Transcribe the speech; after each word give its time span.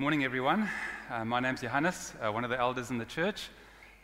Morning, 0.00 0.24
everyone. 0.24 0.66
Uh, 1.10 1.26
my 1.26 1.40
name's 1.40 1.60
Johannes, 1.60 2.14
uh, 2.22 2.32
one 2.32 2.42
of 2.42 2.48
the 2.48 2.58
elders 2.58 2.88
in 2.88 2.96
the 2.96 3.04
church. 3.04 3.50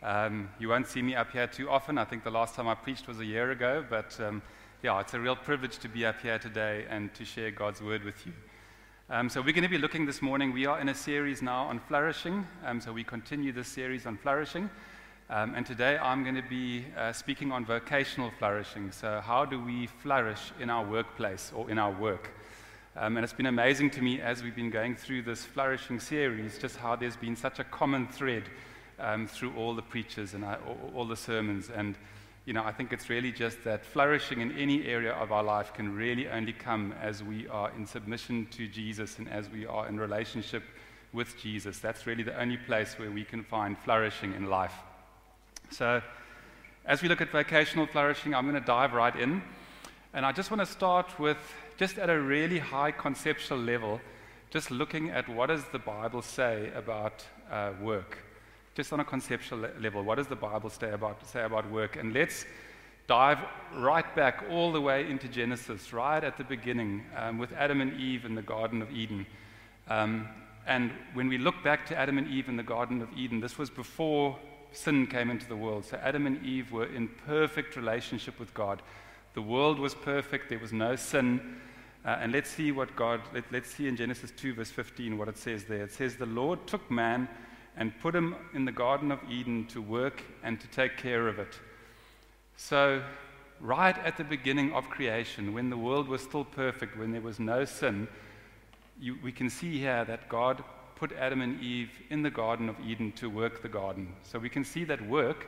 Um, 0.03 0.47
you 0.59 0.69
won't 0.69 0.85
see 0.85 1.01
me 1.01 1.15
up 1.15 1.31
here 1.31 1.47
too 1.47 1.71
often. 1.71 1.97
I 1.97 2.05
think 2.05 2.23
the 2.23 2.29
last 2.29 2.53
time 2.53 2.67
I 2.67 2.75
preached 2.75 3.07
was 3.07 3.19
a 3.19 3.25
year 3.25 3.49
ago, 3.49 3.83
but 3.89 4.15
um, 4.19 4.43
yeah, 4.83 4.99
it's 4.99 5.15
a 5.15 5.19
real 5.19 5.35
privilege 5.35 5.79
to 5.79 5.89
be 5.89 6.05
up 6.05 6.21
here 6.21 6.37
today 6.37 6.85
and 6.87 7.11
to 7.15 7.25
share 7.25 7.49
God's 7.49 7.81
word 7.81 8.03
with 8.03 8.27
you. 8.27 8.33
Um, 9.09 9.27
so, 9.27 9.41
we're 9.41 9.55
going 9.55 9.63
to 9.63 9.69
be 9.69 9.79
looking 9.79 10.05
this 10.05 10.21
morning. 10.21 10.53
We 10.53 10.67
are 10.67 10.79
in 10.79 10.89
a 10.89 10.93
series 10.93 11.41
now 11.41 11.63
on 11.63 11.79
flourishing. 11.79 12.45
Um, 12.63 12.79
so, 12.79 12.93
we 12.93 13.03
continue 13.03 13.51
this 13.51 13.67
series 13.67 14.05
on 14.05 14.17
flourishing. 14.17 14.69
Um, 15.31 15.55
and 15.55 15.65
today 15.65 15.97
I'm 15.97 16.21
going 16.21 16.35
to 16.35 16.47
be 16.47 16.85
uh, 16.95 17.11
speaking 17.11 17.51
on 17.51 17.65
vocational 17.65 18.29
flourishing. 18.37 18.91
So, 18.91 19.19
how 19.25 19.45
do 19.45 19.59
we 19.59 19.87
flourish 19.87 20.51
in 20.59 20.69
our 20.69 20.85
workplace 20.85 21.51
or 21.55 21.71
in 21.71 21.79
our 21.79 21.91
work? 21.91 22.29
Um, 22.99 23.15
and 23.15 23.23
it's 23.23 23.33
been 23.33 23.45
amazing 23.45 23.91
to 23.91 24.01
me 24.01 24.21
as 24.21 24.41
we've 24.41 24.55
been 24.55 24.71
going 24.71 24.95
through 24.95 25.21
this 25.21 25.45
flourishing 25.45 25.99
series, 25.99 26.57
just 26.57 26.77
how 26.77 26.95
there's 26.95 27.15
been 27.15 27.35
such 27.35 27.59
a 27.59 27.63
common 27.63 28.07
thread 28.07 28.45
um, 28.97 29.27
through 29.27 29.53
all 29.55 29.75
the 29.75 29.83
preachers 29.83 30.33
and 30.33 30.43
uh, 30.43 30.57
all, 30.65 30.91
all 30.95 31.05
the 31.05 31.15
sermons. 31.15 31.69
And, 31.69 31.95
you 32.45 32.53
know, 32.53 32.63
I 32.63 32.71
think 32.71 32.91
it's 32.91 33.07
really 33.07 33.31
just 33.31 33.63
that 33.65 33.85
flourishing 33.85 34.41
in 34.41 34.57
any 34.57 34.87
area 34.87 35.11
of 35.11 35.31
our 35.31 35.43
life 35.43 35.75
can 35.75 35.95
really 35.95 36.27
only 36.27 36.53
come 36.53 36.91
as 36.99 37.23
we 37.23 37.47
are 37.49 37.71
in 37.77 37.85
submission 37.85 38.47
to 38.53 38.67
Jesus 38.67 39.19
and 39.19 39.29
as 39.29 39.47
we 39.47 39.67
are 39.67 39.87
in 39.87 39.99
relationship 39.99 40.63
with 41.13 41.39
Jesus. 41.39 41.77
That's 41.77 42.07
really 42.07 42.23
the 42.23 42.39
only 42.39 42.57
place 42.57 42.97
where 42.97 43.11
we 43.11 43.23
can 43.23 43.43
find 43.43 43.77
flourishing 43.77 44.33
in 44.33 44.49
life. 44.49 44.73
So, 45.69 46.01
as 46.83 47.03
we 47.03 47.09
look 47.09 47.21
at 47.21 47.29
vocational 47.29 47.85
flourishing, 47.85 48.33
I'm 48.33 48.49
going 48.49 48.59
to 48.59 48.67
dive 48.67 48.93
right 48.93 49.15
in. 49.15 49.43
And 50.15 50.25
I 50.25 50.31
just 50.31 50.49
want 50.49 50.61
to 50.61 50.65
start 50.65 51.19
with 51.19 51.37
just 51.77 51.97
at 51.97 52.09
a 52.09 52.19
really 52.19 52.59
high 52.59 52.91
conceptual 52.91 53.57
level, 53.57 54.01
just 54.49 54.71
looking 54.71 55.11
at 55.11 55.29
what 55.29 55.47
does 55.47 55.63
the 55.71 55.79
Bible 55.79 56.21
say 56.21 56.71
about 56.75 57.23
uh, 57.51 57.71
work. 57.81 58.17
Just 58.75 58.93
on 58.93 58.99
a 58.99 59.05
conceptual 59.05 59.59
le- 59.59 59.79
level, 59.79 60.03
what 60.03 60.15
does 60.15 60.27
the 60.27 60.35
Bible 60.35 60.69
say 60.69 60.91
about, 60.91 61.25
say 61.27 61.43
about 61.43 61.69
work? 61.71 61.95
And 61.95 62.13
let's 62.13 62.45
dive 63.07 63.39
right 63.75 64.15
back 64.15 64.43
all 64.49 64.71
the 64.71 64.81
way 64.81 65.09
into 65.09 65.27
Genesis, 65.27 65.93
right 65.93 66.23
at 66.23 66.37
the 66.37 66.43
beginning, 66.43 67.03
um, 67.15 67.37
with 67.37 67.53
Adam 67.53 67.81
and 67.81 67.93
Eve 67.99 68.25
in 68.25 68.35
the 68.35 68.41
Garden 68.41 68.81
of 68.81 68.91
Eden. 68.91 69.25
Um, 69.87 70.27
and 70.65 70.91
when 71.13 71.29
we 71.29 71.37
look 71.37 71.63
back 71.63 71.85
to 71.87 71.97
Adam 71.97 72.17
and 72.17 72.27
Eve 72.27 72.49
in 72.49 72.57
the 72.57 72.63
Garden 72.63 73.01
of 73.01 73.09
Eden, 73.15 73.39
this 73.39 73.57
was 73.57 73.69
before 73.69 74.37
sin 74.73 75.07
came 75.07 75.29
into 75.29 75.47
the 75.47 75.55
world. 75.55 75.85
So 75.85 75.97
Adam 76.03 76.27
and 76.27 76.43
Eve 76.45 76.71
were 76.71 76.85
in 76.85 77.07
perfect 77.25 77.75
relationship 77.75 78.39
with 78.39 78.53
God. 78.53 78.81
The 79.33 79.41
world 79.41 79.79
was 79.79 79.95
perfect, 79.95 80.49
there 80.49 80.59
was 80.59 80.73
no 80.73 80.95
sin. 80.95 81.59
Uh, 82.07 82.17
and 82.21 82.31
let's 82.31 82.49
see 82.49 82.71
what 82.71 82.95
God, 82.95 83.19
let, 83.33 83.43
let's 83.51 83.69
see 83.69 83.85
in 83.85 83.97
Genesis 83.97 84.31
2, 84.37 84.53
verse 84.53 84.71
15, 84.71 85.17
what 85.17 85.27
it 85.27 85.37
says 85.37 85.65
there. 85.65 85.83
It 85.83 85.91
says, 85.91 86.15
The 86.15 86.25
Lord 86.25 86.65
took 86.65 86.89
man 86.89 87.27
and 87.75 87.91
put 87.99 88.15
him 88.15 88.33
in 88.53 88.63
the 88.63 88.71
Garden 88.71 89.11
of 89.11 89.19
Eden 89.29 89.65
to 89.67 89.81
work 89.81 90.23
and 90.41 90.57
to 90.61 90.67
take 90.67 90.95
care 90.95 91.27
of 91.27 91.37
it. 91.37 91.59
So, 92.55 93.03
right 93.59 93.97
at 94.05 94.15
the 94.15 94.23
beginning 94.23 94.71
of 94.71 94.89
creation, 94.89 95.53
when 95.53 95.69
the 95.69 95.77
world 95.77 96.07
was 96.07 96.21
still 96.21 96.45
perfect, 96.45 96.97
when 96.97 97.11
there 97.11 97.19
was 97.19 97.41
no 97.41 97.65
sin, 97.65 98.07
you, 99.01 99.17
we 99.21 99.33
can 99.33 99.49
see 99.49 99.77
here 99.77 100.05
that 100.05 100.29
God 100.29 100.63
put 100.95 101.11
Adam 101.11 101.41
and 101.41 101.61
Eve 101.61 101.91
in 102.09 102.23
the 102.23 102.31
Garden 102.31 102.69
of 102.69 102.77
Eden 102.79 103.11
to 103.17 103.29
work 103.29 103.61
the 103.61 103.67
garden. 103.67 104.13
So 104.23 104.39
we 104.39 104.49
can 104.49 104.63
see 104.63 104.85
that 104.85 105.05
work 105.09 105.47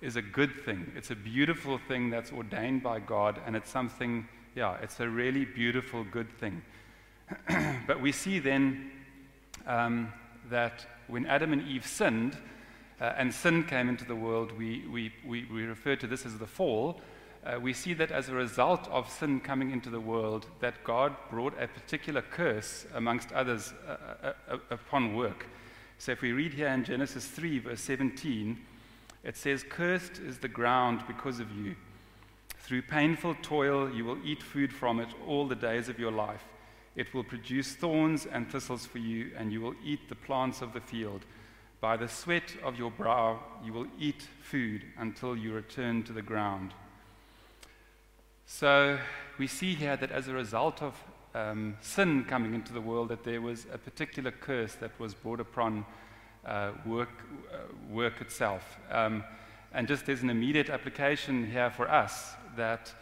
is 0.00 0.16
a 0.16 0.22
good 0.22 0.52
thing. 0.64 0.90
It's 0.96 1.12
a 1.12 1.16
beautiful 1.16 1.78
thing 1.86 2.10
that's 2.10 2.32
ordained 2.32 2.82
by 2.82 2.98
God, 2.98 3.40
and 3.46 3.54
it's 3.54 3.70
something, 3.70 4.26
yeah, 4.54 4.76
it's 4.82 5.00
a 5.00 5.08
really 5.08 5.44
beautiful, 5.44 6.04
good 6.04 6.30
thing. 6.38 6.62
but 7.86 8.00
we 8.00 8.12
see 8.12 8.38
then 8.38 8.90
um, 9.66 10.12
that 10.50 10.86
when 11.08 11.24
Adam 11.26 11.52
and 11.52 11.66
Eve 11.66 11.86
sinned, 11.86 12.36
uh, 13.00 13.14
and 13.16 13.34
sin 13.34 13.64
came 13.64 13.88
into 13.88 14.04
the 14.04 14.14
world, 14.14 14.52
we, 14.56 14.84
we, 14.86 15.12
we, 15.26 15.44
we 15.46 15.62
refer 15.62 15.96
to 15.96 16.06
this 16.06 16.24
as 16.26 16.38
the 16.38 16.46
fall. 16.46 17.00
Uh, 17.44 17.58
we 17.58 17.72
see 17.72 17.94
that 17.94 18.12
as 18.12 18.28
a 18.28 18.34
result 18.34 18.86
of 18.88 19.10
sin 19.10 19.40
coming 19.40 19.72
into 19.72 19.90
the 19.90 19.98
world, 19.98 20.46
that 20.60 20.84
God 20.84 21.16
brought 21.30 21.60
a 21.60 21.66
particular 21.66 22.22
curse, 22.22 22.86
amongst 22.94 23.32
others, 23.32 23.72
uh, 23.88 23.96
uh, 24.22 24.32
uh 24.48 24.58
upon 24.70 25.16
work. 25.16 25.46
So 25.98 26.12
if 26.12 26.22
we 26.22 26.32
read 26.32 26.54
here 26.54 26.68
in 26.68 26.84
Genesis 26.84 27.26
3, 27.26 27.58
verse 27.60 27.80
17, 27.80 28.58
it 29.24 29.36
says, 29.36 29.64
Cursed 29.68 30.18
is 30.18 30.38
the 30.38 30.48
ground 30.48 31.02
because 31.08 31.40
of 31.40 31.50
you. 31.52 31.74
Through 32.62 32.82
painful 32.82 33.34
toil, 33.42 33.90
you 33.90 34.04
will 34.04 34.18
eat 34.24 34.40
food 34.40 34.72
from 34.72 35.00
it 35.00 35.08
all 35.26 35.48
the 35.48 35.56
days 35.56 35.88
of 35.88 35.98
your 35.98 36.12
life. 36.12 36.44
It 36.94 37.12
will 37.12 37.24
produce 37.24 37.74
thorns 37.74 38.24
and 38.24 38.48
thistles 38.48 38.86
for 38.86 38.98
you, 38.98 39.32
and 39.36 39.52
you 39.52 39.60
will 39.60 39.74
eat 39.84 40.08
the 40.08 40.14
plants 40.14 40.62
of 40.62 40.72
the 40.72 40.80
field. 40.80 41.22
By 41.80 41.96
the 41.96 42.06
sweat 42.06 42.54
of 42.62 42.78
your 42.78 42.92
brow, 42.92 43.40
you 43.64 43.72
will 43.72 43.88
eat 43.98 44.28
food 44.42 44.84
until 44.96 45.36
you 45.36 45.52
return 45.52 46.04
to 46.04 46.12
the 46.12 46.22
ground. 46.22 46.72
So 48.46 48.96
we 49.38 49.48
see 49.48 49.74
here 49.74 49.96
that 49.96 50.12
as 50.12 50.28
a 50.28 50.32
result 50.32 50.82
of 50.82 50.94
um, 51.34 51.76
sin 51.80 52.24
coming 52.28 52.54
into 52.54 52.72
the 52.72 52.80
world, 52.80 53.08
that 53.08 53.24
there 53.24 53.40
was 53.40 53.66
a 53.72 53.78
particular 53.78 54.30
curse 54.30 54.74
that 54.76 54.96
was 55.00 55.14
brought 55.14 55.40
upon 55.40 55.84
uh, 56.46 56.70
work, 56.86 57.22
uh, 57.52 57.56
work 57.90 58.20
itself. 58.20 58.78
Um, 58.88 59.24
and 59.74 59.88
just 59.88 60.06
there's 60.06 60.22
an 60.22 60.30
immediate 60.30 60.70
application 60.70 61.50
here 61.50 61.70
for 61.70 61.90
us 61.90 62.36
that 62.56 62.92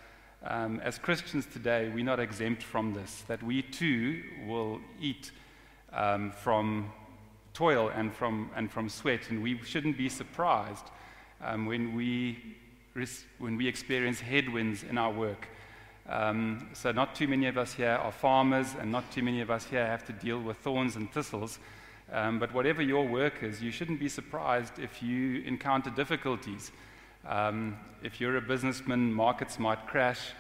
um, 0.45 0.81
as 0.81 0.99
Christians 0.99 1.47
today, 1.47 1.91
we're 1.95 2.05
not 2.05 2.19
exempt 2.19 2.63
from 2.63 2.95
this, 2.95 3.23
that 3.29 3.43
we 3.43 3.63
too 3.63 4.23
will 4.47 4.81
eat 5.01 5.31
um, 5.93 6.31
from 6.31 6.93
toil 7.53 7.91
and 7.95 8.15
from, 8.15 8.51
and 8.57 8.71
from 8.71 8.89
sweat, 8.89 9.29
and 9.29 9.43
we 9.43 9.61
shouldn't 9.65 9.99
be 9.99 10.09
surprised 10.09 10.87
um, 11.43 11.67
when, 11.67 11.95
we, 11.95 12.39
when 13.39 13.57
we 13.57 13.67
experience 13.69 14.21
headwinds 14.21 14.83
in 14.83 14.97
our 14.97 15.13
work. 15.13 15.49
Um, 16.09 16.71
so, 16.73 16.91
not 16.91 17.15
too 17.15 17.29
many 17.29 17.47
of 17.47 17.59
us 17.59 17.75
here 17.75 17.99
are 18.03 18.11
farmers, 18.11 18.75
and 18.81 18.91
not 18.91 19.13
too 19.13 19.23
many 19.23 19.43
of 19.43 19.51
us 19.51 19.65
here 19.65 19.87
have 19.87 20.05
to 20.07 20.13
deal 20.13 20.41
with 20.41 20.57
thorns 20.57 20.97
and 20.97 21.13
thistles. 21.13 21.59
Um, 22.13 22.39
but 22.39 22.53
whatever 22.53 22.83
your 22.83 23.07
work 23.07 23.43
is, 23.43 23.63
you 23.63 23.71
shouldn't 23.71 24.01
be 24.01 24.09
surprised 24.09 24.79
if 24.79 25.03
you 25.03 25.43
encounter 25.43 25.91
difficulties. 25.91 26.73
Um, 27.27 27.77
if 28.03 28.21
you're 28.21 28.37
a 28.37 28.41
businessman, 28.41 29.13
markets 29.13 29.59
might 29.59 29.87
crash. 29.87 30.33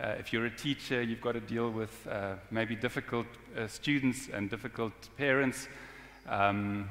Uh, 0.00 0.14
if 0.18 0.32
you're 0.32 0.46
a 0.46 0.56
teacher, 0.56 1.02
you've 1.02 1.20
got 1.20 1.32
to 1.32 1.40
deal 1.40 1.70
with 1.70 2.06
uh, 2.06 2.34
maybe 2.50 2.76
difficult 2.76 3.26
uh, 3.56 3.66
students 3.66 4.28
and 4.32 4.48
difficult 4.48 4.92
parents. 5.16 5.68
Um, 6.28 6.88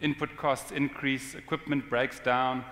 input 0.00 0.36
costs 0.36 0.72
increase, 0.72 1.36
equipment 1.36 1.88
breaks 1.88 2.18
down. 2.18 2.64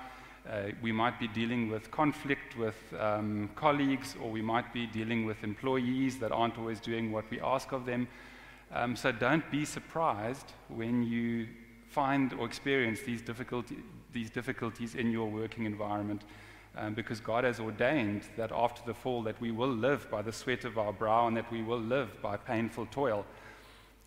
Uh, 0.48 0.70
we 0.82 0.90
might 0.90 1.18
be 1.20 1.28
dealing 1.28 1.70
with 1.70 1.90
conflict 1.90 2.56
with 2.56 2.76
um, 2.98 3.48
colleagues, 3.54 4.16
or 4.20 4.30
we 4.30 4.42
might 4.42 4.72
be 4.72 4.86
dealing 4.86 5.26
with 5.26 5.42
employees 5.44 6.18
that 6.18 6.32
aren't 6.32 6.58
always 6.58 6.80
doing 6.80 7.12
what 7.12 7.24
we 7.30 7.40
ask 7.40 7.72
of 7.72 7.86
them. 7.86 8.08
Um, 8.72 8.96
so 8.96 9.12
don't 9.12 9.48
be 9.50 9.64
surprised 9.64 10.52
when 10.68 11.04
you 11.04 11.46
find 11.88 12.32
or 12.34 12.46
experience 12.46 13.00
these, 13.00 13.22
difficulty, 13.22 13.78
these 14.12 14.30
difficulties 14.30 14.94
in 14.94 15.10
your 15.10 15.28
working 15.28 15.64
environment. 15.64 16.22
Um, 16.78 16.92
because 16.92 17.20
God 17.20 17.44
has 17.44 17.58
ordained 17.58 18.24
that 18.36 18.52
after 18.52 18.82
the 18.84 18.92
fall 18.92 19.22
that 19.22 19.40
we 19.40 19.50
will 19.50 19.70
live 19.70 20.10
by 20.10 20.20
the 20.20 20.32
sweat 20.32 20.66
of 20.66 20.76
our 20.76 20.92
brow 20.92 21.26
and 21.26 21.34
that 21.34 21.50
we 21.50 21.62
will 21.62 21.80
live 21.80 22.20
by 22.20 22.36
painful 22.36 22.86
toil. 22.90 23.24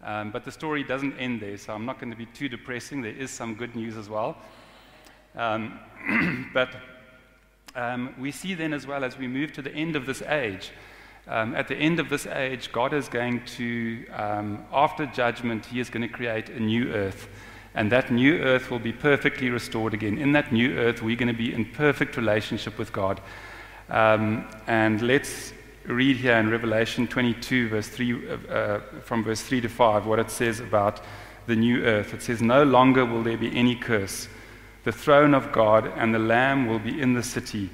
Um, 0.04 0.30
but 0.32 0.46
the 0.46 0.52
story 0.52 0.84
doesn't 0.84 1.18
end 1.18 1.42
there, 1.42 1.58
so 1.58 1.74
I'm 1.74 1.86
not 1.86 2.00
going 2.00 2.12
to 2.12 2.18
be 2.18 2.28
too 2.28 2.48
depressing. 2.48 3.02
There 3.02 3.12
is 3.12 3.32
some 3.32 3.56
good 3.56 3.76
news 3.76 3.98
as 3.98 4.08
well. 4.08 4.38
Um, 5.36 5.80
but 6.54 6.76
um, 7.76 8.14
we 8.20 8.32
see 8.32 8.54
then 8.54 8.74
as 8.74 8.86
well 8.86 9.04
as 9.04 9.18
we 9.18 9.28
move 9.28 9.52
to 9.54 9.64
the 9.64 9.74
end 9.74 9.96
of 9.96 10.06
this 10.06 10.22
age, 10.22 10.72
um, 11.28 11.56
at 11.56 11.68
the 11.68 11.76
end 11.76 12.00
of 12.00 12.10
this 12.10 12.26
age, 12.28 12.72
God 12.72 12.94
is 12.94 13.10
going 13.10 13.46
to, 13.58 14.08
um, 14.10 14.66
after 14.72 15.06
judgment, 15.06 15.66
He 15.66 15.80
is 15.80 15.90
going 15.90 16.02
to 16.02 16.08
create 16.08 16.50
a 16.50 16.60
new 16.60 16.92
earth. 16.92 17.28
And 17.80 17.90
that 17.94 18.12
new 18.12 18.40
earth 18.40 18.70
will 18.70 18.80
be 18.80 18.92
perfectly 18.92 19.50
restored 19.50 19.94
again. 19.94 20.18
In 20.18 20.34
that 20.34 20.52
new 20.52 20.78
earth, 20.78 21.02
we're 21.02 21.16
going 21.16 21.34
to 21.34 21.34
be 21.34 21.54
in 21.54 21.64
perfect 21.64 22.18
relationship 22.18 22.78
with 22.78 22.92
God. 22.92 23.22
Um, 23.90 24.46
and 24.68 25.02
let's 25.02 25.54
read 25.86 26.18
here 26.18 26.36
in 26.36 26.50
Revelation 26.50 27.08
22, 27.08 27.70
verse 27.70 27.88
3, 27.88 28.32
uh, 28.50 28.80
from 29.06 29.24
verse 29.24 29.42
3 29.44 29.62
to 29.62 29.70
5, 29.70 30.06
what 30.06 30.20
it 30.20 30.30
says 30.30 30.60
about 30.60 31.00
the 31.48 31.56
new 31.56 31.82
earth. 31.86 32.14
It 32.14 32.22
says, 32.22 32.42
No 32.42 32.66
longer 32.66 33.06
will 33.06 33.24
there 33.24 33.38
be 33.38 33.56
any 33.56 33.76
curse. 33.76 34.28
The 34.84 34.92
throne 34.92 35.34
of 35.34 35.54
God 35.54 35.90
and 35.96 36.14
the 36.14 36.20
Lamb 36.20 36.68
will 36.68 36.80
be 36.80 37.00
in 37.00 37.14
the 37.14 37.24
city, 37.24 37.70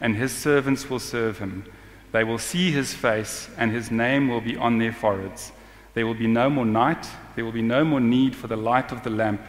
and 0.00 0.16
his 0.16 0.32
servants 0.32 0.88
will 0.88 1.00
serve 1.00 1.38
him. 1.38 1.66
They 2.12 2.24
will 2.24 2.38
see 2.38 2.70
his 2.70 2.94
face, 2.94 3.50
and 3.58 3.70
his 3.72 3.90
name 3.90 4.28
will 4.28 4.40
be 4.40 4.56
on 4.56 4.78
their 4.78 4.94
foreheads. 4.94 5.52
There 5.94 6.06
will 6.06 6.14
be 6.14 6.26
no 6.26 6.48
more 6.48 6.66
night. 6.66 7.08
There 7.34 7.44
will 7.44 7.52
be 7.52 7.62
no 7.62 7.84
more 7.84 8.00
need 8.00 8.36
for 8.36 8.46
the 8.46 8.56
light 8.56 8.92
of 8.92 9.02
the 9.02 9.10
lamp 9.10 9.40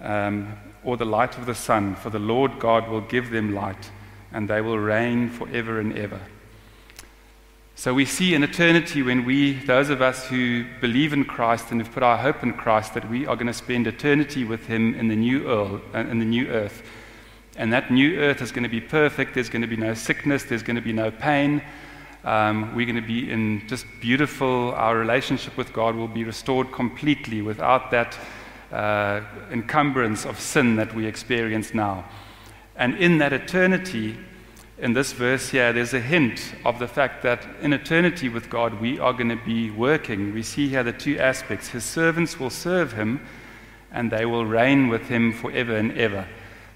um, 0.00 0.56
or 0.82 0.96
the 0.96 1.06
light 1.06 1.38
of 1.38 1.46
the 1.46 1.54
sun, 1.54 1.94
for 1.96 2.10
the 2.10 2.18
Lord 2.18 2.58
God 2.58 2.88
will 2.88 3.00
give 3.00 3.30
them 3.30 3.54
light, 3.54 3.90
and 4.32 4.48
they 4.48 4.60
will 4.60 4.78
reign 4.78 5.30
forever 5.30 5.80
and 5.80 5.96
ever. 5.96 6.20
So 7.76 7.92
we 7.92 8.04
see 8.04 8.34
in 8.34 8.44
eternity 8.44 9.02
when 9.02 9.24
we, 9.24 9.54
those 9.54 9.90
of 9.90 10.00
us 10.00 10.28
who 10.28 10.64
believe 10.80 11.12
in 11.12 11.24
Christ 11.24 11.72
and 11.72 11.80
have 11.80 11.92
put 11.92 12.04
our 12.04 12.16
hope 12.16 12.42
in 12.42 12.52
Christ, 12.52 12.94
that 12.94 13.10
we 13.10 13.26
are 13.26 13.34
going 13.34 13.48
to 13.48 13.52
spend 13.52 13.86
eternity 13.86 14.44
with 14.44 14.66
Him 14.66 14.94
in 14.94 15.08
the 15.08 15.16
new 15.16 15.48
earth, 15.48 15.82
uh, 15.94 15.98
in 15.98 16.20
the 16.20 16.24
new 16.24 16.46
earth. 16.48 16.82
And 17.56 17.72
that 17.72 17.90
new 17.90 18.18
earth 18.20 18.42
is 18.42 18.52
going 18.52 18.62
to 18.62 18.68
be 18.68 18.80
perfect. 18.80 19.34
There's 19.34 19.48
going 19.48 19.62
to 19.62 19.68
be 19.68 19.76
no 19.76 19.94
sickness. 19.94 20.44
There's 20.44 20.62
going 20.62 20.76
to 20.76 20.82
be 20.82 20.92
no 20.92 21.10
pain. 21.10 21.62
Um, 22.24 22.74
we're 22.74 22.86
going 22.86 22.96
to 22.96 23.06
be 23.06 23.30
in 23.30 23.62
just 23.68 23.84
beautiful. 24.00 24.72
Our 24.72 24.96
relationship 24.96 25.58
with 25.58 25.74
God 25.74 25.94
will 25.94 26.08
be 26.08 26.24
restored 26.24 26.72
completely 26.72 27.42
without 27.42 27.90
that 27.90 28.18
uh, 28.72 29.20
encumbrance 29.50 30.24
of 30.24 30.40
sin 30.40 30.76
that 30.76 30.94
we 30.94 31.04
experience 31.04 31.74
now. 31.74 32.06
And 32.76 32.96
in 32.96 33.18
that 33.18 33.34
eternity, 33.34 34.16
in 34.78 34.94
this 34.94 35.12
verse 35.12 35.50
here, 35.50 35.72
there's 35.74 35.92
a 35.92 36.00
hint 36.00 36.54
of 36.64 36.78
the 36.78 36.88
fact 36.88 37.22
that 37.24 37.46
in 37.60 37.74
eternity 37.74 38.30
with 38.30 38.48
God, 38.48 38.80
we 38.80 38.98
are 38.98 39.12
going 39.12 39.28
to 39.28 39.44
be 39.44 39.70
working. 39.70 40.32
We 40.32 40.42
see 40.42 40.68
here 40.68 40.82
the 40.82 40.92
two 40.92 41.18
aspects. 41.18 41.68
His 41.68 41.84
servants 41.84 42.40
will 42.40 42.50
serve 42.50 42.94
him, 42.94 43.20
and 43.92 44.10
they 44.10 44.24
will 44.24 44.46
reign 44.46 44.88
with 44.88 45.08
him 45.08 45.32
forever 45.32 45.76
and 45.76 45.96
ever. 45.98 46.26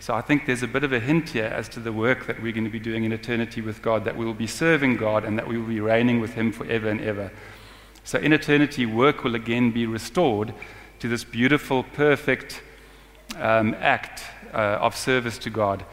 So 0.00 0.14
I 0.14 0.20
think 0.20 0.46
there's 0.46 0.62
a 0.62 0.68
bit 0.68 0.84
of 0.84 0.92
a 0.92 1.00
hint 1.00 1.30
here 1.30 1.46
as 1.46 1.68
to 1.70 1.80
the 1.80 1.92
work 1.92 2.26
that 2.26 2.40
we're 2.40 2.52
going 2.52 2.64
to 2.64 2.70
be 2.70 2.78
doing 2.78 3.04
in 3.04 3.12
eternity 3.12 3.60
with 3.60 3.82
God, 3.82 4.04
that 4.04 4.16
we 4.16 4.24
will 4.24 4.32
be 4.34 4.46
serving 4.46 4.96
God 4.96 5.24
and 5.24 5.36
that 5.38 5.48
we 5.48 5.58
will 5.58 5.66
be 5.66 5.80
reigning 5.80 6.20
with 6.20 6.34
him 6.34 6.52
forever 6.52 6.88
and 6.88 7.00
ever. 7.00 7.32
So 8.04 8.18
in 8.18 8.32
eternity, 8.32 8.86
work 8.86 9.24
will 9.24 9.34
again 9.34 9.70
be 9.70 9.86
restored 9.86 10.54
to 11.00 11.08
this 11.08 11.24
beautiful, 11.24 11.82
perfect 11.82 12.62
um, 13.36 13.74
act 13.80 14.22
uh, 14.54 14.78
of 14.80 14.96
service 14.96 15.36
to 15.38 15.50
God. 15.50 15.84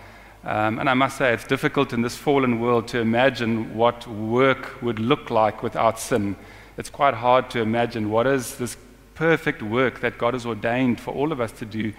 Um, 0.43 0.77
and 0.77 0.87
I 0.87 0.93
must 0.93 1.17
say, 1.17 1.33
it's 1.33 1.43
difficult 1.43 1.91
in 1.91 2.03
this 2.03 2.15
fallen 2.15 2.59
world 2.59 2.87
to 2.89 2.99
imagine 2.99 3.75
what 3.75 4.07
work 4.07 4.81
would 4.83 4.99
look 4.99 5.31
like 5.31 5.63
without 5.63 5.99
sin. 5.99 6.35
It's 6.77 6.89
quite 6.89 7.15
hard 7.15 7.49
to 7.49 7.59
imagine 7.59 8.11
what 8.11 8.27
is 8.27 8.57
this 8.57 8.77
perfect 9.15 9.63
work 9.63 10.01
that 10.01 10.19
God 10.19 10.35
has 10.35 10.45
ordained 10.45 10.99
for 10.99 11.11
all 11.13 11.31
of 11.31 11.41
us 11.41 11.51
to 11.53 11.65
do. 11.65 11.93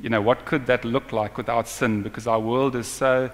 You 0.00 0.08
know, 0.08 0.22
what 0.22 0.44
could 0.44 0.66
that 0.66 0.84
look 0.84 1.12
like 1.12 1.36
without 1.36 1.66
sin? 1.66 2.02
Because 2.02 2.26
our 2.26 2.38
world 2.38 2.76
is 2.76 2.86
so 2.86 3.30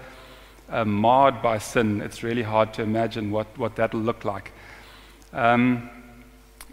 uh, 0.71 0.85
marred 0.85 1.43
by 1.43 1.59
sin, 1.59 2.01
it's 2.01 2.23
really 2.23 2.43
hard 2.43 2.73
to 2.75 2.83
imagine 2.83 3.31
what, 3.31 3.47
what 3.59 3.77
that'll 3.77 4.01
look 4.01 4.25
like. 4.25 4.53
Um, 5.33 5.91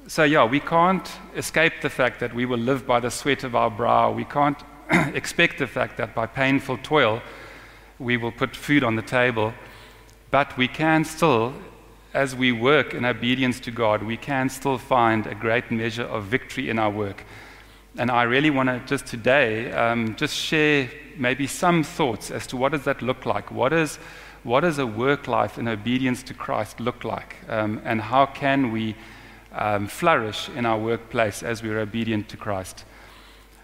so, 0.08 0.24
yeah, 0.24 0.46
we 0.46 0.60
can't 0.60 1.10
escape 1.36 1.82
the 1.82 1.90
fact 1.90 2.20
that 2.22 2.34
we 2.34 2.46
will 2.46 2.60
live 2.60 2.88
by 2.88 3.00
the 3.00 3.12
sweat 3.12 3.44
of 3.44 3.56
our 3.56 3.70
brow. 3.70 4.12
We 4.12 4.26
can't 4.26 4.58
expect 4.92 5.60
the 5.60 5.68
fact 5.68 5.98
that 5.98 6.16
by 6.16 6.26
painful 6.26 6.80
toil, 6.84 7.22
we 8.00 8.18
will 8.18 8.32
put 8.32 8.56
food 8.56 8.84
on 8.84 8.96
the 8.96 9.02
table, 9.02 9.54
but 10.32 10.58
we 10.58 10.68
can 10.68 11.06
still, 11.06 11.54
as 12.14 12.36
we 12.36 12.52
work 12.52 12.94
in 12.94 13.06
obedience 13.06 13.60
to 13.62 13.72
God, 13.72 14.04
we 14.04 14.18
can 14.18 14.50
still 14.50 14.78
find 14.78 15.28
a 15.28 15.36
great 15.36 15.70
measure 15.70 16.04
of 16.04 16.26
victory 16.26 16.70
in 16.70 16.80
our 16.80 16.90
work. 16.90 17.24
And 17.98 18.10
I 18.10 18.24
really 18.24 18.50
want 18.50 18.70
to 18.70 18.82
just 18.86 19.06
today 19.06 19.72
um, 19.74 20.16
just 20.16 20.34
share 20.34 20.90
maybe 21.18 21.46
some 21.46 21.84
thoughts 21.84 22.32
as 22.32 22.48
to 22.48 22.58
what 22.58 22.72
does 22.72 22.86
that 22.86 23.02
look 23.02 23.26
like? 23.26 23.52
What, 23.52 23.74
is, 23.74 23.98
what 24.44 24.62
does 24.62 24.80
a 24.80 24.88
work 24.88 25.28
life 25.28 25.58
in 25.58 25.68
obedience 25.68 26.24
to 26.24 26.34
Christ 26.34 26.80
look 26.80 27.04
like? 27.04 27.36
Um, 27.50 27.82
and 27.84 28.00
how 28.00 28.28
can 28.28 28.72
we 28.72 28.96
um, 29.54 29.88
flourish 29.88 30.48
in 30.50 30.66
our 30.66 30.80
workplace 30.80 31.44
as 31.44 31.62
we're 31.62 31.80
obedient 31.80 32.30
to 32.30 32.38
Christ? 32.38 32.86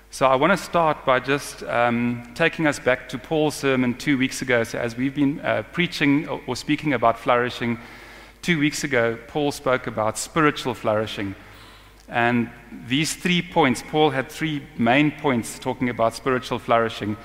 So 0.10 0.26
I 0.26 0.36
want 0.36 0.52
to 0.52 0.58
start 0.58 1.06
by 1.06 1.22
just 1.22 1.64
um, 1.64 2.30
taking 2.36 2.68
us 2.68 2.80
back 2.80 3.08
to 3.10 3.18
Paul's 3.18 3.56
sermon 3.56 3.94
two 3.94 4.18
weeks 4.18 4.42
ago. 4.42 4.66
So 4.66 4.78
as 4.78 4.98
we've 4.98 5.16
been 5.16 5.40
uh, 5.40 5.64
preaching 5.72 6.28
or, 6.28 6.42
or 6.48 6.56
speaking 6.58 6.94
about 6.94 7.18
flourishing, 7.18 7.80
two 8.42 8.60
weeks 8.60 8.84
ago, 8.84 9.18
Paul 9.28 9.54
spoke 9.54 9.88
about 9.88 10.18
spiritual 10.18 10.74
flourishing. 10.74 11.34
And 12.08 12.50
these 12.88 13.16
three 13.16 13.42
points, 13.42 13.84
Paul 13.90 14.12
had 14.12 14.32
three 14.32 14.66
main 14.78 15.12
points 15.12 15.60
talking 15.60 15.90
about 15.90 16.14
spiritual 16.14 16.60
flourishing. 16.60 17.18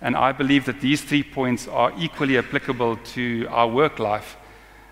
And 0.00 0.16
I 0.16 0.32
believe 0.32 0.64
that 0.64 0.80
these 0.80 1.02
three 1.02 1.22
points 1.22 1.68
are 1.68 1.92
equally 1.98 2.38
applicable 2.38 2.96
to 2.96 3.46
our 3.50 3.68
work 3.68 3.98
life. 3.98 4.36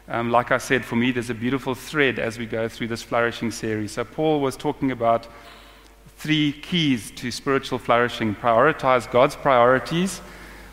Um, 0.06 0.31
like 0.31 0.50
I 0.50 0.59
said, 0.59 0.85
for 0.85 0.97
me, 0.97 1.12
there's 1.12 1.31
a 1.31 1.35
beautiful 1.35 1.75
thread 1.75 2.19
as 2.19 2.39
we 2.39 2.47
go 2.47 2.69
through 2.69 2.89
this 2.89 3.03
flourishing 3.03 3.50
series. 3.50 3.93
So, 3.93 4.05
Paul 4.05 4.41
was 4.41 4.56
talking 4.56 4.91
about 4.91 5.27
three 6.17 6.53
keys 6.53 7.11
to 7.12 7.31
spiritual 7.31 7.79
flourishing 7.79 8.35
prioritize 8.35 9.11
God's 9.11 9.37
priorities, 9.37 10.21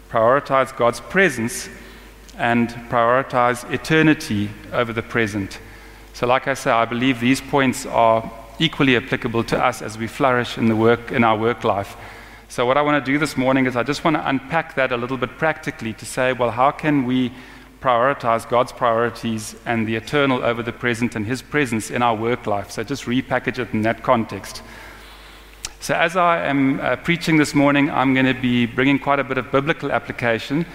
prioritize 0.10 0.76
God's 0.76 1.02
presence, 1.02 1.70
and 2.38 2.70
prioritize 2.90 3.70
eternity 3.72 4.50
over 4.72 4.94
the 4.94 5.02
present. 5.02 5.60
So, 6.14 6.28
like 6.28 6.48
I 6.48 6.54
say, 6.54 6.72
I 6.72 6.86
believe 6.86 7.20
these 7.20 7.42
points 7.42 7.86
are 7.86 8.32
equally 8.60 8.96
applicable 8.96 9.44
to 9.46 9.64
us 9.64 9.82
as 9.82 9.98
we 9.98 10.08
flourish 10.08 10.58
in, 10.58 10.68
the 10.68 10.76
work, 10.76 11.12
in 11.12 11.24
our 11.24 11.38
work 11.38 11.64
life. 11.64 11.96
So, 12.48 12.66
what 12.66 12.78
I 12.78 12.82
want 12.82 13.04
to 13.04 13.12
do 13.12 13.18
this 13.18 13.36
morning 13.36 13.66
is 13.66 13.76
I 13.76 13.84
just 13.84 14.04
want 14.04 14.16
to 14.16 14.28
unpack 14.28 14.76
that 14.76 14.92
a 14.92 14.98
little 14.98 15.18
bit 15.18 15.38
practically 15.38 15.94
to 15.94 16.06
say, 16.06 16.32
well, 16.32 16.52
how 16.52 16.72
can 16.72 17.06
we 17.06 17.32
prioritize 17.82 18.48
God's 18.48 18.72
priorities 18.72 19.56
and 19.66 19.88
the 19.88 19.96
eternal 19.96 20.44
over 20.44 20.64
the 20.64 20.72
present 20.72 21.16
and 21.16 21.26
His 21.26 21.42
presence 21.42 21.92
in 21.92 22.02
our 22.02 22.16
work 22.16 22.48
life? 22.48 22.72
So, 22.72 22.84
just 22.84 23.06
repackage 23.06 23.60
it 23.60 23.74
in 23.74 23.82
that 23.82 24.04
context. 24.04 24.62
So, 25.80 25.96
as 25.96 26.16
I 26.16 26.46
am 26.46 26.80
uh, 26.80 26.96
preaching 26.98 27.38
this 27.38 27.54
morning, 27.54 27.90
I'm 27.90 28.14
going 28.14 28.26
to 28.26 28.40
be 28.40 28.66
bringing 28.68 29.00
quite 29.00 29.20
a 29.20 29.24
bit 29.24 29.38
of 29.38 29.52
biblical 29.52 29.92
application, 29.92 30.66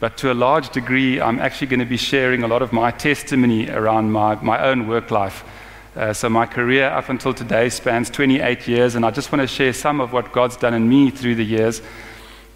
but 0.00 0.16
to 0.18 0.32
a 0.32 0.34
large 0.34 0.70
degree, 0.70 1.20
I'm 1.20 1.38
actually 1.38 1.68
going 1.68 1.80
to 1.80 1.86
be 1.86 1.96
sharing 1.96 2.42
a 2.42 2.48
lot 2.48 2.62
of 2.62 2.72
my 2.72 2.90
testimony 2.90 3.70
around 3.70 4.12
my, 4.12 4.34
my 4.42 4.62
own 4.62 4.86
work 4.86 5.10
life. 5.10 5.44
Uh, 5.94 6.10
so, 6.10 6.26
my 6.26 6.46
career 6.46 6.88
up 6.88 7.10
until 7.10 7.34
today 7.34 7.68
spans 7.68 8.08
28 8.08 8.66
years, 8.66 8.94
and 8.94 9.04
I 9.04 9.10
just 9.10 9.30
want 9.30 9.42
to 9.42 9.46
share 9.46 9.74
some 9.74 10.00
of 10.00 10.10
what 10.14 10.32
God's 10.32 10.56
done 10.56 10.72
in 10.72 10.88
me 10.88 11.10
through 11.10 11.34
the 11.34 11.44
years. 11.44 11.82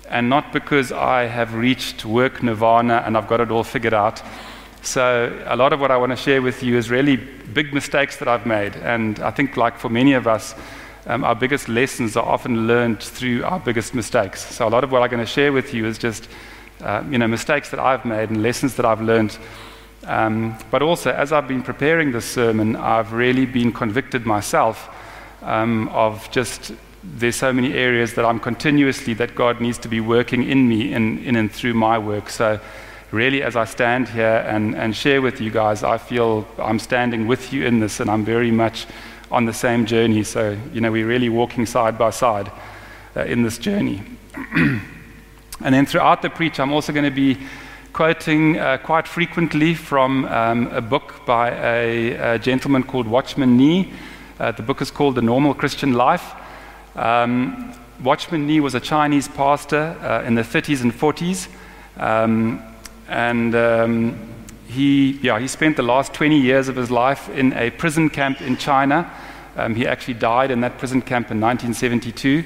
And 0.09 0.31
not 0.31 0.55
because 0.55 0.91
I 0.91 1.25
have 1.25 1.53
reached 1.53 2.07
work 2.07 2.43
nirvana 2.43 3.03
and 3.05 3.15
I've 3.15 3.29
got 3.29 3.41
it 3.41 3.51
all 3.51 3.65
figured 3.65 3.93
out. 3.93 4.23
So, 4.81 5.39
a 5.45 5.55
lot 5.55 5.75
of 5.75 5.81
what 5.81 5.91
I 5.91 5.99
want 5.99 6.13
to 6.13 6.17
share 6.17 6.41
with 6.41 6.63
you 6.63 6.79
is 6.79 6.89
really 6.89 7.17
big 7.17 7.75
mistakes 7.75 8.17
that 8.17 8.29
I've 8.29 8.47
made. 8.47 8.75
And 8.77 9.21
I 9.21 9.33
think, 9.33 9.59
like 9.59 9.77
for 9.77 9.91
many 9.91 10.15
of 10.15 10.27
us, 10.27 10.55
um, 11.05 11.23
our 11.23 11.35
biggest 11.35 11.69
lessons 11.69 12.17
are 12.17 12.25
often 12.25 12.67
learned 12.67 13.03
through 13.03 13.45
our 13.45 13.61
biggest 13.61 13.95
mistakes. 13.95 14.47
So 14.55 14.67
a 14.67 14.71
lot 14.71 14.83
of 14.83 14.93
what 14.93 15.03
I'm 15.03 15.11
going 15.11 15.23
to 15.23 15.31
share 15.31 15.53
with 15.53 15.75
you 15.75 15.85
is 15.85 15.99
just, 15.99 16.27
uh, 16.81 17.05
you 17.11 17.19
know, 17.19 17.29
mistakes 17.29 17.69
that 17.69 17.81
I've 17.81 18.07
made 18.07 18.31
and 18.31 18.43
lessons 18.43 18.77
that 18.77 18.87
I've 18.87 19.03
learned. 19.03 19.37
Um, 20.07 20.57
but 20.71 20.83
also, 20.83 21.11
as 21.11 21.33
I've 21.33 21.49
been 21.49 21.63
preparing 21.63 22.13
this 22.13 22.25
sermon, 22.25 22.77
I've 22.77 23.13
really 23.13 23.45
been 23.45 23.73
convicted 23.73 24.25
myself 24.25 24.89
um, 25.43 25.89
of 25.89 26.31
just 26.31 26.73
there's 27.03 27.37
so 27.37 27.53
many 27.53 27.75
areas 27.75 28.15
that 28.15 28.25
I'm 28.25 28.41
continuously 28.41 29.15
that 29.15 29.35
God 29.35 29.61
needs 29.61 29.79
to 29.79 29.89
be 29.89 30.01
working 30.01 30.49
in 30.49 30.69
me 30.69 30.93
in, 30.93 31.19
in 31.25 31.37
and 31.37 31.51
through 31.51 31.75
my 31.75 31.99
work. 31.99 32.31
So 32.31 32.61
really, 33.11 33.43
as 33.43 33.57
I 33.57 33.65
stand 33.65 34.09
here 34.09 34.45
and, 34.49 34.75
and 34.75 34.95
share 34.95 35.23
with 35.23 35.41
you 35.41 35.51
guys, 35.51 35.83
I 35.83 35.99
feel 35.99 36.47
I'm 36.59 36.79
standing 36.79 37.27
with 37.27 37.53
you 37.53 37.65
in 37.65 37.81
this, 37.81 38.01
and 38.01 38.11
I'm 38.11 38.25
very 38.25 38.51
much 38.51 38.87
on 39.31 39.45
the 39.45 39.53
same 39.53 39.87
journey. 39.87 40.23
So, 40.23 40.57
you 40.73 40.81
know, 40.81 40.91
we're 40.93 41.07
really 41.07 41.29
walking 41.29 41.67
side 41.67 41.99
by 41.99 42.11
side 42.11 42.51
uh, 43.17 43.25
in 43.25 43.43
this 43.43 43.59
journey. 43.59 44.03
and 44.57 44.81
then 45.61 45.87
throughout 45.87 46.23
the 46.23 46.31
preach, 46.31 46.61
I'm 46.61 46.73
also 46.73 46.93
going 46.93 47.05
to 47.05 47.11
be 47.11 47.39
quoting 47.97 48.59
uh, 48.59 48.77
quite 48.77 49.09
frequently 49.09 49.73
from 49.73 50.27
um, 50.27 50.67
a 50.67 50.83
book 50.83 51.15
by 51.25 51.49
a, 51.49 52.35
a, 52.35 52.39
gentleman 52.39 52.83
called 52.83 53.07
Watchman 53.07 53.57
Nee. 53.57 53.91
Uh, 54.39 54.53
the 54.53 54.63
book 54.63 54.83
is 54.83 54.91
called 54.91 55.15
The 55.15 55.23
Normal 55.23 55.55
Christian 55.55 55.95
Life. 55.95 56.35
Um, 56.95 57.73
Watchman 58.05 58.47
Nee 58.47 58.61
was 58.61 58.75
a 58.75 58.81
Chinese 58.81 59.29
pastor 59.29 59.97
uh, 60.03 60.27
in 60.27 60.35
the 60.35 60.43
30s 60.43 60.83
and 60.83 60.93
40s. 60.93 61.49
Um, 61.97 62.63
and 63.09 63.55
um, 63.55 64.19
he, 64.69 65.13
yeah, 65.23 65.41
he 65.41 65.49
spent 65.49 65.79
the 65.79 65.83
last 65.83 66.13
20 66.13 66.39
years 66.39 66.69
of 66.69 66.77
his 66.77 66.91
life 66.91 67.31
in 67.31 67.55
a 67.55 67.71
prison 67.71 68.11
camp 68.11 68.43
in 68.43 68.59
China. 68.59 69.11
Um, 69.57 69.75
he 69.75 69.87
actually 69.87 70.19
died 70.21 70.51
in 70.51 70.61
that 70.61 70.77
prison 70.77 71.01
camp 71.01 71.31
in 71.31 71.41
1972. 71.41 72.45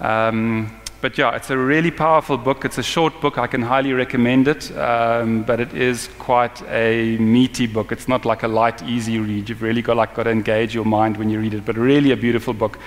Um, 0.00 0.76
but 1.02 1.18
yeah, 1.18 1.34
it's 1.34 1.50
a 1.50 1.58
really 1.58 1.90
powerful 1.90 2.38
book. 2.38 2.64
It's 2.64 2.78
a 2.78 2.82
short 2.82 3.20
book. 3.20 3.36
I 3.36 3.48
can 3.48 3.60
highly 3.60 3.92
recommend 3.92 4.46
it. 4.46 4.70
Um, 4.78 5.42
but 5.42 5.58
it 5.58 5.74
is 5.74 6.08
quite 6.20 6.62
a 6.70 7.18
meaty 7.18 7.66
book. 7.66 7.90
It's 7.90 8.06
not 8.06 8.24
like 8.24 8.44
a 8.44 8.48
light, 8.48 8.80
easy 8.84 9.18
read. 9.18 9.48
You've 9.48 9.62
really 9.62 9.82
got, 9.82 9.96
like, 9.96 10.14
got 10.14 10.22
to 10.22 10.30
engage 10.30 10.76
your 10.76 10.84
mind 10.84 11.16
when 11.16 11.28
you 11.28 11.40
read 11.40 11.54
it. 11.54 11.64
But 11.64 11.76
really 11.76 12.12
a 12.12 12.16
beautiful 12.16 12.54
book. 12.54 12.78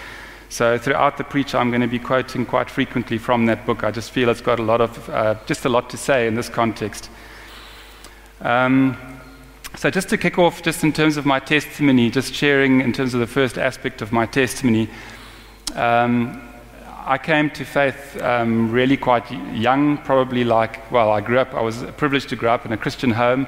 So 0.48 0.78
throughout 0.78 1.18
the 1.18 1.26
preach, 1.26 1.54
I'm 1.54 1.70
going 1.72 1.82
to 1.82 1.88
be 1.88 2.00
quoting 2.00 2.46
quite 2.46 2.70
frequently 2.70 3.18
from 3.18 3.48
that 3.48 3.66
book. 3.66 3.84
I 3.84 3.92
just 3.92 4.12
feel 4.12 4.30
it's 4.30 4.40
got 4.40 4.60
a 4.60 4.64
lot 4.64 4.80
of, 4.80 5.10
uh, 5.10 5.36
just 5.46 5.66
a 5.66 5.70
lot 5.70 5.90
to 5.90 5.98
say 5.98 6.26
in 6.26 6.36
this 6.36 6.48
context. 6.48 7.10
Um, 8.40 8.98
so, 9.76 9.90
just 9.90 10.08
to 10.10 10.18
kick 10.18 10.40
off, 10.40 10.62
just 10.62 10.86
in 10.86 10.94
terms 10.94 11.18
of 11.18 11.26
my 11.26 11.40
testimony, 11.40 12.10
just 12.10 12.34
sharing 12.34 12.80
in 12.80 12.94
terms 12.94 13.14
of 13.14 13.20
the 13.20 13.28
first 13.28 13.58
aspect 13.58 14.02
of 14.02 14.14
my 14.14 14.26
testimony, 14.26 14.90
um, 15.74 16.45
I 17.08 17.20
came 17.20 17.52
to 17.52 17.64
faith 17.64 18.20
um, 18.24 18.72
really 18.72 18.98
quite 18.98 19.30
young, 19.54 20.00
probably 20.00 20.44
like, 20.44 20.92
well, 20.92 21.12
I 21.12 21.22
grew 21.22 21.38
up, 21.38 21.54
I 21.54 21.62
was 21.62 21.84
privileged 21.98 22.30
to 22.30 22.36
grow 22.36 22.52
up 22.52 22.66
in 22.66 22.72
a 22.72 22.78
Christian 22.78 23.12
home. 23.12 23.48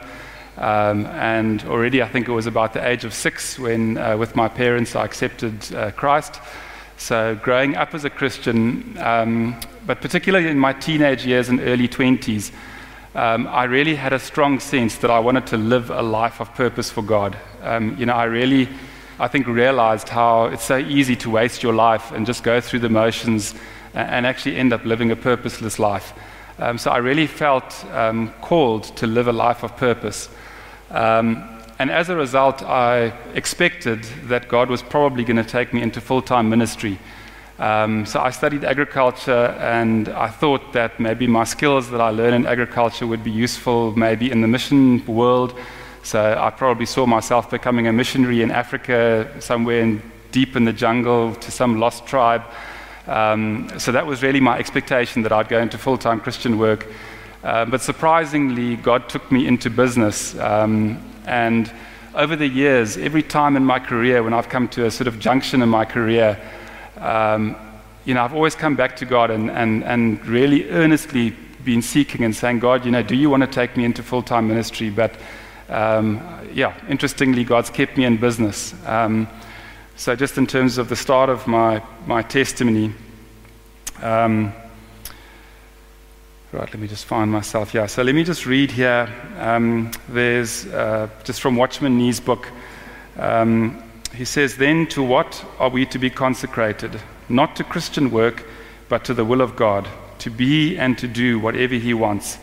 Um, 0.58 1.08
and 1.08 1.64
already, 1.66 2.04
I 2.04 2.08
think 2.08 2.28
it 2.28 2.32
was 2.32 2.46
about 2.46 2.74
the 2.74 2.88
age 2.88 3.04
of 3.04 3.16
six 3.16 3.58
when, 3.58 3.98
uh, 3.98 4.16
with 4.16 4.36
my 4.36 4.48
parents, 4.48 4.96
I 4.96 5.06
accepted 5.06 5.74
uh, 5.74 5.90
Christ. 5.90 6.40
So, 6.98 7.34
growing 7.42 7.76
up 7.76 7.96
as 7.96 8.06
a 8.06 8.12
Christian, 8.12 8.96
um, 9.00 9.60
but 9.88 10.02
particularly 10.02 10.50
in 10.50 10.60
my 10.60 10.74
teenage 10.74 11.26
years 11.26 11.50
and 11.50 11.60
early 11.62 11.88
20s, 11.88 12.52
um, 13.16 13.48
I 13.48 13.64
really 13.64 13.96
had 13.96 14.14
a 14.14 14.20
strong 14.20 14.60
sense 14.60 14.98
that 14.98 15.10
I 15.10 15.18
wanted 15.18 15.48
to 15.48 15.58
live 15.58 15.90
a 15.90 16.04
life 16.04 16.40
of 16.40 16.54
purpose 16.54 16.92
for 16.92 17.02
God. 17.02 17.36
Um, 17.64 17.98
you 17.98 18.06
know, 18.06 18.14
I 18.14 18.26
really, 18.26 18.70
I 19.20 19.28
think, 19.28 19.48
realized 19.48 20.10
how 20.10 20.46
it's 20.46 20.64
so 20.64 20.78
easy 20.78 21.16
to 21.18 21.30
waste 21.30 21.64
your 21.64 21.74
life 21.74 22.12
and 22.12 22.26
just 22.26 22.44
go 22.44 22.62
through 22.62 22.80
the 22.80 22.90
motions 22.90 23.56
and, 23.94 24.28
actually 24.28 24.58
end 24.58 24.74
up 24.74 24.86
living 24.86 25.10
a 25.12 25.16
purposeless 25.16 25.80
life. 25.80 26.14
Um, 26.60 26.78
so 26.78 26.92
I 26.92 26.98
really 26.98 27.28
felt 27.28 27.86
um, 27.94 28.32
called 28.42 28.84
to 28.98 29.08
live 29.08 29.28
a 29.28 29.34
life 29.34 29.64
of 29.64 29.76
purpose. 29.76 30.30
Um, 30.92 31.58
and 31.80 31.92
as 31.92 32.10
a 32.10 32.16
result, 32.16 32.62
I 32.64 33.14
expected 33.34 34.04
that 34.26 34.48
God 34.48 34.70
was 34.70 34.82
probably 34.82 35.24
going 35.24 35.38
to 35.38 35.44
take 35.44 35.74
me 35.74 35.82
into 35.82 36.02
full 36.02 36.22
time 36.22 36.50
ministry. 36.50 37.00
Um, 37.60 38.06
so 38.06 38.20
I 38.20 38.30
studied 38.30 38.64
agriculture, 38.64 39.56
and 39.60 40.10
I 40.10 40.28
thought 40.28 40.74
that 40.74 41.00
maybe 41.00 41.26
my 41.26 41.44
skills 41.44 41.90
that 41.90 42.02
I 42.02 42.10
learned 42.10 42.36
in 42.36 42.46
agriculture 42.46 43.08
would 43.08 43.24
be 43.24 43.32
useful 43.32 43.98
maybe 43.98 44.30
in 44.30 44.42
the 44.42 44.48
mission 44.48 45.04
world. 45.08 45.58
So 46.08 46.38
I 46.40 46.52
probably 46.52 46.86
saw 46.86 47.06
myself 47.06 47.50
becoming 47.50 47.88
a 47.88 47.92
missionary 47.92 48.42
in 48.42 48.50
Africa, 48.50 49.30
somewhere 49.40 49.82
in, 49.82 50.02
deep 50.32 50.56
in 50.56 50.64
the 50.64 50.72
jungle 50.72 51.36
to 51.36 51.52
some 51.52 51.82
lost 51.82 52.06
tribe. 52.06 52.44
Um, 53.08 53.70
so 53.78 53.92
that 53.92 54.08
was 54.08 54.24
really 54.24 54.40
my 54.40 54.58
expectation 54.58 55.22
that 55.24 55.34
I'd 55.34 55.50
go 55.50 55.60
into 55.60 55.78
full 55.78 55.98
time 55.98 56.22
Christian 56.22 56.58
work. 56.58 56.88
Uh, 57.44 57.66
but 57.66 57.82
surprisingly, 57.82 58.78
God 58.78 59.10
took 59.10 59.30
me 59.34 59.48
into 59.48 59.70
business. 59.70 60.34
Um, 60.40 61.04
and 61.26 61.70
over 62.16 62.38
the 62.38 62.48
years, 62.48 62.96
every 62.96 63.22
time 63.22 63.58
in 63.58 63.66
my 63.66 63.78
career, 63.78 64.24
when 64.24 64.34
I've 64.34 64.48
come 64.48 64.70
to 64.70 64.86
a 64.86 64.92
sort 64.92 65.10
of 65.10 65.20
junction 65.20 65.62
in 65.62 65.68
my 65.68 65.84
career, 65.84 66.40
um, 67.00 67.54
you 68.06 68.14
know, 68.14 68.24
I've 68.24 68.34
always 68.34 68.56
come 68.56 68.78
back 68.78 68.96
to 68.96 69.06
God 69.06 69.30
and, 69.30 69.52
and, 69.52 69.84
and 69.84 70.26
really 70.26 70.70
earnestly 70.70 71.36
been 71.66 71.82
seeking 71.82 72.24
and 72.24 72.34
saying, 72.34 72.60
God, 72.60 72.86
you 72.86 72.92
know, 72.92 73.04
do 73.04 73.14
you 73.14 73.30
want 73.30 73.42
to 73.42 73.48
take 73.48 73.76
me 73.76 73.84
into 73.84 74.04
full 74.04 74.24
time 74.24 74.48
ministry? 74.48 74.90
But 74.90 75.14
um, 75.70 76.22
yeah, 76.54 76.74
interestingly, 76.88 77.44
God's 77.44 77.70
kept 77.70 77.98
me 77.98 78.06
in 78.06 78.18
business. 78.18 78.74
Um, 78.86 79.28
so, 79.96 80.16
just 80.16 80.38
in 80.38 80.48
terms 80.48 80.78
of 80.78 80.90
the 80.90 80.96
start 80.96 81.30
of 81.30 81.48
my, 81.48 81.82
my 82.06 82.22
testimony, 82.22 82.94
um, 84.02 84.54
right, 86.52 86.70
let 86.70 86.80
me 86.80 86.88
just 86.88 87.06
find 87.06 87.32
myself 87.32 87.74
Yeah, 87.74 87.88
So, 87.88 88.04
let 88.04 88.16
me 88.16 88.24
just 88.24 88.46
read 88.46 88.72
here. 88.72 89.10
Um, 89.40 89.92
there's 90.08 90.68
uh, 90.68 91.10
just 91.24 91.42
from 91.42 91.56
Watchman 91.56 91.98
Nee's 91.98 92.20
book. 92.20 92.48
Um, 93.18 93.84
he 94.14 94.24
says, 94.24 94.56
Then 94.56 94.88
to 94.88 95.04
what 95.04 95.44
are 95.60 95.70
we 95.70 95.86
to 95.88 96.00
be 96.00 96.10
consecrated? 96.10 97.00
Not 97.28 97.56
to 97.58 97.64
Christian 97.64 98.10
work, 98.12 98.46
but 98.88 99.04
to 99.06 99.14
the 99.14 99.26
will 99.26 99.42
of 99.42 99.56
God, 99.56 99.88
to 100.20 100.30
be 100.30 100.78
and 100.78 100.98
to 100.98 101.08
do 101.08 101.40
whatever 101.40 101.76
he 101.76 101.94
wants. 101.94 102.38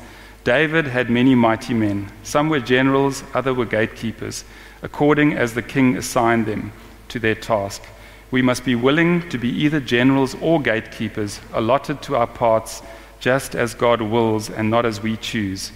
David 0.45 0.87
had 0.87 1.09
many 1.09 1.35
mighty 1.35 1.73
men. 1.73 2.13
Some 2.23 2.51
were 2.51 2.61
generals, 2.61 3.25
others 3.33 3.57
were 3.57 3.65
gatekeepers, 3.65 4.45
according 4.83 5.33
as 5.33 5.55
the 5.55 5.63
king 5.63 5.97
assigned 5.97 6.45
them 6.45 6.71
to 7.09 7.19
their 7.19 7.35
task. 7.35 7.83
We 8.31 8.43
must 8.43 8.63
be 8.63 8.75
willing 8.75 9.27
to 9.31 9.39
be 9.39 9.49
either 9.49 9.81
generals 9.81 10.35
or 10.43 10.61
gatekeepers, 10.61 11.41
allotted 11.55 12.03
to 12.03 12.17
our 12.17 12.27
parts, 12.27 12.83
just 13.21 13.55
as 13.55 13.73
God 13.75 14.03
wills 14.03 14.51
and 14.51 14.69
not 14.69 14.85
as 14.85 15.01
we 15.01 15.17
choose. 15.17 15.73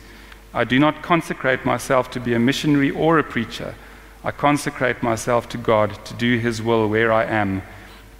I 0.53 0.65
do 0.65 0.79
not 0.79 1.03
consecrate 1.03 1.65
myself 1.65 2.11
to 2.11 2.21
be 2.21 2.35
a 2.35 2.39
missionary 2.39 2.91
or 2.91 3.19
a 3.19 3.25
preacher. 3.25 3.75
I 4.23 4.33
consecrate 4.33 5.03
myself 5.03 5.49
to 5.51 5.57
God 5.57 6.05
to 6.05 6.15
do 6.15 6.39
His 6.39 6.61
will 6.61 6.89
where 6.89 7.11
I 7.11 7.25
am, 7.25 7.63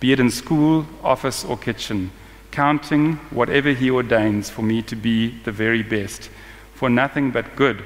be 0.01 0.13
it 0.13 0.21
in 0.21 0.31
school, 0.31 0.87
office, 1.03 1.45
or 1.45 1.59
kitchen, 1.59 2.11
counting 2.51 3.17
whatever 3.31 3.73
He 3.73 3.91
ordains 3.91 4.49
for 4.49 4.63
me 4.63 4.81
to 4.83 4.97
be 4.97 5.39
the 5.43 5.53
very 5.53 5.83
best. 5.83 6.31
For 6.79 6.89
nothing 6.89 7.33
but 7.33 7.57
good 7.57 7.83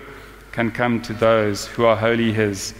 can 0.52 0.70
come 0.70 1.00
to 1.00 1.14
those 1.14 1.66
who 1.66 1.86
are 1.86 1.96
wholly 1.96 2.30
His. 2.30 2.74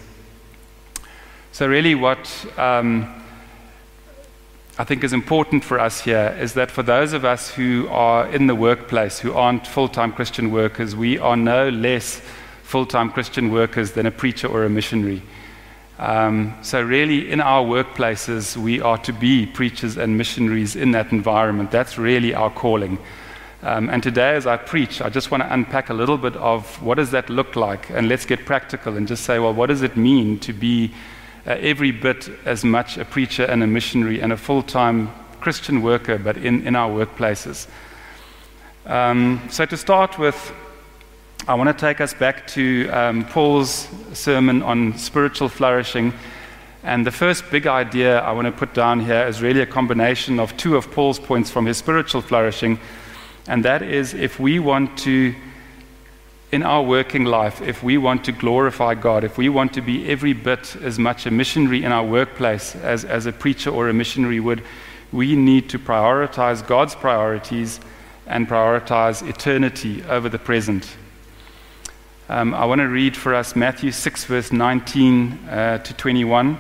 So, 1.52 1.66
really, 1.66 1.95
what 1.95 2.28
um, 2.59 3.11
I 4.76 4.85
think 4.85 5.04
is 5.04 5.14
important 5.14 5.64
for 5.64 5.81
us 5.81 6.02
here 6.02 6.37
is 6.38 6.52
that 6.52 6.71
for 6.71 6.83
those 6.83 7.14
of 7.14 7.25
us 7.25 7.49
who 7.49 7.88
are 7.88 8.28
in 8.28 8.47
the 8.47 8.54
workplace, 8.54 9.21
who 9.21 9.33
aren't 9.33 9.66
full 9.66 9.88
time 9.88 10.12
Christian 10.12 10.52
workers, 10.52 10.95
we 10.95 11.16
are 11.19 11.35
no 11.35 11.71
less 11.71 12.21
full 12.62 12.85
time 12.85 13.11
Christian 13.11 13.50
workers 13.50 13.92
than 13.92 14.04
a 14.04 14.11
preacher 14.11 14.49
or 14.49 14.64
a 14.64 14.69
missionary. 14.69 15.23
Um, 15.99 16.54
so, 16.61 16.83
really, 16.83 17.33
in 17.33 17.40
our 17.40 17.64
workplaces, 17.64 18.54
we 18.54 18.83
are 18.83 18.99
to 18.99 19.14
be 19.14 19.47
preachers 19.47 19.97
and 19.97 20.19
missionaries 20.19 20.76
in 20.76 20.90
that 20.90 21.11
environment. 21.11 21.71
That's 21.71 21.97
really 21.97 22.35
our 22.35 22.50
calling. 22.50 22.99
Um, 23.64 23.90
and 23.90 24.02
today, 24.02 24.35
as 24.35 24.45
I 24.45 24.57
preach, 24.57 25.00
I 25.00 25.09
just 25.09 25.31
want 25.31 25.45
to 25.45 25.52
unpack 25.52 25.88
a 25.88 25.95
little 25.95 26.19
bit 26.19 26.35
of 26.37 26.83
what 26.83 26.97
does 26.97 27.12
that 27.12 27.31
look 27.31 27.54
like, 27.54 27.90
and 27.90 28.09
let's 28.09 28.26
get 28.26 28.45
practical 28.45 28.97
and 28.97 29.07
just 29.07 29.25
say, 29.25 29.38
well, 29.38 29.54
what 29.54 29.66
does 29.66 29.83
it 29.83 29.97
mean 29.97 30.40
to 30.40 30.52
be 30.52 30.92
uh, 31.47 31.57
every 31.61 31.92
bit 31.92 32.28
as 32.45 32.64
much 32.64 32.99
a 32.99 33.04
preacher 33.04 33.45
and 33.45 33.62
a 33.62 33.66
missionary 33.66 34.21
and 34.21 34.33
a 34.33 34.37
full 34.37 34.62
time 34.64 35.12
Christian 35.40 35.83
worker, 35.83 36.19
but 36.19 36.37
in, 36.37 36.66
in 36.66 36.75
our 36.75 36.90
workplaces. 36.90 37.69
Um, 38.87 39.40
so, 39.49 39.64
to 39.64 39.76
start 39.76 40.19
with, 40.19 40.52
I 41.47 41.54
want 41.54 41.69
to 41.69 41.87
take 41.87 42.00
us 42.00 42.14
back 42.14 42.47
to 42.49 42.88
um, 42.90 43.25
Paul's 43.26 43.88
sermon 44.12 44.62
on 44.62 44.99
spiritual 44.99 45.49
flourishing. 45.49 46.12
And 46.85 47.07
the 47.07 47.12
first 47.12 47.49
big 47.50 47.69
idea 47.69 48.19
I 48.21 48.33
want 48.33 48.47
to 48.47 48.52
put 48.52 48.75
down 48.75 48.99
here 48.99 49.25
is 49.26 49.40
really 49.40 49.61
a 49.61 49.66
combination 49.66 50.40
of 50.40 50.57
two 50.57 50.76
of 50.76 50.90
Paul's 50.90 51.21
points 51.21 51.49
from 51.49 51.64
his 51.64 51.76
spiritual 51.76 52.23
flourishing. 52.23 52.81
And 53.46 53.64
that 53.64 53.82
is 53.82 54.14
if 54.14 54.38
we 54.38 54.58
want 54.58 54.99
to 54.99 55.34
in 56.52 56.62
our 56.62 56.82
working 56.82 57.25
life, 57.25 57.62
if 57.62 57.82
we 57.82 57.96
want 57.96 58.25
to 58.26 58.32
glorify 58.32 58.94
God, 58.94 59.25
if 59.25 59.38
we 59.38 59.49
want 59.49 59.72
to 59.72 59.80
be 59.80 60.06
every 60.11 60.34
bit 60.34 60.76
as 60.76 60.99
much 60.99 61.25
a 61.25 61.30
missionary 61.30 61.82
in 61.82 61.90
our 61.90 62.04
workplace 62.04 62.76
as, 62.76 63.06
as 63.06 63.25
a 63.25 63.32
preacher 63.32 63.70
or 63.70 63.88
a 63.88 63.94
missionary 63.94 64.38
would, 64.38 64.62
we 65.12 65.34
need 65.34 65.70
to 65.70 65.78
prioritize 65.78 66.66
God's 66.66 66.94
priorities 66.94 67.80
and 68.26 68.46
prioritize 68.46 69.26
eternity 69.26 70.02
over 70.04 70.28
the 70.28 70.38
present. 70.38 70.87
Um, 72.28 72.54
I 72.54 72.66
want 72.66 72.80
to 72.80 72.88
read 72.88 73.16
for 73.16 73.34
us 73.34 73.56
Matthew 73.56 73.90
6, 73.90 74.25
verse 74.26 74.52
19 74.52 75.32
uh, 75.32 75.78
to 75.78 75.94
21. 75.94 76.58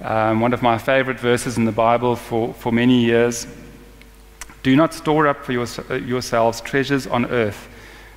Um, 0.00 0.40
one 0.40 0.52
of 0.52 0.62
my 0.62 0.78
favorite 0.78 1.18
verses 1.18 1.56
in 1.56 1.64
the 1.64 1.72
Bible 1.72 2.14
for, 2.14 2.54
for 2.54 2.70
many 2.70 3.04
years. 3.04 3.48
Do 4.68 4.76
not 4.76 4.92
store 4.92 5.26
up 5.26 5.46
for 5.46 5.52
your, 5.52 5.66
yourselves 5.96 6.60
treasures 6.60 7.06
on 7.06 7.24
earth 7.30 7.70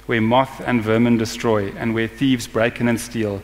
where 0.06 0.20
moth 0.20 0.60
and 0.60 0.82
vermin 0.82 1.18
destroy, 1.18 1.72
and 1.78 1.94
where 1.96 2.10
thieves 2.10 2.46
break 2.46 2.82
in 2.82 2.90
and 2.90 3.00
steal. 3.00 3.42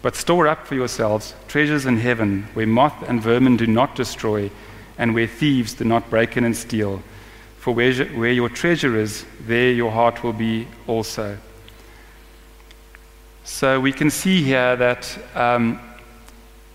But 0.00 0.16
store 0.16 0.48
up 0.48 0.66
for 0.66 0.74
yourselves 0.74 1.34
treasures 1.48 1.84
in 1.84 1.98
heaven, 1.98 2.44
where 2.54 2.66
moth 2.66 3.06
and 3.06 3.20
vermin 3.20 3.58
do 3.58 3.66
not 3.66 3.94
destroy, 3.94 4.50
and 4.96 5.12
where 5.12 5.26
thieves 5.26 5.74
do 5.74 5.84
not 5.84 6.08
break 6.08 6.38
in 6.38 6.44
and 6.44 6.56
steal. 6.56 7.02
For 7.58 7.74
where, 7.74 7.92
where 8.06 8.32
your 8.32 8.48
treasure 8.48 8.96
is, 8.96 9.26
there 9.42 9.72
your 9.72 9.90
heart 9.90 10.24
will 10.24 10.32
be 10.32 10.66
also. 10.86 11.36
So 13.44 13.80
we 13.80 13.92
can 13.92 14.08
see 14.08 14.42
here 14.42 14.76
that 14.76 15.18
um, 15.34 15.78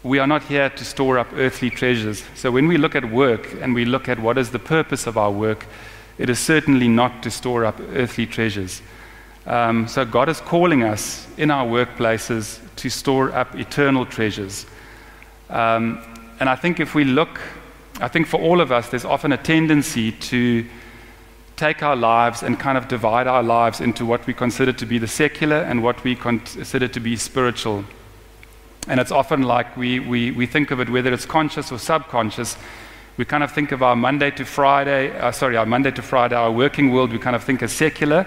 we 0.03 0.17
are 0.17 0.27
not 0.27 0.43
here 0.43 0.69
to 0.69 0.85
store 0.85 1.19
up 1.19 1.27
earthly 1.35 1.69
treasures. 1.69 2.23
So 2.35 2.51
when 2.51 2.67
we 2.67 2.77
look 2.77 2.95
at 2.95 3.11
work 3.11 3.53
and 3.61 3.75
we 3.75 3.85
look 3.85 4.09
at 4.09 4.19
what 4.19 4.37
is 4.37 4.49
the 4.49 4.59
purpose 4.59 5.05
of 5.05 5.17
our 5.17 5.31
work, 5.31 5.67
it 6.17 6.29
is 6.29 6.39
certainly 6.39 6.87
not 6.87 7.21
to 7.23 7.31
store 7.31 7.65
up 7.65 7.79
earthly 7.93 8.25
treasures. 8.25 8.81
Um, 9.45 9.87
so 9.87 10.05
God 10.05 10.29
is 10.29 10.39
calling 10.39 10.83
us 10.83 11.27
in 11.37 11.51
our 11.51 11.65
workplaces 11.65 12.59
to 12.77 12.89
store 12.89 13.31
up 13.31 13.55
eternal 13.55 14.05
treasures. 14.05 14.65
Um, 15.49 15.99
and 16.39 16.49
I 16.49 16.55
think 16.55 16.79
if 16.79 16.95
we 16.95 17.03
look, 17.03 17.39
I 17.99 18.07
think 18.07 18.27
for 18.27 18.39
all 18.39 18.61
of 18.61 18.71
us, 18.71 18.89
there's 18.89 19.05
often 19.05 19.31
a 19.31 19.37
tendency 19.37 20.11
to 20.11 20.65
take 21.57 21.83
our 21.83 21.95
lives 21.95 22.41
and 22.41 22.59
kind 22.59 22.77
of 22.77 22.87
divide 22.87 23.27
our 23.27 23.43
lives 23.43 23.81
into 23.81 24.03
what 24.03 24.25
we 24.25 24.33
consider 24.33 24.73
to 24.73 24.85
be 24.85 24.97
the 24.97 25.07
secular 25.07 25.57
and 25.57 25.83
what 25.83 26.03
we 26.03 26.15
consider 26.15 26.87
to 26.87 26.99
be 26.99 27.15
spiritual. 27.15 27.83
And 28.87 28.99
it's 28.99 29.11
often 29.11 29.43
like 29.43 29.77
we, 29.77 29.99
we, 29.99 30.31
we 30.31 30.45
think 30.45 30.71
of 30.71 30.79
it, 30.79 30.89
whether 30.89 31.13
it's 31.13 31.25
conscious 31.25 31.71
or 31.71 31.77
subconscious, 31.77 32.57
we 33.17 33.25
kind 33.25 33.43
of 33.43 33.51
think 33.51 33.71
of 33.71 33.83
our 33.83 33.95
Monday 33.95 34.31
to 34.31 34.45
Friday, 34.45 35.11
uh, 35.19 35.31
sorry, 35.31 35.57
our 35.57 35.65
Monday 35.65 35.91
to 35.91 36.01
Friday, 36.01 36.35
our 36.35 36.51
working 36.51 36.91
world, 36.91 37.11
we 37.11 37.19
kind 37.19 37.35
of 37.35 37.43
think 37.43 37.61
as 37.61 37.71
secular, 37.71 38.25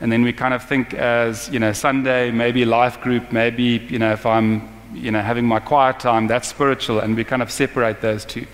and 0.00 0.12
then 0.12 0.22
we 0.22 0.32
kind 0.32 0.54
of 0.54 0.62
think 0.62 0.94
as, 0.94 1.48
you 1.48 1.58
know, 1.58 1.72
Sunday, 1.72 2.30
maybe 2.30 2.64
life 2.64 3.00
group, 3.00 3.32
maybe, 3.32 3.84
you 3.88 3.98
know, 3.98 4.12
if 4.12 4.26
I'm, 4.26 4.68
you 4.94 5.10
know, 5.10 5.22
having 5.22 5.46
my 5.46 5.58
quiet 5.58 5.98
time, 5.98 6.28
that's 6.28 6.46
spiritual, 6.46 7.00
and 7.00 7.16
we 7.16 7.24
kind 7.24 7.42
of 7.42 7.50
separate 7.50 8.00
those 8.00 8.24
two. 8.24 8.46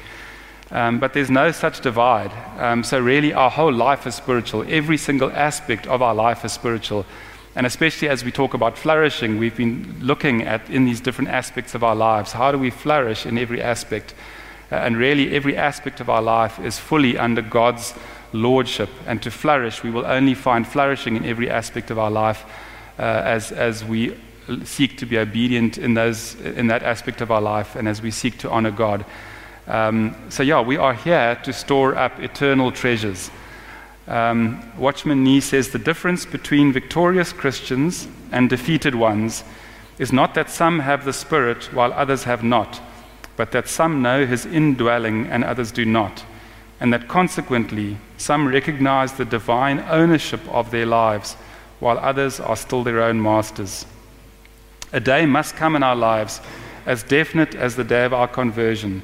Um, 0.70 1.00
but 1.00 1.12
there's 1.12 1.30
no 1.30 1.50
such 1.50 1.82
divide. 1.82 2.32
Um, 2.58 2.82
so, 2.82 2.98
really, 2.98 3.34
our 3.34 3.50
whole 3.50 3.72
life 3.72 4.06
is 4.06 4.14
spiritual. 4.14 4.64
Every 4.68 4.96
single 4.96 5.30
aspect 5.32 5.86
of 5.86 6.00
our 6.00 6.14
life 6.14 6.46
is 6.46 6.52
spiritual. 6.52 7.04
And 7.54 7.66
especially 7.66 8.08
as 8.08 8.24
we 8.24 8.32
talk 8.32 8.54
about 8.54 8.78
flourishing, 8.78 9.38
we've 9.38 9.56
been 9.56 9.96
looking 10.00 10.42
at 10.42 10.68
in 10.70 10.86
these 10.86 11.00
different 11.00 11.30
aspects 11.30 11.74
of 11.74 11.84
our 11.84 11.94
lives 11.94 12.32
how 12.32 12.50
do 12.50 12.58
we 12.58 12.70
flourish 12.70 13.26
in 13.26 13.36
every 13.36 13.60
aspect? 13.60 14.14
Uh, 14.70 14.76
and 14.76 14.96
really, 14.96 15.34
every 15.34 15.54
aspect 15.54 16.00
of 16.00 16.08
our 16.08 16.22
life 16.22 16.58
is 16.58 16.78
fully 16.78 17.18
under 17.18 17.42
God's 17.42 17.92
lordship. 18.32 18.88
And 19.06 19.22
to 19.22 19.30
flourish, 19.30 19.82
we 19.82 19.90
will 19.90 20.06
only 20.06 20.34
find 20.34 20.66
flourishing 20.66 21.16
in 21.16 21.26
every 21.26 21.50
aspect 21.50 21.90
of 21.90 21.98
our 21.98 22.10
life 22.10 22.44
uh, 22.98 23.02
as, 23.02 23.52
as 23.52 23.84
we 23.84 24.16
seek 24.64 24.96
to 24.98 25.06
be 25.06 25.18
obedient 25.18 25.76
in, 25.76 25.92
those, 25.92 26.34
in 26.40 26.68
that 26.68 26.82
aspect 26.82 27.20
of 27.20 27.30
our 27.30 27.40
life 27.40 27.76
and 27.76 27.86
as 27.86 28.00
we 28.00 28.10
seek 28.10 28.38
to 28.38 28.50
honor 28.50 28.70
God. 28.70 29.04
Um, 29.66 30.16
so, 30.30 30.42
yeah, 30.42 30.62
we 30.62 30.78
are 30.78 30.94
here 30.94 31.38
to 31.44 31.52
store 31.52 31.94
up 31.94 32.18
eternal 32.18 32.72
treasures. 32.72 33.30
Um, 34.08 34.62
Watchman 34.76 35.22
Nee 35.22 35.40
says 35.40 35.68
the 35.68 35.78
difference 35.78 36.26
between 36.26 36.72
victorious 36.72 37.32
Christians 37.32 38.08
and 38.32 38.50
defeated 38.50 38.94
ones 38.94 39.44
is 39.98 40.12
not 40.12 40.34
that 40.34 40.50
some 40.50 40.80
have 40.80 41.04
the 41.04 41.12
Spirit 41.12 41.72
while 41.72 41.92
others 41.92 42.24
have 42.24 42.42
not, 42.42 42.80
but 43.36 43.52
that 43.52 43.68
some 43.68 44.02
know 44.02 44.26
His 44.26 44.44
indwelling 44.44 45.26
and 45.26 45.44
others 45.44 45.70
do 45.70 45.84
not, 45.84 46.24
and 46.80 46.92
that 46.92 47.06
consequently 47.06 47.98
some 48.16 48.48
recognize 48.48 49.12
the 49.12 49.24
divine 49.24 49.84
ownership 49.88 50.40
of 50.48 50.70
their 50.70 50.86
lives 50.86 51.34
while 51.78 51.98
others 51.98 52.40
are 52.40 52.56
still 52.56 52.82
their 52.82 53.02
own 53.02 53.22
masters. 53.22 53.86
A 54.92 55.00
day 55.00 55.26
must 55.26 55.56
come 55.56 55.76
in 55.76 55.82
our 55.82 55.96
lives 55.96 56.40
as 56.86 57.02
definite 57.02 57.54
as 57.54 57.76
the 57.76 57.84
day 57.84 58.04
of 58.04 58.12
our 58.12 58.28
conversion 58.28 59.02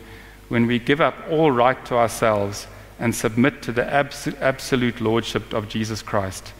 when 0.48 0.66
we 0.66 0.78
give 0.78 1.00
up 1.00 1.14
all 1.30 1.52
right 1.52 1.84
to 1.86 1.94
ourselves 1.94 2.66
and 2.98 3.14
submit 3.14 3.62
to 3.62 3.72
the 3.72 3.92
abs- 3.92 4.28
absolute 4.40 5.00
lordship 5.00 5.52
of 5.52 5.68
Jesus 5.68 6.02
Christ. 6.02 6.52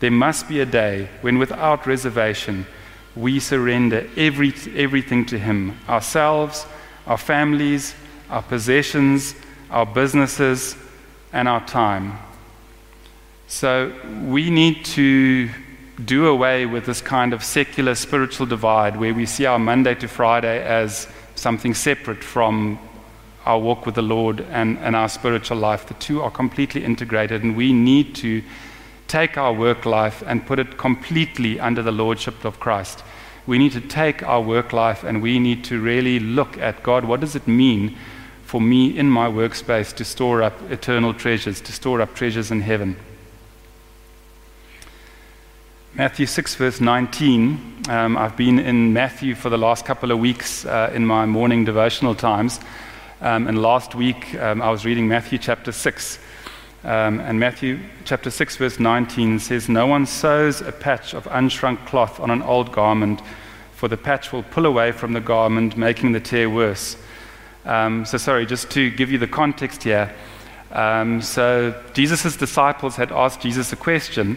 There 0.00 0.10
must 0.10 0.48
be 0.48 0.60
a 0.60 0.66
day 0.66 1.08
when, 1.22 1.38
without 1.38 1.86
reservation, 1.86 2.66
we 3.14 3.40
surrender 3.40 4.08
every, 4.16 4.52
everything 4.74 5.24
to 5.26 5.38
Him 5.38 5.78
ourselves, 5.88 6.66
our 7.06 7.16
families, 7.16 7.94
our 8.28 8.42
possessions, 8.42 9.34
our 9.70 9.86
businesses, 9.86 10.76
and 11.32 11.48
our 11.48 11.64
time. 11.66 12.18
So 13.48 13.92
we 14.24 14.50
need 14.50 14.84
to 14.86 15.48
do 16.04 16.26
away 16.26 16.66
with 16.66 16.84
this 16.84 17.00
kind 17.00 17.32
of 17.32 17.42
secular 17.42 17.94
spiritual 17.94 18.46
divide 18.46 18.98
where 18.98 19.14
we 19.14 19.24
see 19.24 19.46
our 19.46 19.58
Monday 19.58 19.94
to 19.94 20.08
Friday 20.08 20.62
as 20.62 21.08
something 21.36 21.72
separate 21.72 22.22
from 22.22 22.78
our 23.46 23.58
walk 23.58 23.86
with 23.86 23.94
the 23.94 24.02
Lord 24.02 24.40
and, 24.50 24.76
and 24.78 24.94
our 24.94 25.08
spiritual 25.08 25.56
life. 25.56 25.86
The 25.86 25.94
two 25.94 26.20
are 26.20 26.30
completely 26.30 26.84
integrated, 26.84 27.42
and 27.42 27.56
we 27.56 27.72
need 27.72 28.14
to 28.16 28.42
take 29.08 29.38
our 29.38 29.52
work 29.52 29.86
life 29.86 30.22
and 30.26 30.46
put 30.46 30.58
it 30.58 30.76
completely 30.76 31.60
under 31.60 31.82
the 31.82 31.92
Lordship 31.92 32.44
of 32.44 32.60
Christ. 32.60 33.02
We 33.46 33.58
need 33.58 33.72
to 33.72 33.80
take 33.80 34.22
our 34.24 34.40
work 34.40 34.72
life 34.72 35.04
and 35.04 35.22
we 35.22 35.38
need 35.38 35.62
to 35.64 35.80
really 35.80 36.18
look 36.18 36.58
at 36.58 36.82
God. 36.82 37.04
What 37.04 37.20
does 37.20 37.36
it 37.36 37.46
mean 37.46 37.96
for 38.42 38.60
me 38.60 38.98
in 38.98 39.08
my 39.08 39.28
workspace 39.28 39.94
to 39.96 40.04
store 40.04 40.42
up 40.42 40.54
eternal 40.70 41.14
treasures, 41.14 41.60
to 41.60 41.72
store 41.72 42.00
up 42.00 42.14
treasures 42.14 42.50
in 42.50 42.62
heaven? 42.62 42.96
Matthew 45.94 46.26
6, 46.26 46.56
verse 46.56 46.80
19. 46.80 47.84
Um, 47.88 48.18
I've 48.18 48.36
been 48.36 48.58
in 48.58 48.92
Matthew 48.92 49.34
for 49.34 49.48
the 49.48 49.56
last 49.56 49.86
couple 49.86 50.10
of 50.10 50.18
weeks 50.18 50.66
uh, 50.66 50.90
in 50.92 51.06
my 51.06 51.24
morning 51.24 51.64
devotional 51.64 52.14
times. 52.14 52.60
Um, 53.20 53.48
and 53.48 53.62
last 53.62 53.94
week 53.94 54.34
um, 54.34 54.60
I 54.60 54.70
was 54.70 54.84
reading 54.84 55.08
Matthew 55.08 55.38
chapter 55.38 55.72
6. 55.72 56.18
Um, 56.84 57.18
and 57.20 57.40
Matthew 57.40 57.80
chapter 58.04 58.30
6, 58.30 58.56
verse 58.56 58.78
19 58.78 59.38
says, 59.38 59.68
No 59.70 59.86
one 59.86 60.04
sews 60.04 60.60
a 60.60 60.70
patch 60.70 61.14
of 61.14 61.24
unshrunk 61.24 61.86
cloth 61.86 62.20
on 62.20 62.30
an 62.30 62.42
old 62.42 62.72
garment, 62.72 63.22
for 63.72 63.88
the 63.88 63.96
patch 63.96 64.32
will 64.32 64.42
pull 64.42 64.66
away 64.66 64.92
from 64.92 65.14
the 65.14 65.20
garment, 65.20 65.78
making 65.78 66.12
the 66.12 66.20
tear 66.20 66.50
worse. 66.50 66.96
Um, 67.64 68.04
so, 68.04 68.18
sorry, 68.18 68.44
just 68.44 68.70
to 68.72 68.90
give 68.90 69.10
you 69.10 69.18
the 69.18 69.26
context 69.26 69.82
here. 69.82 70.14
Um, 70.70 71.22
so, 71.22 71.82
Jesus' 71.94 72.36
disciples 72.36 72.96
had 72.96 73.10
asked 73.12 73.40
Jesus 73.40 73.72
a 73.72 73.76
question. 73.76 74.36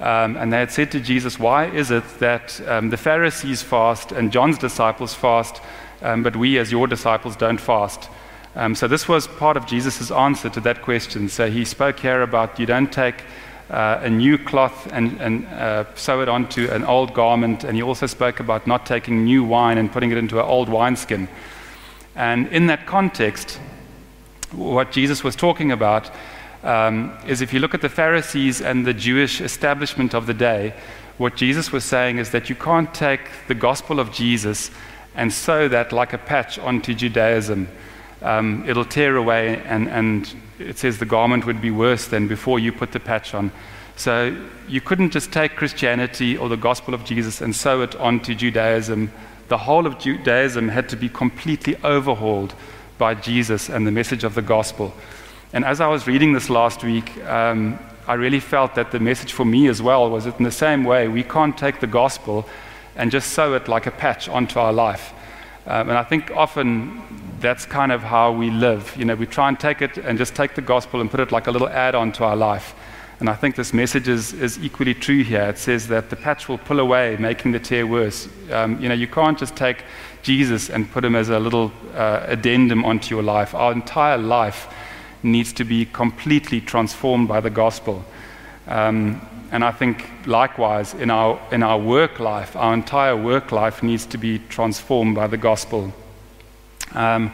Um, 0.00 0.36
and 0.36 0.52
they 0.52 0.58
had 0.58 0.72
said 0.72 0.90
to 0.92 1.00
Jesus, 1.00 1.38
Why 1.38 1.66
is 1.66 1.90
it 1.90 2.04
that 2.18 2.60
um, 2.66 2.90
the 2.90 2.96
Pharisees 2.96 3.62
fast 3.62 4.12
and 4.12 4.32
John's 4.32 4.58
disciples 4.58 5.14
fast, 5.14 5.60
um, 6.02 6.22
but 6.22 6.34
we 6.34 6.58
as 6.58 6.72
your 6.72 6.86
disciples 6.88 7.36
don't 7.36 7.60
fast? 7.60 8.10
Um, 8.56 8.74
so 8.76 8.86
this 8.86 9.08
was 9.08 9.26
part 9.26 9.56
of 9.56 9.66
Jesus' 9.66 10.10
answer 10.12 10.48
to 10.50 10.60
that 10.60 10.82
question. 10.82 11.28
So 11.28 11.50
he 11.50 11.64
spoke 11.64 11.98
here 11.98 12.22
about 12.22 12.58
you 12.58 12.66
don't 12.66 12.92
take 12.92 13.24
uh, 13.68 14.00
a 14.02 14.10
new 14.10 14.38
cloth 14.38 14.88
and, 14.92 15.20
and 15.20 15.46
uh, 15.46 15.84
sew 15.96 16.20
it 16.20 16.28
onto 16.28 16.70
an 16.70 16.84
old 16.84 17.14
garment. 17.14 17.64
And 17.64 17.76
he 17.76 17.82
also 17.82 18.06
spoke 18.06 18.38
about 18.38 18.66
not 18.66 18.86
taking 18.86 19.24
new 19.24 19.42
wine 19.42 19.78
and 19.78 19.90
putting 19.90 20.12
it 20.12 20.18
into 20.18 20.38
an 20.38 20.46
old 20.46 20.68
wineskin. 20.68 21.28
And 22.14 22.46
in 22.48 22.68
that 22.68 22.86
context, 22.86 23.58
what 24.52 24.92
Jesus 24.92 25.24
was 25.24 25.34
talking 25.34 25.72
about 25.72 26.10
um, 26.62 27.12
is 27.26 27.40
if 27.40 27.52
you 27.52 27.58
look 27.58 27.74
at 27.74 27.80
the 27.80 27.88
Pharisees 27.88 28.60
and 28.60 28.86
the 28.86 28.94
Jewish 28.94 29.40
establishment 29.40 30.14
of 30.14 30.26
the 30.26 30.34
day, 30.34 30.74
what 31.18 31.34
Jesus 31.34 31.72
was 31.72 31.84
saying 31.84 32.18
is 32.18 32.30
that 32.30 32.48
you 32.48 32.54
can't 32.54 32.94
take 32.94 33.20
the 33.48 33.54
gospel 33.54 33.98
of 33.98 34.12
Jesus 34.12 34.70
and 35.16 35.32
sew 35.32 35.66
that 35.68 35.92
like 35.92 36.12
a 36.12 36.18
patch 36.18 36.58
onto 36.58 36.94
Judaism 36.94 37.68
um, 38.24 38.64
it'll 38.66 38.84
tear 38.84 39.16
away, 39.16 39.62
and, 39.66 39.88
and 39.88 40.34
it 40.58 40.78
says 40.78 40.98
the 40.98 41.06
garment 41.06 41.46
would 41.46 41.60
be 41.60 41.70
worse 41.70 42.08
than 42.08 42.26
before 42.26 42.58
you 42.58 42.72
put 42.72 42.92
the 42.92 43.00
patch 43.00 43.34
on. 43.34 43.52
So 43.96 44.36
you 44.66 44.80
couldn't 44.80 45.10
just 45.10 45.32
take 45.32 45.54
Christianity 45.54 46.36
or 46.36 46.48
the 46.48 46.56
gospel 46.56 46.94
of 46.94 47.04
Jesus 47.04 47.40
and 47.40 47.54
sew 47.54 47.82
it 47.82 47.94
onto 47.96 48.34
Judaism. 48.34 49.12
The 49.48 49.58
whole 49.58 49.86
of 49.86 49.98
Judaism 49.98 50.68
had 50.68 50.88
to 50.88 50.96
be 50.96 51.08
completely 51.08 51.76
overhauled 51.84 52.54
by 52.98 53.14
Jesus 53.14 53.68
and 53.68 53.86
the 53.86 53.92
message 53.92 54.24
of 54.24 54.34
the 54.34 54.42
gospel. 54.42 54.94
And 55.52 55.64
as 55.64 55.80
I 55.80 55.86
was 55.86 56.06
reading 56.06 56.32
this 56.32 56.50
last 56.50 56.82
week, 56.82 57.22
um, 57.24 57.78
I 58.08 58.14
really 58.14 58.40
felt 58.40 58.74
that 58.74 58.90
the 58.90 59.00
message 59.00 59.32
for 59.32 59.44
me 59.44 59.68
as 59.68 59.80
well 59.80 60.10
was 60.10 60.24
that 60.24 60.38
in 60.38 60.44
the 60.44 60.50
same 60.50 60.84
way, 60.84 61.08
we 61.08 61.22
can't 61.22 61.56
take 61.56 61.80
the 61.80 61.86
gospel 61.86 62.48
and 62.96 63.10
just 63.10 63.32
sew 63.32 63.54
it 63.54 63.68
like 63.68 63.86
a 63.86 63.90
patch 63.90 64.28
onto 64.28 64.58
our 64.58 64.72
life. 64.72 65.12
Um, 65.66 65.88
and 65.88 65.98
I 65.98 66.04
think 66.04 66.30
often 66.30 67.02
that's 67.40 67.66
kind 67.66 67.92
of 67.92 68.02
how 68.02 68.32
we 68.32 68.50
live. 68.50 68.94
You 68.96 69.04
know, 69.04 69.14
we 69.14 69.26
try 69.26 69.48
and 69.48 69.58
take 69.58 69.82
it 69.82 69.98
and 69.98 70.18
just 70.18 70.34
take 70.34 70.54
the 70.54 70.62
gospel 70.62 71.00
and 71.00 71.10
put 71.10 71.20
it 71.20 71.32
like 71.32 71.46
a 71.46 71.50
little 71.50 71.68
add 71.68 71.94
on 71.94 72.12
to 72.12 72.24
our 72.24 72.36
life. 72.36 72.74
And 73.20 73.30
I 73.30 73.34
think 73.34 73.54
this 73.54 73.72
message 73.72 74.08
is, 74.08 74.32
is 74.32 74.58
equally 74.58 74.92
true 74.92 75.22
here. 75.22 75.42
It 75.42 75.58
says 75.58 75.88
that 75.88 76.10
the 76.10 76.16
patch 76.16 76.48
will 76.48 76.58
pull 76.58 76.80
away, 76.80 77.16
making 77.18 77.52
the 77.52 77.60
tear 77.60 77.86
worse. 77.86 78.28
Um, 78.50 78.80
you 78.80 78.88
know, 78.88 78.94
you 78.94 79.06
can't 79.06 79.38
just 79.38 79.56
take 79.56 79.84
Jesus 80.22 80.68
and 80.68 80.90
put 80.90 81.04
him 81.04 81.14
as 81.14 81.28
a 81.28 81.38
little 81.38 81.72
uh, 81.94 82.24
addendum 82.26 82.84
onto 82.84 83.14
your 83.14 83.22
life. 83.22 83.54
Our 83.54 83.72
entire 83.72 84.18
life 84.18 84.68
needs 85.22 85.52
to 85.54 85.64
be 85.64 85.86
completely 85.86 86.60
transformed 86.60 87.28
by 87.28 87.40
the 87.40 87.50
gospel. 87.50 88.04
Um, 88.66 89.20
and 89.54 89.62
I 89.62 89.70
think 89.70 90.10
likewise 90.26 90.94
in 90.94 91.10
our, 91.12 91.40
in 91.52 91.62
our 91.62 91.78
work 91.78 92.18
life, 92.18 92.56
our 92.56 92.74
entire 92.74 93.16
work 93.16 93.52
life 93.52 93.84
needs 93.84 94.04
to 94.06 94.18
be 94.18 94.40
transformed 94.48 95.14
by 95.14 95.28
the 95.28 95.36
gospel. 95.36 95.92
Um, 96.90 97.32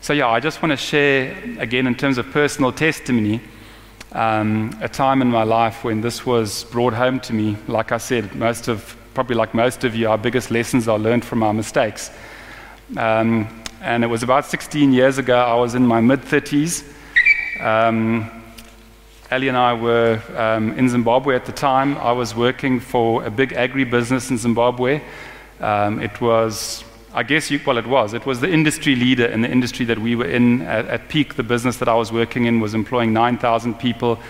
so, 0.00 0.12
yeah, 0.12 0.28
I 0.28 0.38
just 0.38 0.62
want 0.62 0.70
to 0.70 0.76
share, 0.76 1.36
again, 1.58 1.88
in 1.88 1.96
terms 1.96 2.18
of 2.18 2.30
personal 2.30 2.70
testimony, 2.70 3.40
um, 4.12 4.78
a 4.80 4.88
time 4.88 5.22
in 5.22 5.28
my 5.28 5.42
life 5.42 5.82
when 5.82 6.02
this 6.02 6.24
was 6.24 6.62
brought 6.70 6.94
home 6.94 7.18
to 7.18 7.32
me. 7.32 7.56
Like 7.66 7.90
I 7.90 7.98
said, 7.98 8.32
most 8.36 8.68
of, 8.68 8.96
probably 9.14 9.34
like 9.34 9.52
most 9.52 9.82
of 9.82 9.96
you, 9.96 10.08
our 10.08 10.18
biggest 10.18 10.52
lessons 10.52 10.86
are 10.86 11.00
learned 11.00 11.24
from 11.24 11.42
our 11.42 11.52
mistakes. 11.52 12.12
Um, 12.96 13.48
and 13.80 14.04
it 14.04 14.06
was 14.06 14.22
about 14.22 14.46
16 14.46 14.92
years 14.92 15.18
ago, 15.18 15.36
I 15.36 15.56
was 15.56 15.74
in 15.74 15.84
my 15.84 16.00
mid 16.00 16.20
30s. 16.20 16.84
Um, 17.60 18.39
Ali 19.30 19.48
and 19.48 19.56
I 19.56 19.74
were 19.74 20.20
um, 20.36 20.76
in 20.78 20.88
Zimbabwe 20.88 21.36
at 21.36 21.44
the 21.44 21.52
time. 21.52 21.96
I 21.98 22.12
was 22.12 22.34
working 22.34 22.80
for 22.80 23.24
a 23.24 23.30
big 23.30 23.52
agri 23.52 23.84
business 23.84 24.30
in 24.30 24.38
Zimbabwe. 24.38 25.00
Um, 25.60 26.00
it 26.00 26.20
was 26.20 26.84
I 27.12 27.24
guess, 27.24 27.50
you, 27.50 27.60
well, 27.66 27.76
it 27.76 27.86
was. 27.88 28.14
It 28.14 28.24
was 28.24 28.40
the 28.40 28.48
industry 28.48 28.94
leader 28.94 29.26
in 29.26 29.40
the 29.40 29.50
industry 29.50 29.84
that 29.86 29.98
we 29.98 30.14
were 30.14 30.26
in. 30.26 30.62
At, 30.62 30.86
at 30.86 31.08
peak, 31.08 31.34
the 31.34 31.42
business 31.42 31.78
that 31.78 31.88
I 31.88 31.94
was 31.94 32.12
working 32.12 32.44
in 32.44 32.60
was 32.60 32.72
employing 32.72 33.12
9,000 33.12 33.74
people. 33.74 34.20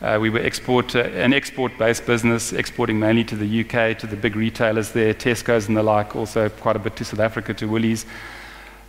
Uh, 0.00 0.18
we 0.18 0.30
were 0.30 0.38
export, 0.40 0.96
uh, 0.96 1.00
an 1.00 1.34
export-based 1.34 2.06
business, 2.06 2.54
exporting 2.54 2.98
mainly 2.98 3.22
to 3.24 3.36
the 3.36 3.60
UK, 3.60 3.98
to 3.98 4.06
the 4.06 4.16
big 4.16 4.34
retailers 4.34 4.92
there, 4.92 5.12
Tesco's 5.12 5.68
and 5.68 5.76
the 5.76 5.82
like, 5.82 6.16
also 6.16 6.48
quite 6.48 6.74
a 6.74 6.78
bit 6.78 6.96
to 6.96 7.04
South 7.04 7.20
Africa, 7.20 7.52
to 7.52 7.66
Woolies. 7.66 8.06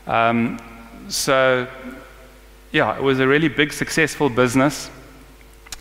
Um, 0.08 0.58
so, 1.10 1.67
yeah, 2.71 2.95
it 2.95 3.04
was 3.04 3.19
a 3.19 3.28
really 3.28 3.49
big, 3.49 3.73
successful 3.73 4.30
business. 4.30 4.89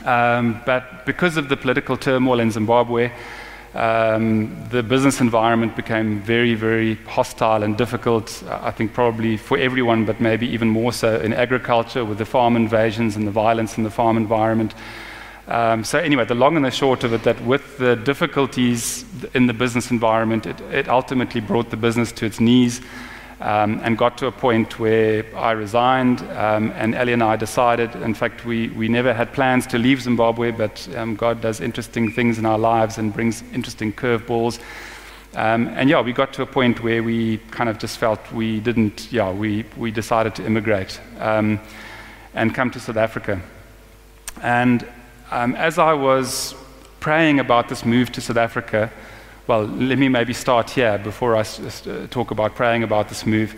Um, 0.05 0.61
but 0.67 1.07
because 1.07 1.37
of 1.37 1.49
the 1.49 1.57
political 1.57 1.97
turmoil 1.97 2.41
in 2.41 2.51
Zimbabwe, 2.51 3.13
um, 3.75 4.55
the 4.71 4.83
business 4.83 5.21
environment 5.21 5.77
became 5.77 6.21
very, 6.21 6.55
very 6.55 6.97
hostile 7.07 7.63
and 7.63 7.77
difficult, 7.79 8.43
I 8.49 8.71
think 8.71 8.93
probably 8.93 9.37
for 9.37 9.57
everyone, 9.57 10.05
but 10.05 10.21
maybe 10.21 10.47
even 10.49 10.69
more 10.69 10.93
so 10.93 11.19
in 11.21 11.33
agriculture 11.33 12.05
with 12.05 12.19
the 12.19 12.27
farm 12.27 12.57
invasions 12.57 13.17
and 13.17 13.27
the 13.27 13.31
violence 13.31 13.79
in 13.79 13.85
the 13.85 13.91
farm 13.91 14.17
environment. 14.17 14.75
Um, 15.49 15.85
so 15.85 15.99
anyway, 15.99 16.25
the 16.25 16.35
long 16.35 16.57
and 16.57 16.65
the 16.65 16.71
short 16.71 17.03
of 17.03 17.13
it, 17.15 17.23
that 17.25 17.41
with 17.45 17.79
the 17.79 17.97
difficulties 17.97 19.05
in 19.35 19.47
the 19.47 19.55
business 19.55 19.91
environment, 19.91 20.47
it, 20.47 20.61
it 20.73 20.89
ultimately 20.89 21.41
brought 21.41 21.71
the 21.71 21.77
business 21.77 22.13
to 22.13 22.27
its 22.27 22.41
knees 22.41 22.81
um, 23.43 23.81
and 23.83 23.99
got 23.99 24.17
to 24.19 24.27
a 24.27 24.33
point 24.33 24.79
where 24.79 25.25
I 25.35 25.51
resigned, 25.51 26.21
um, 26.31 26.71
and 26.77 26.95
Ellie 26.95 27.13
and 27.13 27.25
I 27.25 27.35
decided, 27.35 27.93
in 27.97 28.15
fact, 28.15 28.45
we, 28.45 28.69
we 28.69 28.87
never 28.87 29.13
had 29.13 29.33
plans 29.33 29.67
to 29.69 29.79
leave 29.79 30.01
Zimbabwe, 30.01 30.53
but 30.53 30.89
um, 30.97 31.17
God 31.17 31.41
does 31.41 31.61
interesting 31.61 32.13
things 32.13 32.39
in 32.39 32.47
our 32.47 32.59
lives 32.59 32.99
and 32.99 33.13
brings 33.13 33.43
interesting 33.53 33.93
curveballs. 33.93 34.61
Um, 35.35 35.67
and 35.69 35.91
yeah, 35.91 36.01
we 36.01 36.13
got 36.13 36.33
to 36.35 36.43
a 36.43 36.47
point 36.47 36.85
where 36.85 37.03
we 37.03 37.39
kind 37.51 37.69
of 37.69 37.79
just 37.79 37.99
felt 37.99 38.21
we 38.33 38.61
didn't, 38.61 39.11
yeah, 39.11 39.33
we, 39.33 39.65
we 39.77 39.91
decided 39.91 40.37
to 40.37 40.47
immigrate 40.47 41.01
um, 41.19 41.59
and 42.35 42.55
come 42.55 42.71
to 42.71 42.79
South 42.79 42.97
Africa. 42.97 43.43
And 44.41 44.87
um, 45.33 45.57
as 45.57 45.79
I 45.79 45.95
was 45.95 46.55
praying 47.01 47.41
about 47.41 47.69
this 47.69 47.85
move 47.85 48.13
to 48.13 48.21
South 48.21 48.37
Africa, 48.37 48.93
well, 49.49 49.65
let 49.65 49.99
me 49.99 50.09
maybe 50.09 50.33
start 50.33 50.71
here 50.71 50.99
before 50.99 51.35
I 51.35 51.41
uh, 51.41 52.07
talk 52.11 52.31
about 52.31 52.55
praying 52.55 52.85
about 52.85 53.09
this 53.09 53.27
move. 53.27 53.57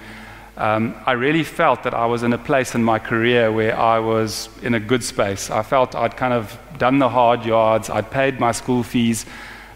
Um, 0.57 0.95
I 1.05 1.13
really 1.13 1.45
felt 1.45 1.83
that 1.83 1.93
I 1.93 2.07
was 2.07 2.23
in 2.23 2.33
a 2.33 2.39
place 2.39 2.75
in 2.75 2.83
my 2.83 2.99
career 2.99 3.53
where 3.53 3.79
I 3.79 3.99
was 3.99 4.49
in 4.63 4.75
a 4.75 4.81
good 4.81 5.05
space. 5.05 5.51
I 5.51 5.63
felt 5.63 5.95
I'd 5.95 6.17
kind 6.17 6.33
of 6.33 6.59
done 6.79 7.01
the 7.01 7.09
hard 7.11 7.45
yards, 7.45 7.91
I'd 7.91 8.11
paid 8.11 8.41
my 8.41 8.53
school 8.53 8.83
fees, 8.83 9.27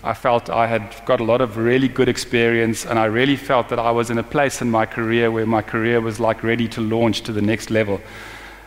I 0.02 0.14
felt 0.14 0.48
I 0.48 0.66
had 0.66 0.94
got 1.04 1.20
a 1.20 1.24
lot 1.24 1.42
of 1.42 1.58
really 1.58 1.88
good 1.88 2.08
experience, 2.08 2.86
and 2.86 2.98
I 2.98 3.04
really 3.04 3.36
felt 3.36 3.68
that 3.68 3.78
I 3.78 3.90
was 3.90 4.08
in 4.08 4.16
a 4.16 4.22
place 4.22 4.62
in 4.62 4.70
my 4.70 4.86
career 4.86 5.30
where 5.30 5.46
my 5.46 5.60
career 5.60 6.00
was 6.00 6.18
like 6.18 6.42
ready 6.42 6.68
to 6.68 6.80
launch 6.80 7.20
to 7.22 7.32
the 7.32 7.42
next 7.42 7.68
level. 7.68 8.00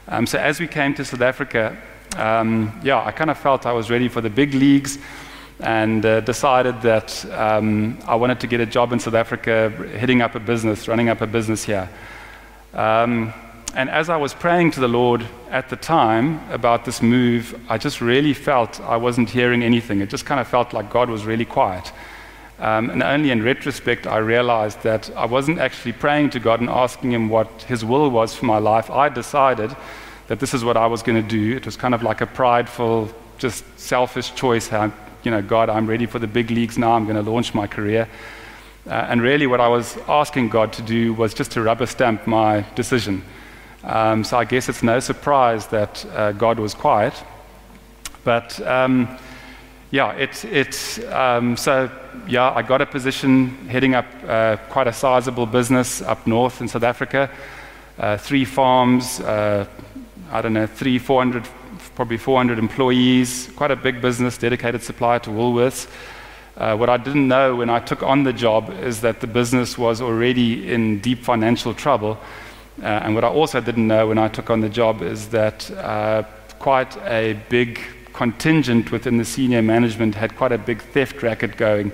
Um, 0.09 0.27
so 0.27 0.37
as 0.37 0.59
we 0.59 0.67
came 0.67 0.93
to 0.93 1.05
South 1.05 1.21
Africa, 1.21 1.75
um, 2.17 2.79
yeah, 2.83 3.03
I 3.03 3.11
kind 3.11 3.31
of 3.31 3.37
felt 3.39 3.65
I 3.65 3.71
was 3.71 3.89
ready 3.89 4.09
for 4.09 4.21
the 4.21 4.29
big 4.29 4.53
leagues 4.53 4.99
and 5.61 6.05
uh, 6.05 6.19
decided 6.21 6.81
that 6.81 7.25
um, 7.31 7.99
I 8.07 8.15
wanted 8.15 8.39
to 8.39 8.47
get 8.47 8.59
a 8.59 8.65
job 8.65 8.91
in 8.91 8.99
South 8.99 9.13
Africa, 9.13 9.69
heading 9.97 10.21
up 10.21 10.35
a 10.35 10.39
business, 10.39 10.87
running 10.87 11.09
up 11.09 11.21
a 11.21 11.27
business 11.27 11.63
here. 11.63 11.89
Um, 12.73 13.33
and 13.73 13.89
as 13.89 14.09
I 14.09 14.17
was 14.17 14.33
praying 14.33 14.71
to 14.71 14.79
the 14.79 14.87
Lord 14.87 15.25
at 15.49 15.69
the 15.69 15.75
time 15.75 16.41
about 16.51 16.83
this 16.83 17.01
move, 17.01 17.57
I 17.69 17.77
just 17.77 18.01
really 18.01 18.33
felt 18.33 18.81
I 18.81 18.97
wasn't 18.97 19.29
hearing 19.29 19.63
anything. 19.63 20.01
It 20.01 20.09
just 20.09 20.25
kind 20.25 20.41
of 20.41 20.47
felt 20.47 20.73
like 20.73 20.89
God 20.89 21.09
was 21.09 21.25
really 21.25 21.45
quiet. 21.45 21.91
Um, 22.59 22.89
and 22.89 23.01
only 23.01 23.31
in 23.31 23.41
retrospect, 23.41 24.05
I 24.05 24.17
realized 24.17 24.83
that 24.83 25.09
I 25.15 25.25
wasn't 25.25 25.59
actually 25.59 25.93
praying 25.93 26.31
to 26.31 26.39
God 26.39 26.59
and 26.59 26.69
asking 26.69 27.11
Him 27.13 27.29
what 27.29 27.47
His 27.63 27.85
will 27.85 28.09
was 28.09 28.35
for 28.35 28.45
my 28.45 28.57
life. 28.57 28.89
I 28.91 29.09
decided 29.09 29.75
that 30.27 30.39
this 30.39 30.53
is 30.53 30.63
what 30.63 30.77
I 30.77 30.87
was 30.87 31.01
going 31.01 31.21
to 31.21 31.27
do. 31.27 31.55
It 31.55 31.65
was 31.65 31.77
kind 31.77 31.95
of 31.95 32.03
like 32.03 32.21
a 32.21 32.27
prideful, 32.27 33.09
just 33.37 33.63
selfish 33.79 34.33
choice. 34.35 34.67
How, 34.67 34.91
you 35.23 35.31
know, 35.31 35.41
God, 35.41 35.69
I'm 35.69 35.87
ready 35.87 36.05
for 36.05 36.19
the 36.19 36.27
big 36.27 36.51
leagues 36.51 36.77
now. 36.77 36.93
I'm 36.93 37.05
going 37.05 37.23
to 37.23 37.31
launch 37.31 37.53
my 37.53 37.67
career. 37.67 38.07
Uh, 38.87 39.07
and 39.09 39.21
really, 39.21 39.47
what 39.47 39.61
I 39.61 39.67
was 39.67 39.97
asking 40.07 40.49
God 40.49 40.73
to 40.73 40.81
do 40.81 41.13
was 41.13 41.33
just 41.33 41.51
to 41.51 41.61
rubber 41.61 41.85
stamp 41.85 42.25
my 42.25 42.65
decision. 42.75 43.23
Um, 43.83 44.23
so 44.23 44.37
I 44.37 44.45
guess 44.45 44.69
it's 44.69 44.83
no 44.83 44.99
surprise 44.99 45.67
that 45.67 46.05
uh, 46.13 46.31
God 46.31 46.59
was 46.59 46.73
quiet. 46.73 47.13
But 48.23 48.59
um, 48.67 49.17
yeah, 49.91 50.13
it's 50.13 50.45
it, 50.45 51.05
um, 51.11 51.57
so 51.57 51.89
yeah, 52.27 52.51
I 52.51 52.61
got 52.61 52.81
a 52.81 52.85
position 52.85 53.49
heading 53.67 53.93
up 53.93 54.05
uh, 54.27 54.57
quite 54.69 54.87
a 54.87 54.93
sizable 54.93 55.45
business 55.45 56.01
up 56.01 56.25
north 56.25 56.61
in 56.61 56.67
South 56.67 56.83
Africa. 56.83 57.29
Uh, 57.99 58.17
three 58.17 58.45
farms, 58.45 59.19
uh, 59.19 59.65
I 60.31 60.41
don't 60.41 60.53
know, 60.53 60.65
three, 60.65 60.97
400, 60.97 61.47
probably 61.95 62.17
400 62.17 62.59
employees, 62.59 63.49
quite 63.55 63.71
a 63.71 63.75
big 63.75 64.01
business, 64.01 64.37
dedicated 64.37 64.81
supplier 64.83 65.19
to 65.19 65.29
Woolworths. 65.29 65.87
Uh, 66.57 66.75
what 66.75 66.89
I 66.89 66.97
didn't 66.97 67.27
know 67.27 67.55
when 67.55 67.69
I 67.69 67.79
took 67.79 68.03
on 68.03 68.23
the 68.23 68.33
job 68.33 68.69
is 68.81 69.01
that 69.01 69.21
the 69.21 69.27
business 69.27 69.77
was 69.77 70.01
already 70.01 70.71
in 70.71 70.99
deep 70.99 71.19
financial 71.23 71.73
trouble. 71.73 72.17
Uh, 72.81 72.85
and 72.85 73.15
what 73.15 73.23
I 73.23 73.27
also 73.27 73.61
didn't 73.61 73.87
know 73.87 74.07
when 74.07 74.17
I 74.17 74.27
took 74.27 74.49
on 74.49 74.61
the 74.61 74.69
job 74.69 75.01
is 75.01 75.29
that 75.29 75.69
uh, 75.71 76.23
quite 76.59 76.95
a 77.05 77.33
big 77.49 77.79
contingent 78.13 78.91
within 78.91 79.17
the 79.17 79.25
senior 79.25 79.61
management 79.61 80.15
had 80.15 80.35
quite 80.35 80.51
a 80.51 80.57
big 80.57 80.81
theft 80.81 81.23
racket 81.23 81.57
going. 81.57 81.91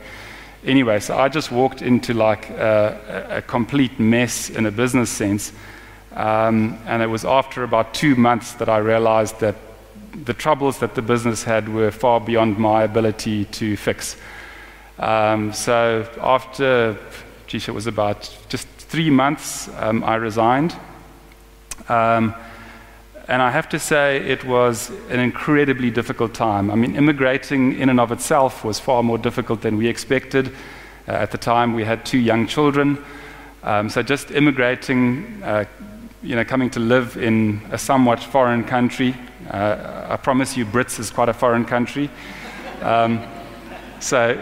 Anyway, 0.65 0.99
so 0.99 1.17
I 1.17 1.29
just 1.29 1.51
walked 1.51 1.81
into 1.81 2.13
like 2.13 2.49
a, 2.49 3.37
a 3.37 3.41
complete 3.41 3.99
mess 3.99 4.49
in 4.49 4.65
a 4.65 4.71
business 4.71 5.09
sense. 5.09 5.53
Um, 6.13 6.79
and 6.87 7.03
it 7.03 7.07
was 7.07 7.25
after 7.25 7.63
about 7.63 7.93
two 7.93 8.15
months 8.15 8.53
that 8.53 8.67
I 8.67 8.77
realized 8.79 9.39
that 9.39 9.55
the 10.25 10.33
troubles 10.33 10.79
that 10.79 10.95
the 10.95 11.01
business 11.01 11.43
had 11.43 11.69
were 11.69 11.91
far 11.91 12.19
beyond 12.19 12.57
my 12.57 12.83
ability 12.83 13.45
to 13.45 13.77
fix. 13.77 14.17
Um, 14.99 15.53
so 15.53 16.09
after, 16.21 16.97
geez, 17.45 17.67
it 17.67 17.73
was 17.73 17.87
about 17.87 18.35
just 18.49 18.67
three 18.67 19.09
months, 19.09 19.69
um, 19.77 20.03
I 20.03 20.15
resigned. 20.15 20.75
Um, 21.89 22.33
and 23.27 23.41
I 23.41 23.51
have 23.51 23.67
to 23.69 23.79
say, 23.79 24.17
it 24.17 24.45
was 24.45 24.89
an 25.09 25.19
incredibly 25.19 25.91
difficult 25.91 26.33
time. 26.33 26.71
I 26.71 26.75
mean, 26.75 26.95
immigrating 26.95 27.77
in 27.77 27.89
and 27.89 27.99
of 27.99 28.11
itself 28.11 28.63
was 28.63 28.79
far 28.79 29.03
more 29.03 29.17
difficult 29.17 29.61
than 29.61 29.77
we 29.77 29.87
expected. 29.87 30.47
Uh, 31.07 31.11
at 31.11 31.31
the 31.31 31.37
time, 31.37 31.73
we 31.73 31.83
had 31.83 32.05
two 32.05 32.19
young 32.19 32.47
children. 32.47 32.97
Um, 33.63 33.89
so 33.89 34.01
just 34.01 34.31
immigrating, 34.31 35.41
uh, 35.43 35.65
you 36.23 36.35
know, 36.35 36.43
coming 36.43 36.69
to 36.71 36.79
live 36.79 37.17
in 37.17 37.61
a 37.71 37.77
somewhat 37.77 38.19
foreign 38.19 38.63
country. 38.63 39.15
Uh, 39.49 40.07
I 40.09 40.17
promise 40.17 40.57
you, 40.57 40.65
Brits 40.65 40.99
is 40.99 41.11
quite 41.11 41.29
a 41.29 41.33
foreign 41.33 41.65
country. 41.65 42.09
Um, 42.81 43.23
so 43.99 44.35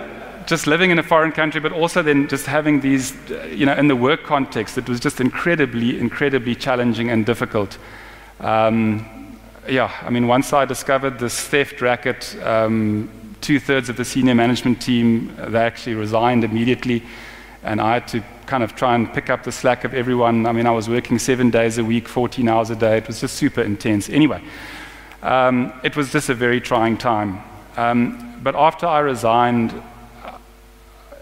just 0.48 0.68
living 0.68 0.92
in 0.92 1.00
a 1.00 1.04
foreign 1.04 1.32
country, 1.32 1.60
but 1.60 1.72
also 1.72 2.02
then 2.02 2.28
just 2.28 2.46
having 2.46 2.82
these, 2.82 3.14
you 3.50 3.66
know, 3.66 3.74
in 3.74 3.88
the 3.88 3.96
work 3.96 4.24
context, 4.24 4.78
it 4.78 4.88
was 4.88 5.00
just 5.00 5.20
incredibly, 5.20 6.00
incredibly 6.00 6.56
challenging 6.56 7.10
and 7.10 7.26
difficult. 7.26 7.78
Um, 8.40 9.38
yeah, 9.68 9.92
I 10.02 10.10
mean, 10.10 10.28
once 10.28 10.54
I 10.54 10.66
discovered 10.66 11.20
this 11.20 11.40
theft 11.40 11.82
racket, 11.82 12.38
um, 12.44 13.10
two 13.42 13.60
thirds 13.60 13.90
of 13.90 13.98
the 13.98 14.06
senior 14.06 14.36
management 14.36 14.82
team, 14.82 15.36
they 15.36 15.60
actually 15.60 15.96
resigned 15.96 16.44
immediately, 16.44 17.04
and 17.64 17.82
I 17.82 17.96
had 17.96 18.08
to 18.10 18.24
kind 18.46 18.64
of 18.64 18.76
try 18.76 18.96
and 18.96 19.12
pick 19.14 19.30
up 19.30 19.44
the 19.44 19.52
slack 19.52 19.84
of 19.84 19.94
everyone. 19.94 20.46
I 20.46 20.52
mean, 20.52 20.68
I 20.68 20.72
was 20.72 20.90
working 20.90 21.20
seven 21.20 21.50
days 21.50 21.78
a 21.78 21.84
week, 21.84 22.08
14 22.08 22.48
hours 22.48 22.70
a 22.70 22.76
day. 22.76 22.98
It 22.98 23.08
was 23.08 23.22
just 23.22 23.36
super 23.36 23.62
intense. 23.62 24.10
Anyway, 24.10 24.42
um, 25.22 25.74
it 25.84 25.96
was 25.96 26.12
just 26.12 26.30
a 26.30 26.34
very 26.34 26.62
trying 26.62 26.98
time. 26.98 27.42
Um, 27.78 28.40
but 28.44 28.56
after 28.56 28.86
I 28.86 29.00
resigned, 29.00 29.74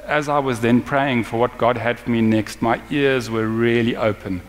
as 0.05 0.29
I 0.29 0.39
was 0.39 0.59
then 0.59 0.81
praying 0.81 1.23
for 1.23 1.37
what 1.37 1.57
God 1.57 1.77
had 1.77 1.99
for 1.99 2.09
me 2.09 2.21
next, 2.21 2.61
my 2.61 2.81
ears 2.89 3.29
were 3.29 3.47
really 3.47 3.95
open. 3.95 4.41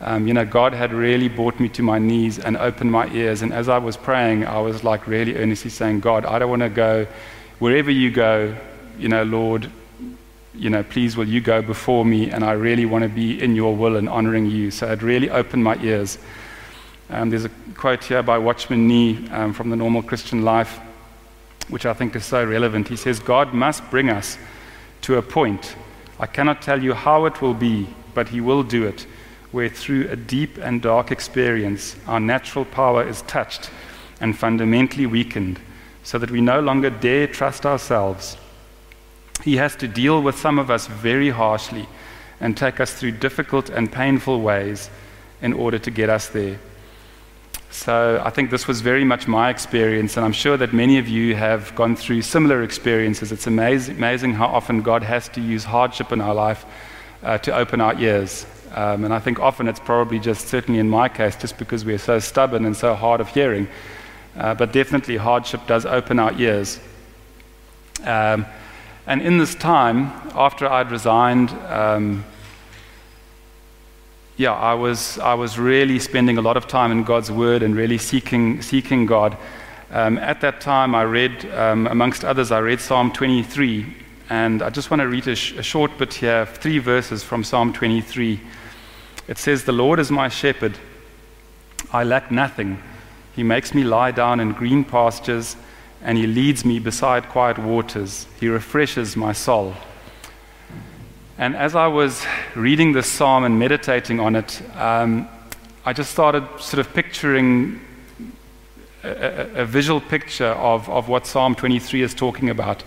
Um, 0.00 0.28
you 0.28 0.34
know, 0.34 0.44
God 0.44 0.74
had 0.74 0.92
really 0.92 1.28
brought 1.28 1.58
me 1.58 1.68
to 1.70 1.82
my 1.82 1.98
knees 1.98 2.38
and 2.38 2.56
opened 2.56 2.92
my 2.92 3.08
ears. 3.08 3.42
And 3.42 3.52
as 3.52 3.68
I 3.68 3.78
was 3.78 3.96
praying, 3.96 4.46
I 4.46 4.60
was 4.60 4.84
like 4.84 5.06
really 5.06 5.36
earnestly 5.36 5.70
saying, 5.70 6.00
God, 6.00 6.24
I 6.24 6.38
don't 6.38 6.50
want 6.50 6.62
to 6.62 6.68
go 6.68 7.06
wherever 7.58 7.90
you 7.90 8.10
go, 8.10 8.56
you 8.98 9.08
know, 9.08 9.24
Lord, 9.24 9.70
you 10.58 10.70
know, 10.70 10.82
please 10.82 11.16
will 11.16 11.28
you 11.28 11.40
go 11.40 11.62
before 11.62 12.04
me? 12.04 12.30
And 12.30 12.44
I 12.44 12.52
really 12.52 12.84
want 12.84 13.02
to 13.02 13.08
be 13.08 13.40
in 13.42 13.54
your 13.54 13.74
will 13.74 13.96
and 13.96 14.08
honoring 14.08 14.46
you. 14.46 14.70
So 14.70 14.90
it 14.90 15.02
really 15.02 15.30
opened 15.30 15.62
my 15.62 15.76
ears. 15.82 16.18
Um, 17.10 17.30
there's 17.30 17.44
a 17.44 17.50
quote 17.74 18.04
here 18.04 18.22
by 18.22 18.38
Watchman 18.38 18.86
Nee 18.86 19.28
um, 19.30 19.52
from 19.54 19.70
the 19.70 19.76
Normal 19.76 20.02
Christian 20.02 20.42
Life, 20.42 20.78
which 21.68 21.86
I 21.86 21.94
think 21.94 22.14
is 22.16 22.24
so 22.24 22.44
relevant. 22.44 22.88
He 22.88 22.96
says, 22.96 23.20
God 23.20 23.54
must 23.54 23.88
bring 23.90 24.10
us 24.10 24.36
to 25.02 25.16
a 25.16 25.22
point. 25.22 25.76
I 26.20 26.26
cannot 26.26 26.60
tell 26.60 26.82
you 26.82 26.94
how 26.94 27.24
it 27.26 27.40
will 27.40 27.54
be, 27.54 27.86
but 28.12 28.28
He 28.28 28.40
will 28.40 28.62
do 28.62 28.84
it, 28.84 29.06
where 29.52 29.68
through 29.68 30.08
a 30.10 30.16
deep 30.16 30.58
and 30.58 30.82
dark 30.82 31.10
experience, 31.10 31.96
our 32.06 32.20
natural 32.20 32.64
power 32.64 33.06
is 33.06 33.22
touched 33.22 33.70
and 34.20 34.36
fundamentally 34.36 35.06
weakened, 35.06 35.60
so 36.02 36.18
that 36.18 36.30
we 36.30 36.40
no 36.40 36.60
longer 36.60 36.90
dare 36.90 37.26
trust 37.26 37.64
ourselves. 37.64 38.36
He 39.44 39.56
has 39.56 39.76
to 39.76 39.88
deal 39.88 40.22
with 40.22 40.38
some 40.38 40.58
of 40.58 40.70
us 40.70 40.86
very 40.86 41.30
harshly 41.30 41.88
and 42.40 42.56
take 42.56 42.80
us 42.80 42.92
through 42.92 43.12
difficult 43.12 43.70
and 43.70 43.90
painful 43.90 44.40
ways 44.40 44.90
in 45.40 45.52
order 45.52 45.78
to 45.78 45.90
get 45.90 46.10
us 46.10 46.28
there. 46.28 46.58
So 47.70 48.20
I 48.24 48.30
think 48.30 48.50
this 48.50 48.66
was 48.66 48.80
very 48.80 49.04
much 49.04 49.28
my 49.28 49.50
experience, 49.50 50.16
and 50.16 50.24
I'm 50.24 50.32
sure 50.32 50.56
that 50.56 50.72
many 50.72 50.98
of 50.98 51.06
you 51.06 51.36
have 51.36 51.74
gone 51.74 51.96
through 51.96 52.22
similar 52.22 52.62
experiences. 52.62 53.30
It's 53.30 53.46
amazing, 53.46 53.96
amazing 53.96 54.34
how 54.34 54.46
often 54.46 54.82
God 54.82 55.02
has 55.02 55.28
to 55.30 55.40
use 55.40 55.64
hardship 55.64 56.10
in 56.10 56.20
our 56.20 56.34
life 56.34 56.64
uh, 57.22 57.38
to 57.38 57.54
open 57.54 57.80
our 57.80 57.94
ears. 58.00 58.46
Um, 58.74 59.04
and 59.04 59.12
I 59.12 59.18
think 59.18 59.38
often 59.38 59.68
it's 59.68 59.80
probably 59.80 60.18
just, 60.18 60.48
certainly 60.48 60.80
in 60.80 60.88
my 60.88 61.08
case, 61.08 61.36
just 61.36 61.58
because 61.58 61.84
we're 61.84 61.98
so 61.98 62.18
stubborn 62.18 62.64
and 62.64 62.76
so 62.76 62.94
hard 62.94 63.20
of 63.20 63.28
hearing. 63.28 63.68
Uh, 64.36 64.54
but 64.54 64.72
definitely, 64.72 65.16
hardship 65.16 65.60
does 65.66 65.84
open 65.84 66.18
our 66.18 66.32
ears. 66.40 66.80
Um, 68.04 68.46
and 69.08 69.22
in 69.22 69.38
this 69.38 69.54
time, 69.54 70.12
after 70.34 70.68
I'd 70.68 70.90
resigned, 70.90 71.50
um, 71.66 72.26
yeah, 74.36 74.52
I 74.52 74.74
was, 74.74 75.18
I 75.18 75.32
was 75.32 75.58
really 75.58 75.98
spending 75.98 76.36
a 76.36 76.42
lot 76.42 76.58
of 76.58 76.68
time 76.68 76.92
in 76.92 77.04
God's 77.04 77.30
Word 77.30 77.62
and 77.62 77.74
really 77.74 77.96
seeking, 77.96 78.60
seeking 78.60 79.06
God. 79.06 79.34
Um, 79.90 80.18
at 80.18 80.42
that 80.42 80.60
time, 80.60 80.94
I 80.94 81.04
read, 81.04 81.50
um, 81.54 81.86
amongst 81.86 82.22
others, 82.22 82.52
I 82.52 82.58
read 82.58 82.80
Psalm 82.82 83.10
23. 83.10 83.96
And 84.28 84.60
I 84.60 84.68
just 84.68 84.90
want 84.90 85.00
to 85.00 85.08
read 85.08 85.26
a, 85.26 85.34
sh- 85.34 85.54
a 85.54 85.62
short 85.62 85.96
bit 85.96 86.12
here, 86.12 86.44
three 86.44 86.78
verses 86.78 87.24
from 87.24 87.42
Psalm 87.42 87.72
23. 87.72 88.38
It 89.26 89.38
says, 89.38 89.64
The 89.64 89.72
Lord 89.72 90.00
is 90.00 90.10
my 90.10 90.28
shepherd. 90.28 90.74
I 91.94 92.04
lack 92.04 92.30
nothing. 92.30 92.82
He 93.34 93.42
makes 93.42 93.72
me 93.72 93.84
lie 93.84 94.10
down 94.10 94.38
in 94.38 94.52
green 94.52 94.84
pastures, 94.84 95.56
and 96.02 96.18
He 96.18 96.26
leads 96.26 96.64
me 96.64 96.78
beside 96.78 97.28
quiet 97.28 97.58
waters. 97.58 98.26
He 98.40 98.48
refreshes 98.48 99.16
my 99.16 99.32
soul. 99.32 99.74
And 101.38 101.54
as 101.54 101.74
I 101.74 101.86
was 101.86 102.26
reading 102.56 102.92
this 102.92 103.06
psalm 103.06 103.44
and 103.44 103.58
meditating 103.58 104.18
on 104.18 104.34
it, 104.34 104.60
um, 104.76 105.28
I 105.84 105.92
just 105.92 106.10
started 106.10 106.44
sort 106.58 106.80
of 106.80 106.92
picturing 106.92 107.80
a, 109.04 109.62
a, 109.62 109.64
visual 109.64 110.00
picture 110.00 110.48
of, 110.48 110.88
of 110.88 111.08
what 111.08 111.26
Psalm 111.26 111.54
23 111.54 112.02
is 112.02 112.14
talking 112.14 112.50
about. 112.50 112.82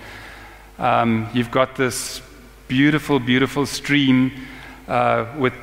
Um, 0.77 1.29
you've 1.33 1.51
got 1.51 1.75
this 1.75 2.21
beautiful, 2.67 3.19
beautiful 3.19 3.65
stream 3.65 4.31
uh, 4.87 5.25
with 5.37 5.53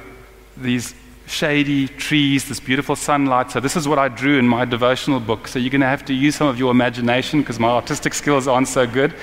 these 0.56 0.94
shady 1.28 1.88
trees, 1.88 2.48
this 2.48 2.60
beautiful 2.60 2.96
sunlight. 2.96 3.50
So, 3.50 3.60
this 3.60 3.76
is 3.76 3.86
what 3.86 3.98
I 3.98 4.08
drew 4.08 4.38
in 4.38 4.48
my 4.48 4.64
devotional 4.64 5.20
book. 5.20 5.48
So, 5.48 5.58
you're 5.58 5.70
going 5.70 5.82
to 5.82 5.86
have 5.86 6.04
to 6.06 6.14
use 6.14 6.36
some 6.36 6.46
of 6.46 6.58
your 6.58 6.70
imagination 6.70 7.40
because 7.40 7.60
my 7.60 7.68
artistic 7.68 8.14
skills 8.14 8.48
aren't 8.48 8.68
so 8.68 8.86
good. 8.86 9.14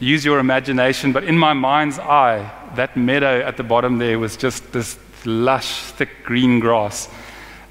Use 0.00 0.24
your 0.24 0.38
imagination. 0.38 1.12
But 1.12 1.24
in 1.24 1.38
my 1.38 1.52
mind's 1.52 1.98
eye, 1.98 2.50
that 2.74 2.96
meadow 2.96 3.40
at 3.40 3.56
the 3.56 3.62
bottom 3.62 3.98
there 3.98 4.18
was 4.18 4.36
just 4.36 4.72
this 4.72 4.98
lush, 5.24 5.82
thick 5.92 6.10
green 6.24 6.60
grass, 6.60 7.08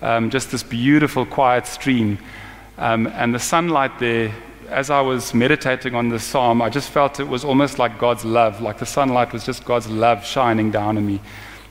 um, 0.02 0.30
just 0.30 0.52
this 0.52 0.64
beautiful, 0.64 1.26
quiet 1.26 1.66
stream. 1.66 2.18
Um, 2.78 3.08
and 3.08 3.34
the 3.34 3.40
sunlight 3.40 4.00
there, 4.00 4.34
as 4.70 4.90
I 4.90 5.02
was 5.02 5.34
meditating 5.34 5.96
on 5.96 6.10
this 6.10 6.24
psalm, 6.24 6.62
I 6.62 6.70
just 6.70 6.90
felt 6.90 7.20
it 7.20 7.28
was 7.28 7.44
almost 7.44 7.80
like 7.80 8.00
God's 8.00 8.24
love, 8.24 8.62
like 8.62 8.78
the 8.78 8.86
sunlight 8.86 9.34
was 9.34 9.46
just 9.46 9.66
God's 9.66 9.90
love 9.90 10.24
shining 10.24 10.72
down 10.72 10.98
on 10.98 11.06
me. 11.06 11.20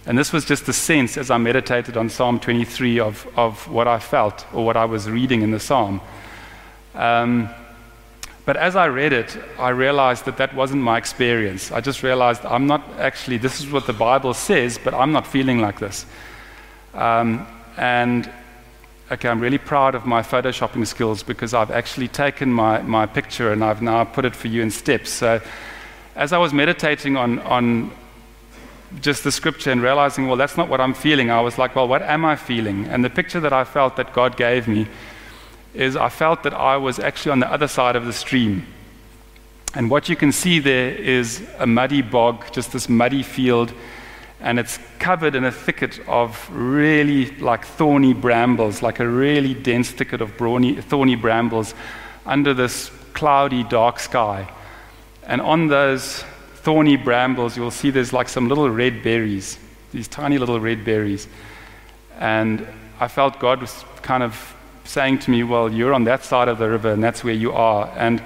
And 0.08 0.16
this 0.16 0.32
was 0.32 0.46
just 0.46 0.64
the 0.64 0.72
sense 0.72 1.18
as 1.18 1.30
I 1.30 1.36
meditated 1.36 1.98
on 1.98 2.08
Psalm 2.08 2.40
23 2.40 2.98
of, 2.98 3.28
of 3.36 3.68
what 3.68 3.86
I 3.86 3.98
felt 3.98 4.46
or 4.54 4.64
what 4.64 4.74
I 4.74 4.86
was 4.86 5.08
reading 5.08 5.42
in 5.42 5.50
the 5.50 5.60
psalm. 5.60 6.00
Um, 6.94 7.50
but 8.46 8.56
as 8.56 8.74
I 8.74 8.86
read 8.86 9.12
it, 9.12 9.36
I 9.58 9.68
realized 9.68 10.24
that 10.24 10.38
that 10.38 10.54
wasn't 10.54 10.82
my 10.82 10.96
experience. 10.96 11.70
I 11.70 11.82
just 11.82 12.02
realized 12.02 12.46
I'm 12.46 12.66
not 12.66 12.82
actually, 12.98 13.36
this 13.36 13.60
is 13.60 13.70
what 13.70 13.86
the 13.86 13.92
Bible 13.92 14.32
says, 14.32 14.80
but 14.82 14.94
I'm 14.94 15.12
not 15.12 15.26
feeling 15.26 15.60
like 15.60 15.78
this. 15.78 16.06
Um, 16.94 17.46
and 17.76 18.32
okay, 19.12 19.28
I'm 19.28 19.40
really 19.40 19.58
proud 19.58 19.94
of 19.94 20.06
my 20.06 20.22
photoshopping 20.22 20.86
skills 20.86 21.22
because 21.22 21.52
I've 21.52 21.70
actually 21.70 22.08
taken 22.08 22.50
my, 22.50 22.80
my 22.80 23.04
picture 23.04 23.52
and 23.52 23.62
I've 23.62 23.82
now 23.82 24.04
put 24.04 24.24
it 24.24 24.34
for 24.34 24.48
you 24.48 24.62
in 24.62 24.70
steps. 24.70 25.10
So 25.10 25.42
as 26.16 26.32
I 26.32 26.38
was 26.38 26.54
meditating 26.54 27.18
on, 27.18 27.40
on 27.40 27.90
just 29.00 29.24
the 29.24 29.32
scripture 29.32 29.70
and 29.70 29.82
realizing, 29.82 30.26
well, 30.26 30.36
that's 30.36 30.56
not 30.56 30.68
what 30.68 30.80
I'm 30.80 30.94
feeling, 30.94 31.30
I 31.30 31.40
was 31.40 31.58
like, 31.58 31.76
well, 31.76 31.88
what 31.88 32.02
am 32.02 32.24
I 32.24 32.36
feeling? 32.36 32.86
And 32.86 33.04
the 33.04 33.10
picture 33.10 33.40
that 33.40 33.52
I 33.52 33.64
felt 33.64 33.96
that 33.96 34.12
God 34.12 34.36
gave 34.36 34.66
me 34.66 34.86
is 35.74 35.96
I 35.96 36.08
felt 36.08 36.42
that 36.42 36.54
I 36.54 36.76
was 36.76 36.98
actually 36.98 37.32
on 37.32 37.40
the 37.40 37.52
other 37.52 37.68
side 37.68 37.96
of 37.96 38.06
the 38.06 38.12
stream. 38.12 38.66
And 39.74 39.90
what 39.90 40.08
you 40.08 40.16
can 40.16 40.32
see 40.32 40.58
there 40.58 40.90
is 40.90 41.46
a 41.58 41.66
muddy 41.66 42.02
bog, 42.02 42.50
just 42.52 42.72
this 42.72 42.88
muddy 42.88 43.22
field, 43.22 43.72
and 44.40 44.58
it's 44.58 44.78
covered 44.98 45.34
in 45.34 45.44
a 45.44 45.52
thicket 45.52 46.00
of 46.08 46.48
really 46.50 47.30
like 47.36 47.64
thorny 47.64 48.14
brambles, 48.14 48.82
like 48.82 49.00
a 49.00 49.08
really 49.08 49.52
dense 49.52 49.90
thicket 49.90 50.20
of 50.20 50.36
brawny, 50.36 50.80
thorny 50.80 51.16
brambles 51.16 51.74
under 52.24 52.54
this 52.54 52.90
cloudy, 53.12 53.64
dark 53.64 53.98
sky. 53.98 54.50
And 55.24 55.40
on 55.40 55.66
those 55.66 56.24
thorny 56.68 56.96
brambles, 56.96 57.56
you'll 57.56 57.70
see 57.70 57.88
there's 57.88 58.12
like 58.12 58.28
some 58.28 58.46
little 58.46 58.68
red 58.68 59.02
berries, 59.02 59.58
these 59.90 60.06
tiny 60.06 60.36
little 60.36 60.60
red 60.60 60.84
berries. 60.84 61.26
And 62.18 62.66
I 63.00 63.08
felt 63.08 63.40
God 63.40 63.62
was 63.62 63.86
kind 64.02 64.22
of 64.22 64.54
saying 64.84 65.20
to 65.20 65.30
me, 65.30 65.44
Well, 65.44 65.72
you're 65.72 65.94
on 65.94 66.04
that 66.04 66.24
side 66.24 66.46
of 66.46 66.58
the 66.58 66.68
river, 66.68 66.92
and 66.92 67.02
that's 67.02 67.24
where 67.24 67.32
you 67.32 67.52
are. 67.54 67.90
And 67.96 68.22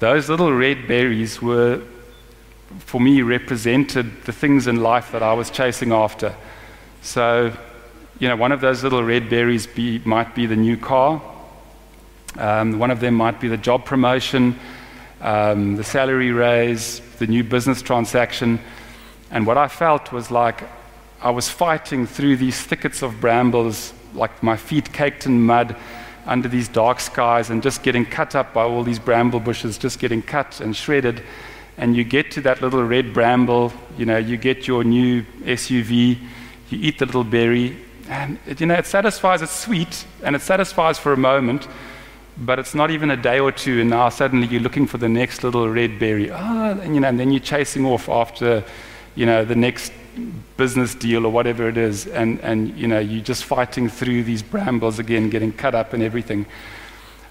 those 0.00 0.28
little 0.28 0.52
red 0.52 0.88
berries 0.88 1.40
were, 1.40 1.82
for 2.80 3.00
me, 3.00 3.22
represented 3.22 4.24
the 4.24 4.32
things 4.32 4.66
in 4.66 4.82
life 4.82 5.12
that 5.12 5.22
I 5.22 5.32
was 5.34 5.48
chasing 5.48 5.92
after. 5.92 6.34
So, 7.00 7.56
you 8.18 8.26
know, 8.26 8.34
one 8.34 8.50
of 8.50 8.60
those 8.60 8.82
little 8.82 9.04
red 9.04 9.30
berries 9.30 9.68
be, 9.68 10.00
might 10.04 10.34
be 10.34 10.46
the 10.46 10.56
new 10.56 10.76
car, 10.76 11.22
um, 12.38 12.76
one 12.76 12.90
of 12.90 12.98
them 12.98 13.14
might 13.14 13.40
be 13.40 13.46
the 13.46 13.56
job 13.56 13.84
promotion, 13.84 14.58
um, 15.24 15.76
the 15.76 15.82
salary 15.82 16.32
raise, 16.32 17.00
the 17.18 17.26
new 17.26 17.42
business 17.42 17.80
transaction. 17.82 18.60
And 19.30 19.46
what 19.46 19.56
I 19.56 19.68
felt 19.68 20.12
was 20.12 20.30
like 20.30 20.62
I 21.22 21.30
was 21.30 21.48
fighting 21.48 22.06
through 22.06 22.36
these 22.36 22.60
thickets 22.60 23.02
of 23.02 23.20
brambles, 23.20 23.94
like 24.12 24.42
my 24.42 24.56
feet 24.56 24.92
caked 24.92 25.24
in 25.24 25.40
mud 25.40 25.74
under 26.26 26.48
these 26.48 26.68
dark 26.68 27.00
skies, 27.00 27.48
and 27.48 27.62
just 27.62 27.82
getting 27.82 28.04
cut 28.04 28.34
up 28.34 28.52
by 28.52 28.62
all 28.62 28.84
these 28.84 28.98
bramble 28.98 29.40
bushes, 29.40 29.78
just 29.78 29.98
getting 29.98 30.20
cut 30.20 30.60
and 30.60 30.76
shredded. 30.76 31.22
And 31.78 31.96
you 31.96 32.04
get 32.04 32.30
to 32.32 32.42
that 32.42 32.60
little 32.60 32.84
red 32.84 33.14
bramble, 33.14 33.72
you 33.96 34.04
know, 34.04 34.18
you 34.18 34.36
get 34.36 34.68
your 34.68 34.84
new 34.84 35.22
SUV, 35.42 36.18
you 36.68 36.78
eat 36.78 36.98
the 36.98 37.06
little 37.06 37.24
berry, 37.24 37.78
and 38.08 38.38
it, 38.46 38.60
you 38.60 38.66
know, 38.66 38.74
it 38.74 38.86
satisfies, 38.86 39.40
it's 39.40 39.52
sweet, 39.52 40.04
and 40.22 40.36
it 40.36 40.42
satisfies 40.42 40.98
for 40.98 41.14
a 41.14 41.16
moment 41.16 41.66
but 42.36 42.58
it's 42.58 42.74
not 42.74 42.90
even 42.90 43.10
a 43.10 43.16
day 43.16 43.38
or 43.38 43.52
two, 43.52 43.80
and 43.80 43.90
now 43.90 44.08
suddenly 44.08 44.46
you're 44.46 44.60
looking 44.60 44.86
for 44.86 44.98
the 44.98 45.08
next 45.08 45.44
little 45.44 45.68
red 45.68 45.98
berry. 45.98 46.30
Oh, 46.30 46.78
and, 46.82 46.94
you 46.94 47.00
know, 47.00 47.08
and 47.08 47.18
then 47.18 47.30
you're 47.30 47.40
chasing 47.40 47.86
off 47.86 48.08
after, 48.08 48.64
you 49.14 49.26
know, 49.26 49.44
the 49.44 49.54
next 49.54 49.92
business 50.56 50.94
deal 50.94 51.26
or 51.26 51.32
whatever 51.32 51.68
it 51.68 51.76
is, 51.76 52.06
and, 52.06 52.40
and 52.40 52.76
you 52.76 52.88
know, 52.88 52.98
you're 52.98 53.22
just 53.22 53.44
fighting 53.44 53.88
through 53.88 54.24
these 54.24 54.42
brambles 54.42 54.98
again, 54.98 55.30
getting 55.30 55.52
cut 55.52 55.74
up 55.74 55.92
and 55.92 56.02
everything. 56.02 56.46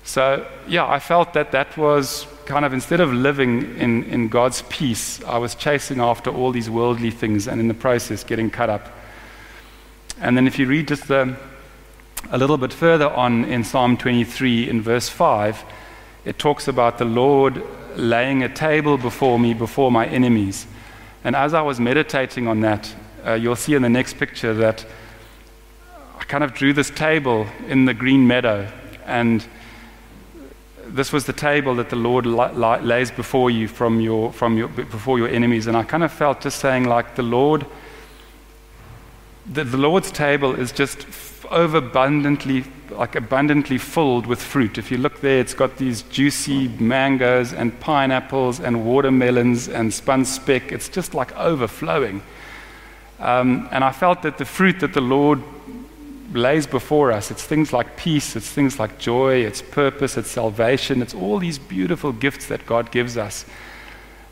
So, 0.06 0.46
yeah, 0.68 0.86
I 0.86 1.00
felt 1.00 1.34
that 1.34 1.52
that 1.52 1.78
was 1.78 2.28
kind 2.46 2.66
of 2.66 2.74
instead 2.74 3.00
of 3.00 3.14
living 3.14 3.78
in, 3.78 4.04
in 4.04 4.28
God's 4.28 4.64
peace, 4.64 5.24
I 5.24 5.38
was 5.38 5.56
chasing 5.56 6.02
after 6.02 6.30
all 6.30 6.52
these 6.52 6.70
worldly 6.70 7.12
things 7.12 7.48
and 7.48 7.62
in 7.62 7.70
the 7.70 7.74
process 7.74 8.24
getting 8.24 8.50
cut 8.50 8.70
up. 8.70 8.90
And 10.20 10.36
then 10.36 10.46
if 10.46 10.60
you 10.60 10.68
read 10.68 10.90
just 10.90 11.08
the 11.08 11.38
a 12.32 12.38
little 12.38 12.58
bit 12.58 12.74
further 12.74 13.10
on 13.10 13.46
in 13.46 13.64
Psalm 13.64 13.98
23, 13.98 14.70
in 14.70 14.82
verse 14.82 15.10
5, 15.10 15.64
it 16.26 16.40
talks 16.40 16.68
about 16.68 16.98
the 16.98 17.06
Lord 17.06 17.62
laying 17.96 18.44
a 18.44 18.50
table 18.50 18.98
before 18.98 19.38
me, 19.38 19.54
before 19.54 19.92
my 19.92 20.06
enemies. 20.08 20.66
And 21.24 21.36
as 21.36 21.54
I 21.54 21.62
was 21.62 21.80
meditating 21.80 22.48
on 22.48 22.62
that, 22.62 22.94
uh, 23.26 23.34
you'll 23.34 23.56
see 23.56 23.74
in 23.74 23.82
the 23.82 23.90
next 23.90 24.18
picture 24.18 24.54
that 24.56 24.86
I 26.18 26.24
kind 26.24 26.44
of 26.44 26.54
drew 26.54 26.74
this 26.74 26.90
table 26.90 27.48
in 27.68 27.86
the 27.86 27.94
green 27.94 28.28
meadow. 28.28 28.68
And 29.06 29.46
this 30.86 31.12
was 31.12 31.26
the 31.26 31.34
table 31.34 31.76
that 31.76 31.90
the 31.90 31.96
Lord 31.96 32.26
lays 32.26 33.12
before 33.12 33.50
you 33.50 33.68
from 33.68 34.00
your, 34.00 34.32
from 34.34 34.58
your, 34.58 34.68
before 34.68 35.18
your 35.18 35.28
enemies. 35.28 35.68
And 35.68 35.78
I 35.78 35.84
kind 35.84 36.04
of 36.04 36.12
felt 36.12 36.42
just 36.42 36.60
saying, 36.60 36.86
like, 36.86 37.16
the 37.16 37.24
Lord, 37.24 37.66
the, 39.46 39.64
the 39.64 39.78
Lord's 39.78 40.12
table 40.12 40.54
is 40.54 40.72
just 40.72 41.06
overabundantly, 41.52 42.64
like 42.92 43.16
abundantly 43.16 43.78
filled 43.78 44.26
with 44.26 44.42
fruit. 44.42 44.78
If 44.78 44.92
you 44.92 44.98
look 44.98 45.22
there, 45.22 45.40
it's 45.40 45.54
got 45.54 45.78
these 45.78 46.04
juicy 46.04 46.68
mangoes 46.68 47.54
and 47.54 47.78
pineapples 47.80 48.60
and 48.60 48.86
watermelons 48.86 49.68
and 49.68 49.92
spanspek. 49.92 50.72
It's 50.72 50.90
just 50.90 51.14
like 51.14 51.36
overflowing. 51.38 52.22
Um, 53.20 53.68
and 53.72 53.84
I 53.84 53.92
felt 53.92 54.22
that 54.24 54.38
the 54.38 54.46
fruit 54.46 54.80
that 54.80 54.94
the 54.94 55.02
Lord 55.02 55.42
lays 56.34 56.66
before 56.66 57.12
us, 57.12 57.30
it's 57.30 57.44
things 57.44 57.72
like 57.72 57.96
peace, 57.96 58.36
it's 58.36 58.50
things 58.50 58.80
like 58.80 58.98
joy, 58.98 59.36
it's 59.46 59.62
purpose, 59.62 60.18
it's 60.18 60.32
salvation, 60.32 61.02
it's 61.02 61.14
all 61.14 61.38
these 61.38 61.60
beautiful 61.60 62.12
gifts 62.12 62.48
that 62.48 62.66
God 62.66 62.92
gives 62.92 63.18
us. 63.18 63.46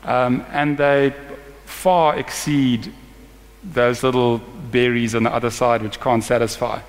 Um, 0.02 0.44
and 0.50 0.76
they 0.76 1.14
far 1.64 2.18
exceed 2.18 2.92
those 3.64 4.02
little 4.02 4.38
berries 4.70 5.14
on 5.14 5.22
the 5.22 5.32
other 5.32 5.50
side 5.50 5.82
which 5.82 6.00
can't 6.00 6.24
satisfy. 6.24 6.80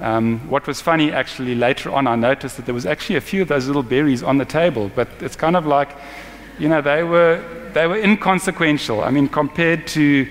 Um, 0.00 0.40
what 0.50 0.66
was 0.66 0.80
funny, 0.80 1.12
actually, 1.12 1.54
later 1.54 1.90
on, 1.92 2.06
I 2.06 2.16
noticed 2.16 2.56
that 2.56 2.66
there 2.66 2.74
was 2.74 2.84
actually 2.84 3.16
a 3.16 3.20
few 3.20 3.42
of 3.42 3.48
those 3.48 3.66
little 3.68 3.82
berries 3.82 4.22
on 4.22 4.38
the 4.38 4.44
table, 4.44 4.90
but 4.94 5.08
it's 5.20 5.36
kind 5.36 5.56
of 5.56 5.66
like, 5.66 5.96
you 6.58 6.68
know, 6.68 6.80
they 6.80 7.04
were, 7.04 7.42
they 7.72 7.86
were 7.86 7.96
inconsequential. 7.96 9.04
I 9.04 9.10
mean, 9.10 9.28
compared 9.28 9.86
to, 9.88 10.28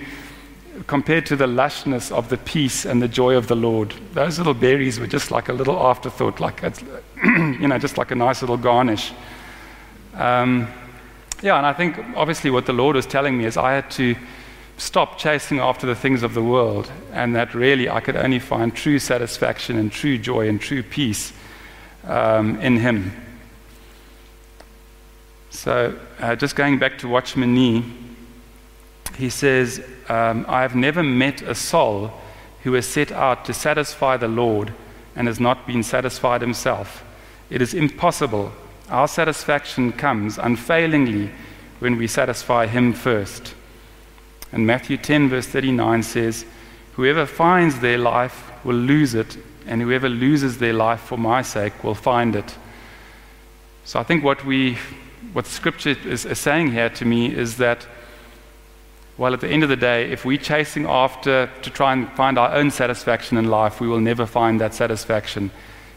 compared 0.86 1.24
to 1.26 1.36
the 1.36 1.46
lushness 1.46 2.12
of 2.12 2.28
the 2.28 2.36
peace 2.36 2.84
and 2.84 3.00
the 3.00 3.08
joy 3.08 3.36
of 3.36 3.46
the 3.46 3.56
Lord, 3.56 3.94
those 4.12 4.36
little 4.36 4.52
berries 4.52 5.00
were 5.00 5.06
just 5.06 5.30
like 5.30 5.48
a 5.48 5.54
little 5.54 5.78
afterthought, 5.78 6.40
like, 6.40 6.62
you 7.24 7.66
know, 7.66 7.78
just 7.78 7.96
like 7.96 8.10
a 8.10 8.14
nice 8.14 8.42
little 8.42 8.58
garnish. 8.58 9.12
Um, 10.14 10.68
yeah, 11.40 11.56
and 11.56 11.66
I 11.66 11.72
think 11.72 11.98
obviously 12.16 12.50
what 12.50 12.66
the 12.66 12.72
Lord 12.74 12.96
was 12.96 13.06
telling 13.06 13.38
me 13.38 13.46
is 13.46 13.56
I 13.56 13.72
had 13.72 13.90
to 13.92 14.14
stop 14.76 15.18
chasing 15.18 15.60
after 15.60 15.86
the 15.86 15.94
things 15.94 16.22
of 16.22 16.34
the 16.34 16.42
world, 16.42 16.90
and 17.12 17.34
that 17.36 17.54
really 17.54 17.88
I 17.88 18.00
could 18.00 18.16
only 18.16 18.38
find 18.38 18.74
true 18.74 18.98
satisfaction 18.98 19.78
and 19.78 19.90
true 19.90 20.18
joy 20.18 20.48
and 20.48 20.60
true 20.60 20.82
peace 20.82 21.32
um, 22.04 22.60
in 22.60 22.76
Him. 22.78 23.12
So, 25.50 25.96
uh, 26.18 26.36
just 26.36 26.56
going 26.56 26.78
back 26.78 26.98
to 26.98 27.08
Watchman 27.08 27.54
Nee, 27.54 27.84
he 29.16 29.30
says, 29.30 29.84
um, 30.08 30.44
I 30.48 30.62
have 30.62 30.74
never 30.74 31.02
met 31.02 31.42
a 31.42 31.54
soul 31.54 32.12
who 32.64 32.72
has 32.72 32.86
set 32.86 33.12
out 33.12 33.44
to 33.44 33.54
satisfy 33.54 34.16
the 34.16 34.28
Lord 34.28 34.74
and 35.14 35.28
has 35.28 35.38
not 35.38 35.66
been 35.66 35.82
satisfied 35.82 36.40
himself. 36.40 37.04
It 37.50 37.62
is 37.62 37.74
impossible. 37.74 38.52
Our 38.88 39.06
satisfaction 39.06 39.92
comes 39.92 40.38
unfailingly 40.38 41.30
when 41.78 41.96
we 41.96 42.06
satisfy 42.06 42.66
him 42.66 42.92
first. 42.92 43.54
And 44.54 44.68
Matthew 44.68 44.96
10, 44.96 45.30
verse 45.30 45.48
39 45.48 46.04
says, 46.04 46.46
Whoever 46.92 47.26
finds 47.26 47.80
their 47.80 47.98
life 47.98 48.52
will 48.64 48.76
lose 48.76 49.14
it, 49.14 49.36
and 49.66 49.82
whoever 49.82 50.08
loses 50.08 50.58
their 50.58 50.72
life 50.72 51.00
for 51.00 51.18
my 51.18 51.42
sake 51.42 51.82
will 51.82 51.96
find 51.96 52.36
it. 52.36 52.56
So 53.84 53.98
I 53.98 54.04
think 54.04 54.22
what 54.22 54.44
we 54.44 54.78
what 55.32 55.46
Scripture 55.46 55.96
is, 56.04 56.28
saying 56.38 56.70
here 56.70 56.88
to 56.90 57.04
me 57.04 57.34
is 57.34 57.56
that, 57.56 57.88
well, 59.18 59.34
at 59.34 59.40
the 59.40 59.48
end 59.48 59.64
of 59.64 59.68
the 59.68 59.76
day, 59.76 60.12
if 60.12 60.24
we're 60.24 60.38
chasing 60.38 60.86
after 60.86 61.50
to 61.62 61.70
try 61.70 61.92
and 61.92 62.08
find 62.12 62.38
our 62.38 62.54
own 62.54 62.70
satisfaction 62.70 63.36
in 63.36 63.48
life, 63.48 63.80
we 63.80 63.88
will 63.88 64.00
never 64.00 64.24
find 64.24 64.60
that 64.60 64.72
satisfaction. 64.72 65.50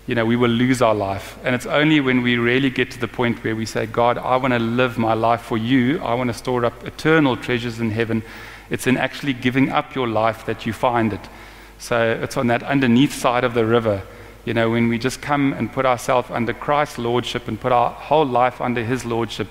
You 0.07 0.15
know, 0.15 0.25
we 0.25 0.35
will 0.35 0.49
lose 0.49 0.81
our 0.81 0.95
life. 0.95 1.37
And 1.43 1.53
it's 1.53 1.65
only 1.65 1.99
when 1.99 2.21
we 2.21 2.37
really 2.37 2.69
get 2.69 2.91
to 2.91 2.99
the 2.99 3.07
point 3.07 3.43
where 3.43 3.55
we 3.55 3.65
say, 3.65 3.85
God, 3.85 4.17
I 4.17 4.37
want 4.37 4.53
to 4.53 4.59
live 4.59 4.97
my 4.97 5.13
life 5.13 5.41
for 5.41 5.57
you, 5.57 6.01
I 6.01 6.13
want 6.15 6.29
to 6.29 6.33
store 6.33 6.65
up 6.65 6.85
eternal 6.85 7.37
treasures 7.37 7.79
in 7.79 7.91
heaven. 7.91 8.23
It's 8.69 8.87
in 8.87 8.97
actually 8.97 9.33
giving 9.33 9.69
up 9.69 9.95
your 9.95 10.07
life 10.07 10.45
that 10.45 10.65
you 10.65 10.73
find 10.73 11.13
it. 11.13 11.29
So 11.77 12.19
it's 12.21 12.37
on 12.37 12.47
that 12.47 12.63
underneath 12.63 13.13
side 13.13 13.43
of 13.43 13.53
the 13.53 13.65
river 13.65 14.01
you 14.47 14.53
know, 14.53 14.69
when 14.69 14.87
we 14.87 14.97
just 14.97 15.21
come 15.21 15.51
and 15.51 15.69
put 15.69 15.85
ourselves 15.85 16.31
under 16.31 16.53
Christ's 16.53 16.99
lordship 16.99 17.49
and 17.49 17.59
put 17.59 17.73
our 17.73 17.89
whole 17.89 18.25
life 18.25 18.61
under 18.61 18.81
his 18.81 19.03
lordship, 19.03 19.49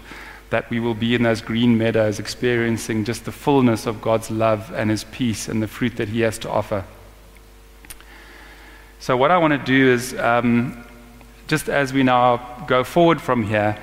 that 0.48 0.70
we 0.70 0.80
will 0.80 0.94
be 0.94 1.14
in 1.14 1.22
those 1.22 1.42
green 1.42 1.76
meadows 1.76 2.18
experiencing 2.18 3.04
just 3.04 3.26
the 3.26 3.30
fullness 3.30 3.84
of 3.84 4.00
God's 4.00 4.30
love 4.30 4.72
and 4.72 4.88
his 4.88 5.04
peace 5.04 5.48
and 5.48 5.62
the 5.62 5.68
fruit 5.68 5.96
that 5.96 6.08
he 6.08 6.22
has 6.22 6.38
to 6.38 6.48
offer. 6.48 6.82
So, 8.98 9.16
what 9.16 9.30
I 9.30 9.38
want 9.38 9.52
to 9.52 9.58
do 9.58 9.92
is, 9.92 10.14
um, 10.18 10.84
just 11.48 11.68
as 11.68 11.92
we 11.92 12.02
now 12.02 12.64
go 12.66 12.82
forward 12.82 13.20
from 13.20 13.42
here, 13.42 13.78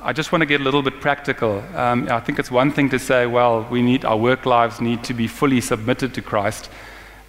I 0.00 0.12
just 0.12 0.30
want 0.30 0.42
to 0.42 0.46
get 0.46 0.60
a 0.60 0.64
little 0.64 0.82
bit 0.82 1.00
practical. 1.00 1.64
Um, 1.74 2.08
I 2.10 2.20
think 2.20 2.38
it's 2.38 2.50
one 2.50 2.70
thing 2.70 2.88
to 2.90 2.98
say, 2.98 3.26
well, 3.26 3.66
we 3.70 3.82
need 3.82 4.04
our 4.04 4.16
work 4.16 4.46
lives 4.46 4.80
need 4.80 5.02
to 5.04 5.14
be 5.14 5.26
fully 5.26 5.60
submitted 5.60 6.14
to 6.14 6.22
Christ. 6.22 6.70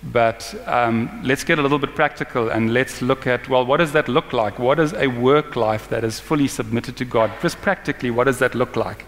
But 0.03 0.53
um, 0.67 1.21
let's 1.23 1.43
get 1.43 1.57
a 1.57 1.61
little 1.61 1.79
bit 1.79 1.95
practical 1.95 2.49
and 2.49 2.71
let's 2.71 3.01
look 3.01 3.25
at 3.25 3.49
well, 3.49 3.65
what 3.65 3.77
does 3.77 3.93
that 3.93 4.07
look 4.07 4.31
like? 4.31 4.59
What 4.59 4.79
is 4.79 4.93
a 4.93 5.07
work 5.07 5.55
life 5.55 5.89
that 5.89 6.03
is 6.03 6.19
fully 6.19 6.47
submitted 6.47 6.95
to 6.97 7.05
God? 7.05 7.31
Just 7.41 7.59
practically, 7.61 8.11
what 8.11 8.25
does 8.25 8.37
that 8.39 8.53
look 8.53 8.75
like? 8.75 9.05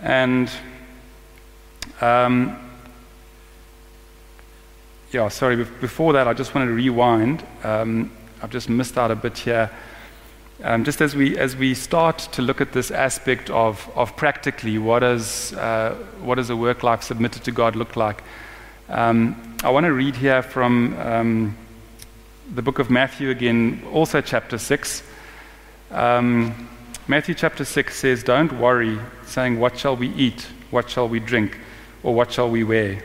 And 0.00 0.50
um, 2.00 2.56
yeah, 5.12 5.28
sorry, 5.28 5.56
before 5.56 6.14
that, 6.14 6.26
I 6.26 6.32
just 6.32 6.54
wanted 6.54 6.68
to 6.68 6.72
rewind. 6.72 7.44
Um, 7.62 8.10
I've 8.42 8.50
just 8.50 8.70
missed 8.70 8.96
out 8.96 9.10
a 9.10 9.14
bit 9.14 9.36
here. 9.36 9.70
Um, 10.62 10.84
just 10.84 11.02
as 11.02 11.14
we, 11.14 11.36
as 11.36 11.54
we 11.54 11.74
start 11.74 12.18
to 12.32 12.40
look 12.40 12.62
at 12.62 12.72
this 12.72 12.90
aspect 12.90 13.50
of, 13.50 13.90
of 13.94 14.16
practically 14.16 14.78
what, 14.78 15.02
is, 15.02 15.52
uh, 15.54 15.94
what 16.22 16.36
does 16.36 16.48
a 16.48 16.56
work 16.56 16.82
life 16.82 17.02
submitted 17.02 17.44
to 17.44 17.52
God 17.52 17.76
look 17.76 17.94
like? 17.94 18.22
Um, 18.88 19.56
I 19.62 19.70
want 19.70 19.84
to 19.84 19.92
read 19.92 20.16
here 20.16 20.42
from 20.42 20.98
um, 20.98 21.58
the 22.54 22.62
book 22.62 22.78
of 22.78 22.88
Matthew 22.88 23.28
again, 23.28 23.82
also 23.92 24.22
chapter 24.22 24.56
6. 24.56 25.02
Um, 25.90 26.68
Matthew 27.06 27.34
chapter 27.34 27.66
6 27.66 27.94
says, 27.94 28.22
Don't 28.22 28.58
worry, 28.58 28.98
saying, 29.26 29.60
What 29.60 29.78
shall 29.78 29.96
we 29.96 30.08
eat? 30.14 30.46
What 30.70 30.88
shall 30.88 31.08
we 31.08 31.20
drink? 31.20 31.58
Or 32.02 32.14
what 32.14 32.32
shall 32.32 32.48
we 32.48 32.64
wear? 32.64 33.02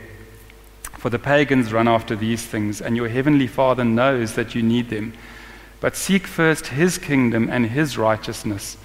For 0.98 1.10
the 1.10 1.18
pagans 1.18 1.72
run 1.72 1.86
after 1.86 2.16
these 2.16 2.44
things, 2.44 2.80
and 2.80 2.96
your 2.96 3.08
heavenly 3.08 3.46
Father 3.46 3.84
knows 3.84 4.34
that 4.34 4.54
you 4.54 4.62
need 4.62 4.90
them. 4.90 5.12
But 5.80 5.94
seek 5.94 6.26
first 6.26 6.66
his 6.66 6.98
kingdom 6.98 7.48
and 7.48 7.66
his 7.66 7.96
righteousness, 7.96 8.76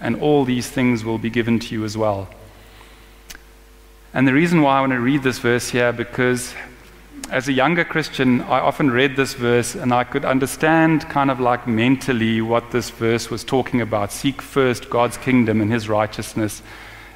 and 0.00 0.16
all 0.20 0.46
these 0.46 0.70
things 0.70 1.04
will 1.04 1.18
be 1.18 1.28
given 1.28 1.58
to 1.58 1.74
you 1.74 1.84
as 1.84 1.98
well. 1.98 2.30
And 4.14 4.26
the 4.26 4.32
reason 4.32 4.62
why 4.62 4.78
I 4.78 4.80
want 4.80 4.92
to 4.92 5.00
read 5.00 5.22
this 5.22 5.38
verse 5.38 5.68
here, 5.68 5.92
because 5.92 6.54
as 7.30 7.46
a 7.46 7.52
younger 7.52 7.84
Christian, 7.84 8.40
I 8.40 8.58
often 8.58 8.90
read 8.90 9.14
this 9.14 9.34
verse 9.34 9.74
and 9.74 9.92
I 9.92 10.02
could 10.02 10.24
understand 10.24 11.02
kind 11.08 11.30
of 11.30 11.38
like 11.38 11.68
mentally 11.68 12.40
what 12.40 12.70
this 12.70 12.90
verse 12.90 13.30
was 13.30 13.44
talking 13.44 13.80
about. 13.80 14.10
Seek 14.10 14.42
first 14.42 14.90
God's 14.90 15.16
kingdom 15.16 15.60
and 15.60 15.70
his 15.70 15.88
righteousness, 15.88 16.62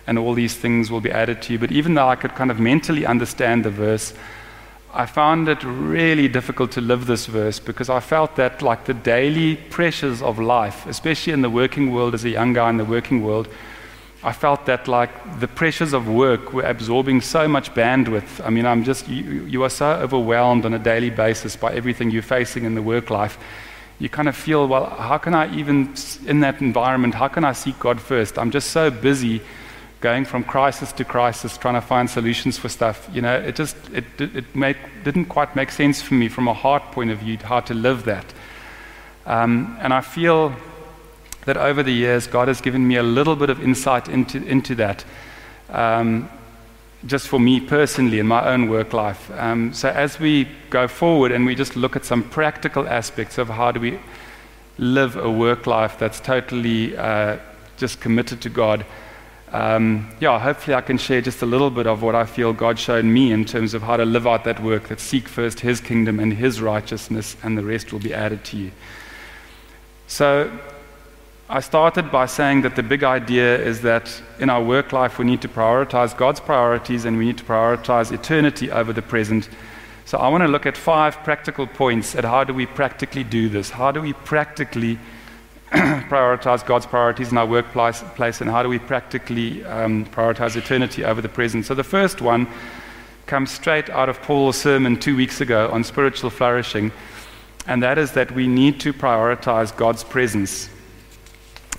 and 0.06 0.18
all 0.18 0.34
these 0.34 0.54
things 0.54 0.90
will 0.90 1.00
be 1.00 1.10
added 1.10 1.42
to 1.42 1.52
you. 1.52 1.58
But 1.58 1.72
even 1.72 1.94
though 1.94 2.08
I 2.08 2.16
could 2.16 2.34
kind 2.34 2.50
of 2.50 2.60
mentally 2.60 3.06
understand 3.06 3.64
the 3.64 3.70
verse, 3.70 4.14
I 4.92 5.06
found 5.06 5.48
it 5.48 5.62
really 5.64 6.28
difficult 6.28 6.70
to 6.72 6.80
live 6.80 7.06
this 7.06 7.26
verse 7.26 7.58
because 7.58 7.88
I 7.88 7.98
felt 7.98 8.36
that, 8.36 8.62
like 8.62 8.84
the 8.84 8.94
daily 8.94 9.56
pressures 9.56 10.22
of 10.22 10.38
life, 10.38 10.86
especially 10.86 11.32
in 11.32 11.42
the 11.42 11.50
working 11.50 11.92
world 11.92 12.14
as 12.14 12.24
a 12.24 12.30
young 12.30 12.52
guy 12.52 12.70
in 12.70 12.76
the 12.76 12.84
working 12.84 13.24
world, 13.24 13.48
I 14.22 14.32
felt 14.32 14.66
that 14.66 14.86
like 14.86 15.40
the 15.40 15.48
pressures 15.48 15.92
of 15.92 16.08
work 16.08 16.52
were 16.52 16.62
absorbing 16.62 17.20
so 17.22 17.48
much 17.48 17.74
bandwidth. 17.74 18.44
I 18.44 18.50
mean, 18.50 18.66
I'm 18.66 18.84
just, 18.84 19.08
you, 19.08 19.44
you, 19.44 19.64
are 19.64 19.68
so 19.68 19.94
overwhelmed 19.94 20.64
on 20.64 20.72
a 20.72 20.78
daily 20.78 21.10
basis 21.10 21.56
by 21.56 21.74
everything 21.74 22.10
you're 22.10 22.22
facing 22.22 22.64
in 22.64 22.74
the 22.74 22.80
work 22.80 23.10
life. 23.10 23.36
You 23.98 24.08
kind 24.08 24.28
of 24.28 24.36
feel, 24.36 24.66
well, 24.66 24.86
how 24.86 25.18
can 25.18 25.34
I 25.34 25.54
even, 25.54 25.94
in 26.24 26.40
that 26.40 26.60
environment, 26.60 27.14
how 27.14 27.28
can 27.28 27.44
I 27.44 27.52
seek 27.52 27.78
God 27.80 28.00
first? 28.00 28.38
I'm 28.38 28.50
just 28.50 28.70
so 28.70 28.90
busy 28.90 29.42
going 30.04 30.26
from 30.26 30.44
crisis 30.44 30.92
to 30.92 31.02
crisis, 31.02 31.56
trying 31.56 31.80
to 31.80 31.80
find 31.80 32.10
solutions 32.10 32.58
for 32.58 32.68
stuff. 32.68 33.08
You 33.10 33.22
know, 33.22 33.36
it 33.36 33.56
just, 33.56 33.74
it, 33.90 34.04
it 34.20 34.54
make, 34.54 34.76
didn't 35.02 35.24
quite 35.30 35.56
make 35.56 35.70
sense 35.70 36.02
for 36.02 36.12
me 36.12 36.28
from 36.28 36.46
a 36.46 36.52
heart 36.52 36.82
point 36.92 37.10
of 37.10 37.20
view, 37.20 37.38
how 37.38 37.60
to 37.60 37.72
live 37.72 38.04
that. 38.04 38.26
Um, 39.24 39.78
and 39.80 39.94
I 39.94 40.02
feel 40.02 40.54
that 41.46 41.56
over 41.56 41.82
the 41.82 41.90
years, 41.90 42.26
God 42.26 42.48
has 42.48 42.60
given 42.60 42.86
me 42.86 42.96
a 42.96 43.02
little 43.02 43.34
bit 43.34 43.48
of 43.48 43.62
insight 43.62 44.10
into, 44.10 44.44
into 44.44 44.74
that, 44.74 45.06
um, 45.70 46.28
just 47.06 47.26
for 47.26 47.40
me 47.40 47.58
personally 47.58 48.18
in 48.18 48.26
my 48.26 48.46
own 48.46 48.68
work 48.68 48.92
life. 48.92 49.30
Um, 49.38 49.72
so 49.72 49.88
as 49.88 50.20
we 50.20 50.46
go 50.68 50.86
forward 50.86 51.32
and 51.32 51.46
we 51.46 51.54
just 51.54 51.76
look 51.76 51.96
at 51.96 52.04
some 52.04 52.24
practical 52.24 52.86
aspects 52.86 53.38
of 53.38 53.48
how 53.48 53.72
do 53.72 53.80
we 53.80 53.98
live 54.76 55.16
a 55.16 55.30
work 55.30 55.66
life 55.66 55.98
that's 55.98 56.20
totally 56.20 56.94
uh, 56.94 57.38
just 57.78 58.02
committed 58.02 58.42
to 58.42 58.50
God. 58.50 58.84
Um, 59.54 60.10
yeah, 60.18 60.36
hopefully 60.40 60.74
I 60.74 60.80
can 60.80 60.98
share 60.98 61.20
just 61.20 61.40
a 61.40 61.46
little 61.46 61.70
bit 61.70 61.86
of 61.86 62.02
what 62.02 62.16
I 62.16 62.26
feel 62.26 62.52
God 62.52 62.76
showed 62.76 63.04
me 63.04 63.30
in 63.30 63.44
terms 63.44 63.72
of 63.72 63.82
how 63.82 63.96
to 63.96 64.04
live 64.04 64.26
out 64.26 64.42
that 64.44 64.60
work, 64.60 64.88
that 64.88 64.98
seek 64.98 65.28
first 65.28 65.60
His 65.60 65.80
kingdom 65.80 66.18
and 66.18 66.32
His 66.32 66.60
righteousness, 66.60 67.36
and 67.40 67.56
the 67.56 67.62
rest 67.62 67.92
will 67.92 68.00
be 68.00 68.12
added 68.12 68.42
to 68.46 68.56
you. 68.56 68.72
So, 70.08 70.50
I 71.48 71.60
started 71.60 72.10
by 72.10 72.26
saying 72.26 72.62
that 72.62 72.74
the 72.74 72.82
big 72.82 73.04
idea 73.04 73.56
is 73.56 73.82
that 73.82 74.20
in 74.40 74.50
our 74.50 74.60
work 74.60 74.92
life 74.92 75.20
we 75.20 75.24
need 75.24 75.42
to 75.42 75.48
prioritize 75.48 76.16
God's 76.16 76.40
priorities 76.40 77.04
and 77.04 77.16
we 77.16 77.26
need 77.26 77.38
to 77.38 77.44
prioritize 77.44 78.10
eternity 78.10 78.72
over 78.72 78.92
the 78.92 79.02
present. 79.02 79.48
So 80.04 80.18
I 80.18 80.28
want 80.28 80.42
to 80.42 80.48
look 80.48 80.66
at 80.66 80.76
five 80.76 81.16
practical 81.22 81.66
points 81.68 82.16
at 82.16 82.24
how 82.24 82.42
do 82.42 82.54
we 82.54 82.66
practically 82.66 83.22
do 83.22 83.48
this? 83.48 83.70
How 83.70 83.92
do 83.92 84.00
we 84.00 84.14
practically 84.14 84.98
prioritize 86.08 86.64
God's 86.64 86.86
priorities 86.86 87.32
in 87.32 87.38
our 87.38 87.46
workplace 87.46 88.04
place, 88.14 88.40
and 88.40 88.48
how 88.48 88.62
do 88.62 88.68
we 88.68 88.78
practically 88.78 89.64
um, 89.64 90.06
prioritize 90.06 90.54
eternity 90.54 91.04
over 91.04 91.20
the 91.20 91.28
present? 91.28 91.66
So 91.66 91.74
the 91.74 91.82
first 91.82 92.20
one 92.20 92.46
comes 93.26 93.50
straight 93.50 93.90
out 93.90 94.08
of 94.08 94.22
Paul's 94.22 94.56
sermon 94.56 95.00
two 95.00 95.16
weeks 95.16 95.40
ago 95.40 95.68
on 95.72 95.82
spiritual 95.82 96.30
flourishing, 96.30 96.92
and 97.66 97.82
that 97.82 97.98
is 97.98 98.12
that 98.12 98.30
we 98.30 98.46
need 98.46 98.78
to 98.80 98.92
prioritize 98.92 99.76
God's 99.76 100.04
presence. 100.04 100.68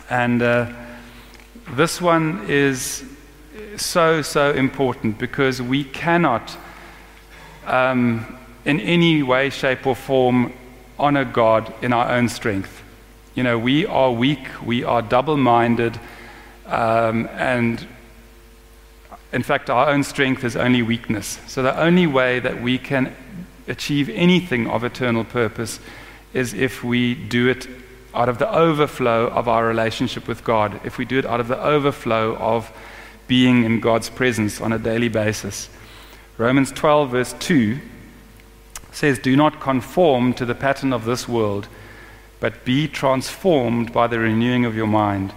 And 0.10 0.42
uh, 0.42 0.74
this 1.72 2.02
one 2.02 2.46
is 2.50 3.06
so, 3.78 4.22
so 4.22 4.52
important 4.52 5.18
because 5.18 5.62
we 5.62 5.86
cannot, 5.86 6.58
um, 7.66 8.38
in 8.66 8.82
any 8.82 9.24
way, 9.24 9.50
shape, 9.50 9.88
or 9.88 9.96
form, 9.96 10.52
honor 11.00 11.24
God 11.24 11.74
in 11.82 11.94
our 11.94 12.12
own 12.12 12.28
strength. 12.28 12.82
You 13.36 13.44
know, 13.44 13.60
we 13.60 13.86
are 13.86 14.14
weak, 14.14 14.48
we 14.66 14.86
are 14.86 15.02
double 15.02 15.36
minded, 15.36 16.00
um, 16.66 17.28
and 17.34 17.86
in 19.34 19.44
fact, 19.44 19.70
our 19.70 19.90
own 19.90 20.04
strength 20.04 20.46
is 20.46 20.56
only 20.56 20.82
weakness. 20.82 21.40
So 21.46 21.62
the 21.62 21.78
only 21.78 22.08
way 22.08 22.40
that 22.40 22.62
we 22.62 22.78
can 22.78 23.14
achieve 23.68 24.10
anything 24.10 24.68
of 24.68 24.86
eternal 24.86 25.26
purpose 25.26 25.82
is 26.34 26.54
if 26.54 26.82
we 26.82 27.14
do 27.14 27.50
it 27.50 27.68
out 28.14 28.30
of 28.30 28.38
the 28.38 28.50
overflow 28.50 29.28
of 29.28 29.50
our 29.50 29.68
relationship 29.68 30.30
with 30.30 30.46
God, 30.46 30.80
if 30.86 30.98
we 30.98 31.04
do 31.04 31.20
it 31.20 31.26
out 31.26 31.42
of 31.42 31.50
the 31.50 31.62
overflow 31.62 32.38
of 32.38 32.72
being 33.28 33.66
in 33.66 33.82
God's 33.82 34.10
presence 34.10 34.62
on 34.62 34.72
a 34.72 34.80
daily 34.80 35.10
basis. 35.10 35.70
Romans 36.38 36.72
12, 36.72 37.12
verse 37.12 37.34
2 37.40 37.80
says, 38.94 39.20
Do 39.20 39.36
not 39.36 39.60
conform 39.60 40.34
to 40.36 40.46
the 40.46 40.56
pattern 40.56 40.94
of 40.94 41.04
this 41.04 41.28
world, 41.28 41.68
but 42.40 42.66
be 42.66 42.88
transformed 42.88 43.92
by 43.94 44.08
the 44.08 44.20
renewing 44.20 44.66
of 44.66 44.76
your 44.76 44.88
mind. 44.88 45.34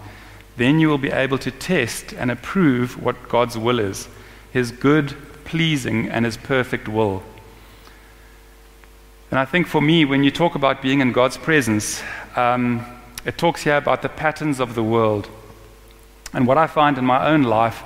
then 0.56 0.80
you 0.80 0.88
will 0.88 0.98
be 0.98 1.10
able 1.10 1.38
to 1.38 1.52
test 1.52 2.12
and 2.12 2.32
approve 2.32 3.00
what 3.00 3.28
God's 3.28 3.56
will 3.56 3.78
is 3.78 4.08
His 4.50 4.72
good, 4.72 5.14
pleasing, 5.44 6.08
and 6.08 6.24
His 6.24 6.36
perfect 6.36 6.88
will. 6.88 7.22
And 9.30 9.38
I 9.38 9.44
think 9.44 9.66
for 9.66 9.80
me, 9.80 10.04
when 10.04 10.24
you 10.24 10.30
talk 10.30 10.54
about 10.54 10.82
being 10.82 11.00
in 11.00 11.12
God's 11.12 11.36
presence, 11.36 12.02
um, 12.34 12.84
it 13.24 13.36
talks 13.36 13.62
here 13.62 13.76
about 13.76 14.02
the 14.02 14.08
patterns 14.08 14.58
of 14.58 14.74
the 14.74 14.82
world. 14.82 15.28
And 16.32 16.46
what 16.46 16.58
I 16.58 16.66
find 16.66 16.98
in 16.98 17.04
my 17.04 17.26
own 17.26 17.42
life 17.42 17.82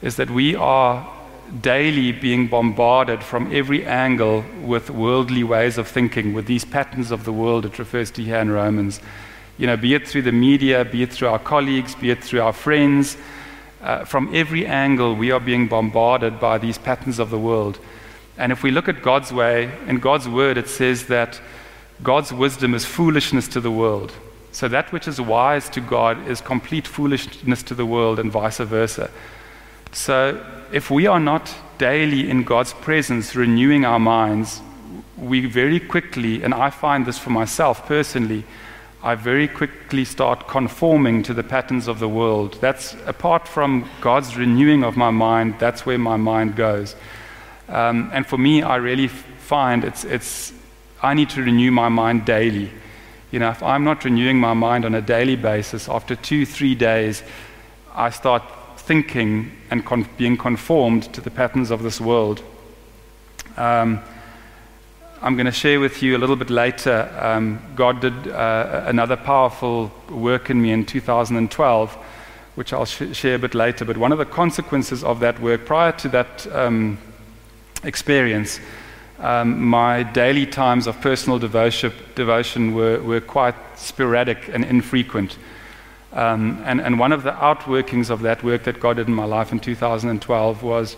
is 0.00 0.16
that 0.16 0.30
we 0.30 0.54
are 0.54 1.12
daily 1.60 2.12
being 2.12 2.48
bombarded 2.48 3.22
from 3.22 3.54
every 3.54 3.84
angle 3.84 4.44
with 4.62 4.90
worldly 4.90 5.44
ways 5.44 5.78
of 5.78 5.88
thinking, 5.88 6.34
with 6.34 6.46
these 6.46 6.64
patterns 6.64 7.10
of 7.10 7.24
the 7.24 7.32
world 7.32 7.64
it 7.64 7.78
refers 7.78 8.10
to 8.12 8.22
here 8.22 8.38
in 8.38 8.50
Romans. 8.50 9.00
You 9.58 9.66
know, 9.66 9.76
be 9.76 9.94
it 9.94 10.06
through 10.06 10.22
the 10.22 10.32
media, 10.32 10.84
be 10.84 11.02
it 11.02 11.12
through 11.12 11.28
our 11.28 11.38
colleagues, 11.38 11.94
be 11.94 12.10
it 12.10 12.22
through 12.22 12.42
our 12.42 12.52
friends, 12.52 13.16
uh, 13.82 14.04
from 14.04 14.34
every 14.34 14.66
angle 14.66 15.14
we 15.14 15.30
are 15.30 15.40
being 15.40 15.68
bombarded 15.68 16.40
by 16.40 16.58
these 16.58 16.78
patterns 16.78 17.18
of 17.18 17.30
the 17.30 17.38
world. 17.38 17.78
And 18.38 18.52
if 18.52 18.62
we 18.62 18.70
look 18.70 18.88
at 18.88 19.02
God's 19.02 19.32
way, 19.32 19.70
in 19.86 19.98
God's 19.98 20.28
word, 20.28 20.58
it 20.58 20.68
says 20.68 21.06
that 21.06 21.40
God's 22.02 22.32
wisdom 22.32 22.74
is 22.74 22.84
foolishness 22.84 23.48
to 23.48 23.60
the 23.60 23.70
world. 23.70 24.12
So 24.52 24.68
that 24.68 24.92
which 24.92 25.06
is 25.06 25.20
wise 25.20 25.68
to 25.70 25.80
God 25.80 26.26
is 26.28 26.40
complete 26.40 26.86
foolishness 26.86 27.62
to 27.64 27.74
the 27.74 27.86
world, 27.86 28.18
and 28.18 28.32
vice 28.32 28.58
versa. 28.58 29.10
So 29.92 30.44
if 30.72 30.90
we 30.90 31.06
are 31.06 31.20
not 31.20 31.54
daily 31.78 32.28
in 32.28 32.42
God's 32.42 32.72
presence, 32.72 33.36
renewing 33.36 33.84
our 33.84 33.98
minds, 33.98 34.60
we 35.16 35.46
very 35.46 35.80
quickly, 35.80 36.42
and 36.42 36.52
I 36.54 36.70
find 36.70 37.06
this 37.06 37.18
for 37.18 37.30
myself 37.30 37.86
personally, 37.86 38.44
I 39.02 39.14
very 39.14 39.46
quickly 39.46 40.04
start 40.04 40.48
conforming 40.48 41.22
to 41.24 41.34
the 41.34 41.42
patterns 41.42 41.86
of 41.86 42.00
the 42.00 42.08
world. 42.08 42.58
That's 42.60 42.94
apart 43.06 43.46
from 43.46 43.88
God's 44.00 44.36
renewing 44.36 44.84
of 44.84 44.96
my 44.96 45.10
mind, 45.10 45.56
that's 45.58 45.86
where 45.86 45.98
my 45.98 46.16
mind 46.16 46.56
goes. 46.56 46.96
Um, 47.68 48.10
and 48.12 48.26
for 48.26 48.38
me, 48.38 48.62
I 48.62 48.76
really 48.76 49.08
find 49.08 49.84
it's, 49.84 50.04
it's, 50.04 50.52
I 51.02 51.14
need 51.14 51.30
to 51.30 51.42
renew 51.42 51.70
my 51.70 51.88
mind 51.88 52.24
daily. 52.24 52.70
You 53.30 53.38
know, 53.40 53.50
if 53.50 53.62
I'm 53.62 53.84
not 53.84 54.04
renewing 54.04 54.38
my 54.38 54.54
mind 54.54 54.84
on 54.84 54.94
a 54.94 55.02
daily 55.02 55.36
basis, 55.36 55.88
after 55.88 56.16
two, 56.16 56.46
three 56.46 56.74
days, 56.74 57.22
I 57.94 58.10
start 58.10 58.42
thinking 58.86 59.50
and 59.70 59.84
con- 59.84 60.08
being 60.16 60.36
conformed 60.36 61.12
to 61.12 61.20
the 61.20 61.30
patterns 61.30 61.72
of 61.72 61.82
this 61.82 62.00
world. 62.00 62.40
Um, 63.56 64.00
I'm 65.20 65.34
going 65.34 65.46
to 65.46 65.52
share 65.52 65.80
with 65.80 66.04
you 66.04 66.16
a 66.16 66.18
little 66.18 66.36
bit 66.36 66.50
later. 66.50 67.10
Um, 67.20 67.60
God 67.74 68.00
did 68.00 68.28
uh, 68.28 68.84
another 68.86 69.16
powerful 69.16 69.90
work 70.08 70.50
in 70.50 70.62
me 70.62 70.70
in 70.70 70.86
2012, 70.86 71.94
which 72.54 72.72
I'll 72.72 72.84
sh- 72.84 73.12
share 73.12 73.34
a 73.34 73.38
bit 73.40 73.54
later. 73.54 73.84
But 73.84 73.96
one 73.96 74.12
of 74.12 74.18
the 74.18 74.24
consequences 74.24 75.02
of 75.02 75.18
that 75.18 75.40
work, 75.40 75.66
prior 75.66 75.90
to 75.92 76.08
that 76.10 76.46
um, 76.54 76.98
experience, 77.82 78.60
um, 79.18 79.64
my 79.64 80.04
daily 80.04 80.46
times 80.46 80.86
of 80.86 81.00
personal 81.00 81.40
devotion, 81.40 82.74
were, 82.74 83.02
were 83.02 83.20
quite 83.20 83.56
sporadic 83.74 84.48
and 84.52 84.64
infrequent. 84.64 85.38
Um, 86.16 86.62
and, 86.64 86.80
and 86.80 86.98
one 86.98 87.12
of 87.12 87.24
the 87.24 87.32
outworkings 87.32 88.08
of 88.08 88.22
that 88.22 88.42
work 88.42 88.64
that 88.64 88.80
God 88.80 88.96
did 88.96 89.06
in 89.06 89.12
my 89.14 89.26
life 89.26 89.52
in 89.52 89.60
2012 89.60 90.62
was 90.62 90.96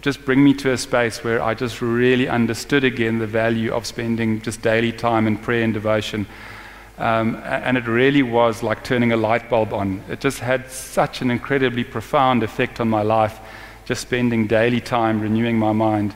just 0.00 0.24
bring 0.24 0.42
me 0.42 0.54
to 0.54 0.72
a 0.72 0.76
space 0.76 1.22
where 1.22 1.40
I 1.40 1.54
just 1.54 1.80
really 1.80 2.28
understood 2.28 2.82
again 2.82 3.20
the 3.20 3.28
value 3.28 3.72
of 3.72 3.86
spending 3.86 4.42
just 4.42 4.60
daily 4.60 4.90
time 4.90 5.28
in 5.28 5.36
prayer 5.36 5.62
and 5.62 5.72
devotion. 5.72 6.26
Um, 6.98 7.36
and 7.44 7.78
it 7.78 7.86
really 7.86 8.24
was 8.24 8.64
like 8.64 8.82
turning 8.82 9.12
a 9.12 9.16
light 9.16 9.48
bulb 9.48 9.72
on. 9.72 10.02
It 10.10 10.18
just 10.18 10.40
had 10.40 10.68
such 10.68 11.22
an 11.22 11.30
incredibly 11.30 11.84
profound 11.84 12.42
effect 12.42 12.80
on 12.80 12.90
my 12.90 13.02
life, 13.02 13.38
just 13.84 14.02
spending 14.02 14.48
daily 14.48 14.80
time 14.80 15.20
renewing 15.20 15.60
my 15.60 15.72
mind. 15.72 16.12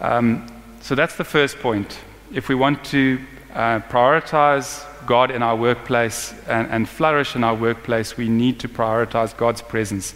Um, 0.00 0.46
so 0.80 0.94
that's 0.94 1.16
the 1.16 1.24
first 1.24 1.58
point. 1.58 1.98
If 2.32 2.48
we 2.48 2.54
want 2.54 2.84
to 2.86 3.20
uh, 3.52 3.80
prioritize 3.80 4.86
God 5.06 5.30
in 5.30 5.42
our 5.42 5.56
workplace 5.56 6.34
and, 6.48 6.68
and 6.70 6.88
flourish 6.88 7.36
in 7.36 7.44
our 7.44 7.54
workplace, 7.54 8.16
we 8.16 8.28
need 8.28 8.60
to 8.60 8.68
prioritize 8.68 9.36
God's 9.36 9.62
presence. 9.62 10.14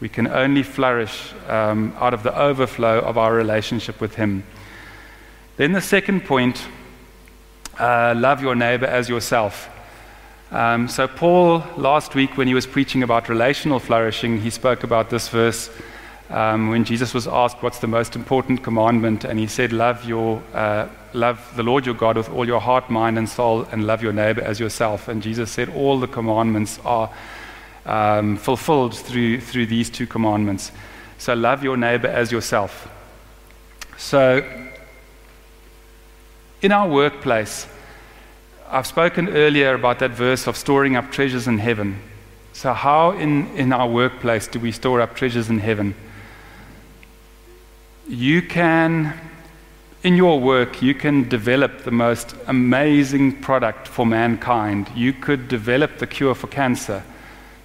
We 0.00 0.08
can 0.08 0.26
only 0.26 0.62
flourish 0.62 1.32
um, 1.48 1.94
out 1.98 2.14
of 2.14 2.22
the 2.22 2.36
overflow 2.38 3.00
of 3.00 3.16
our 3.16 3.32
relationship 3.32 4.00
with 4.00 4.16
Him. 4.16 4.44
Then 5.56 5.72
the 5.72 5.80
second 5.80 6.24
point 6.24 6.64
uh, 7.78 8.14
love 8.16 8.42
your 8.42 8.54
neighbor 8.54 8.86
as 8.86 9.08
yourself. 9.08 9.68
Um, 10.50 10.88
so, 10.88 11.08
Paul, 11.08 11.64
last 11.76 12.14
week 12.14 12.36
when 12.36 12.46
he 12.46 12.52
was 12.52 12.66
preaching 12.66 13.02
about 13.02 13.28
relational 13.30 13.78
flourishing, 13.78 14.40
he 14.40 14.50
spoke 14.50 14.84
about 14.84 15.08
this 15.08 15.28
verse 15.28 15.70
um, 16.32 16.70
when 16.70 16.84
Jesus 16.84 17.12
was 17.14 17.28
asked, 17.28 17.62
What's 17.62 17.78
the 17.78 17.86
most 17.86 18.16
important 18.16 18.62
commandment? 18.62 19.24
And 19.24 19.38
he 19.38 19.46
said, 19.46 19.72
Love 19.72 20.04
your 20.04 20.42
uh, 20.54 20.88
love 21.12 21.52
the 21.56 21.62
Lord 21.62 21.84
your 21.84 21.94
God 21.94 22.16
with 22.16 22.30
all 22.30 22.46
your 22.46 22.60
heart, 22.60 22.90
mind, 22.90 23.18
and 23.18 23.28
soul, 23.28 23.66
and 23.70 23.86
love 23.86 24.02
your 24.02 24.12
neighbor 24.12 24.40
as 24.40 24.58
yourself. 24.58 25.08
And 25.08 25.22
Jesus 25.22 25.50
said 25.50 25.68
all 25.68 26.00
the 26.00 26.08
commandments 26.08 26.78
are 26.84 27.10
um, 27.84 28.36
fulfilled 28.36 28.96
through, 28.96 29.40
through 29.40 29.66
these 29.66 29.90
two 29.90 30.06
commandments. 30.06 30.72
So 31.18 31.34
love 31.34 31.62
your 31.62 31.76
neighbor 31.76 32.08
as 32.08 32.32
yourself. 32.32 32.88
So, 33.96 34.42
in 36.62 36.72
our 36.72 36.88
workplace, 36.88 37.66
I've 38.68 38.86
spoken 38.86 39.28
earlier 39.28 39.74
about 39.74 39.98
that 39.98 40.12
verse 40.12 40.46
of 40.46 40.56
storing 40.56 40.96
up 40.96 41.12
treasures 41.12 41.46
in 41.46 41.58
heaven. 41.58 42.00
So, 42.52 42.72
how 42.72 43.12
in, 43.12 43.48
in 43.56 43.72
our 43.72 43.88
workplace 43.88 44.46
do 44.48 44.58
we 44.58 44.72
store 44.72 45.00
up 45.00 45.14
treasures 45.14 45.50
in 45.50 45.58
heaven? 45.58 45.94
You 48.08 48.42
can 48.42 49.14
in 50.02 50.16
your 50.16 50.40
work, 50.40 50.82
you 50.82 50.94
can 50.94 51.28
develop 51.28 51.84
the 51.84 51.92
most 51.92 52.34
amazing 52.48 53.40
product 53.40 53.86
for 53.86 54.04
mankind. 54.04 54.90
You 54.96 55.12
could 55.12 55.46
develop 55.46 55.98
the 55.98 56.08
cure 56.08 56.34
for 56.34 56.48
cancer 56.48 57.04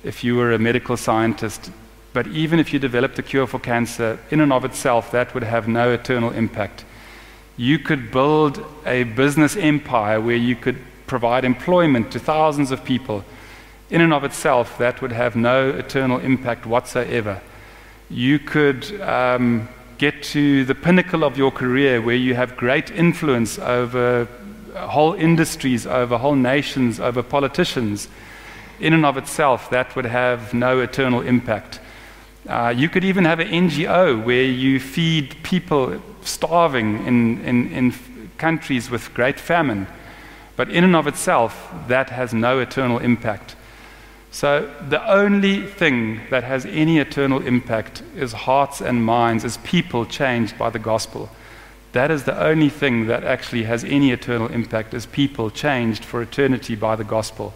if 0.03 0.23
you 0.23 0.35
were 0.35 0.51
a 0.51 0.59
medical 0.59 0.97
scientist. 0.97 1.71
But 2.13 2.27
even 2.27 2.59
if 2.59 2.71
you 2.71 2.79
developed 2.79 3.15
the 3.15 3.23
cure 3.23 3.47
for 3.47 3.59
cancer, 3.59 4.19
in 4.29 4.39
and 4.39 4.53
of 4.53 4.65
itself, 4.65 5.11
that 5.11 5.33
would 5.33 5.43
have 5.43 5.67
no 5.67 5.91
eternal 5.91 6.31
impact. 6.31 6.85
You 7.57 7.79
could 7.79 8.11
build 8.11 8.63
a 8.85 9.03
business 9.03 9.55
empire 9.55 10.21
where 10.21 10.35
you 10.35 10.55
could 10.55 10.77
provide 11.07 11.43
employment 11.43 12.11
to 12.11 12.19
thousands 12.19 12.69
of 12.69 12.85
people. 12.85 13.25
In 13.89 14.01
and 14.01 14.13
of 14.13 14.23
itself, 14.23 14.77
that 14.77 15.01
would 15.01 15.11
have 15.11 15.35
no 15.35 15.69
eternal 15.69 16.19
impact 16.19 16.67
whatsoever. 16.67 17.41
You 18.09 18.37
could 18.37 19.01
um, 19.01 19.69
get 19.97 20.21
to 20.21 20.63
the 20.65 20.75
pinnacle 20.75 21.23
of 21.23 21.37
your 21.37 21.51
career 21.51 22.01
where 22.01 22.15
you 22.15 22.35
have 22.35 22.55
great 22.55 22.91
influence 22.91 23.57
over 23.59 24.27
whole 24.75 25.13
industries, 25.13 25.87
over 25.87 26.17
whole 26.17 26.35
nations, 26.35 26.99
over 26.99 27.23
politicians, 27.23 28.07
in 28.79 28.93
and 28.93 29.05
of 29.05 29.17
itself, 29.17 29.69
that 29.71 29.95
would 29.95 30.05
have 30.05 30.53
no 30.53 30.79
eternal 30.79 31.21
impact. 31.21 31.79
Uh, 32.47 32.73
you 32.75 32.87
could 32.87 33.03
even 33.03 33.25
have 33.25 33.39
an 33.39 33.47
NGO 33.47 34.23
where 34.23 34.43
you 34.43 34.79
feed 34.79 35.35
people 35.43 36.01
starving 36.21 37.05
in, 37.05 37.41
in, 37.43 37.71
in 37.73 37.93
countries 38.37 38.89
with 38.89 39.13
great 39.13 39.39
famine. 39.39 39.87
But 40.55 40.69
in 40.69 40.83
and 40.83 40.95
of 40.95 41.07
itself, 41.07 41.71
that 41.87 42.09
has 42.09 42.33
no 42.33 42.59
eternal 42.59 42.99
impact. 42.99 43.55
So, 44.37 44.71
the 44.87 45.03
only 45.11 45.65
thing 45.65 46.21
that 46.29 46.43
has 46.43 46.67
any 46.67 46.99
eternal 46.99 47.41
impact 47.41 48.03
is 48.15 48.33
hearts 48.33 48.81
and 48.81 49.03
minds, 49.03 49.43
is 49.43 49.57
people 49.63 50.05
changed 50.05 50.59
by 50.59 50.69
the 50.69 50.77
gospel. 50.77 51.31
That 51.93 52.11
is 52.11 52.25
the 52.25 52.39
only 52.39 52.69
thing 52.69 53.07
that 53.07 53.23
actually 53.23 53.63
has 53.63 53.83
any 53.83 54.11
eternal 54.11 54.47
impact, 54.49 54.93
is 54.93 55.07
people 55.07 55.49
changed 55.49 56.05
for 56.05 56.21
eternity 56.21 56.75
by 56.75 56.95
the 56.95 57.03
gospel. 57.03 57.51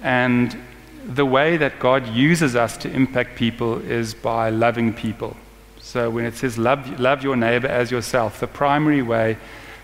And 0.00 0.56
the 1.04 1.26
way 1.26 1.58
that 1.58 1.78
God 1.78 2.08
uses 2.08 2.56
us 2.56 2.78
to 2.78 2.90
impact 2.90 3.36
people 3.36 3.76
is 3.76 4.14
by 4.14 4.48
loving 4.48 4.94
people. 4.94 5.36
So, 5.78 6.08
when 6.08 6.24
it 6.24 6.36
says 6.36 6.56
love, 6.56 6.98
love 7.00 7.22
your 7.22 7.36
neighbor 7.36 7.68
as 7.68 7.90
yourself, 7.90 8.40
the 8.40 8.46
primary 8.46 9.02
way 9.02 9.36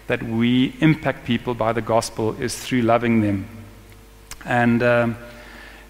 that 0.06 0.22
we 0.22 0.74
impact 0.80 1.26
people 1.26 1.52
by 1.52 1.74
the 1.74 1.82
gospel 1.82 2.34
is 2.40 2.56
through 2.56 2.80
loving 2.80 3.20
them. 3.20 3.46
And 4.46 4.82
um, 4.82 5.18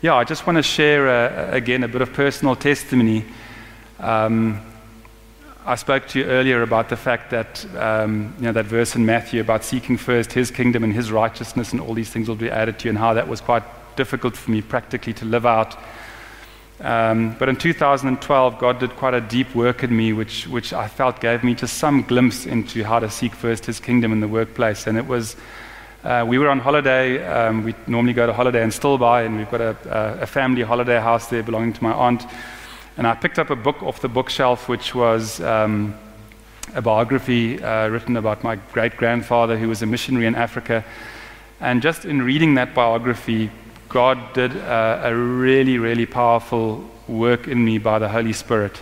yeah, 0.01 0.15
I 0.15 0.23
just 0.23 0.47
want 0.47 0.57
to 0.57 0.63
share 0.63 1.09
uh, 1.09 1.51
again 1.51 1.83
a 1.83 1.89
bit 1.89 2.03
of 2.03 2.13
personal 2.13 2.55
testimony. 2.55 3.25
Um, 3.99 4.61
I 5.67 5.75
spoke 5.75 6.07
to 6.09 6.21
you 6.21 6.25
earlier 6.27 6.63
about 6.63 6.89
the 6.89 6.97
fact 6.97 7.31
that 7.31 7.67
um, 7.75 8.33
you 8.39 8.45
know 8.45 8.53
that 8.53 8.67
verse 8.67 8.95
in 8.95 9.05
Matthew 9.05 9.41
about 9.41 9.65
seeking 9.65 9.97
first 9.97 10.33
His 10.33 10.53
kingdom 10.53 10.85
and 10.85 10.93
His 10.93 11.11
righteousness, 11.11 11.73
and 11.73 11.81
all 11.81 11.95
these 11.95 12.11
things 12.11 12.29
will 12.29 12.37
be 12.37 12.49
added 12.49 12.79
to 12.79 12.85
you, 12.85 12.91
and 12.91 12.99
how 12.99 13.13
that 13.15 13.27
was 13.27 13.41
quite 13.41 13.65
difficult 13.97 14.37
for 14.37 14.53
me 14.53 14.63
practically 14.63 15.13
to 15.15 15.25
live 15.25 15.45
out. 15.45 15.77
Um, 16.81 17.35
but 17.37 17.49
in 17.49 17.57
2012, 17.57 18.59
God 18.61 18.79
did 18.79 18.91
quite 18.91 19.15
a 19.15 19.21
deep 19.21 19.53
work 19.57 19.83
in 19.83 19.97
me, 19.97 20.13
which, 20.13 20.47
which 20.47 20.73
I 20.73 20.87
felt 20.87 21.21
gave 21.21 21.43
me 21.43 21.55
just 21.55 21.79
some 21.79 22.03
glimpse 22.03 22.47
into 22.47 22.85
how 22.85 23.01
to 23.01 23.11
seek 23.11 23.35
first 23.35 23.67
His 23.67 23.81
kingdom 23.81 24.13
in 24.13 24.21
the 24.21 24.29
workplace. 24.29 24.87
And 24.87 24.97
it 24.97 25.09
was 25.09 25.35
Uh, 26.05 26.25
we 26.25 26.39
were 26.39 26.49
on 26.49 26.61
holiday. 26.61 27.27
Um, 27.27 27.65
we 27.65 27.75
normally 27.89 28.13
go 28.13 28.25
to 28.25 28.33
holiday 28.33 28.63
in 28.63 28.71
Stilbaai, 28.71 29.27
and 29.27 29.37
we've 29.37 29.51
got 29.51 29.61
a, 29.61 29.77
a, 29.91 30.23
a, 30.23 30.27
family 30.27 30.63
holiday 30.63 31.01
house 31.01 31.27
there 31.27 31.43
belonging 31.43 31.73
to 31.73 31.83
my 31.83 31.93
aunt. 31.93 32.25
And 32.97 33.05
I 33.05 33.17
picked 33.17 33.41
up 33.41 33.51
a 33.51 33.57
book 33.57 33.83
off 33.83 34.01
the 34.01 34.09
bookshelf, 34.09 34.69
which 34.69 34.95
was 34.95 35.41
um, 35.41 35.99
a 36.77 36.81
biography 36.81 37.61
uh, 37.61 37.89
written 37.89 38.17
about 38.17 38.45
my 38.45 38.55
great 38.73 38.97
grandfather, 38.97 39.59
who 39.59 39.69
was 39.69 39.83
a 39.83 39.87
missionary 39.87 40.27
in 40.27 40.37
Africa. 40.37 40.85
And 41.61 41.83
just 41.83 42.05
in 42.05 42.23
reading 42.23 42.55
that 42.55 42.75
biography, 42.75 43.51
God 43.89 44.35
did 44.35 44.57
uh, 44.57 45.01
a 45.03 45.17
really, 45.17 45.79
really 45.79 46.07
powerful 46.07 46.89
work 47.09 47.49
in 47.49 47.65
me 47.65 47.79
by 47.79 47.99
the 47.99 48.09
Holy 48.09 48.33
Spirit. 48.33 48.81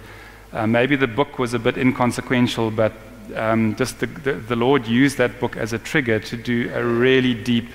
Uh, 0.53 0.67
maybe 0.67 0.97
the 0.97 1.07
book 1.07 1.39
was 1.39 1.55
a 1.55 1.59
bit 1.59 1.79
inconsequential, 1.79 2.71
but 2.71 2.93
um, 3.35 3.75
just 3.77 4.01
the, 4.01 4.07
the, 4.07 4.33
the, 4.35 4.57
Lord 4.57 4.87
used 4.87 5.19
that 5.19 5.41
book 5.41 5.57
as 5.57 5.73
a 5.73 5.79
trigger 5.79 6.19
to 6.21 6.37
do 6.37 6.71
a 6.75 6.85
really 6.85 7.35
deep 7.35 7.69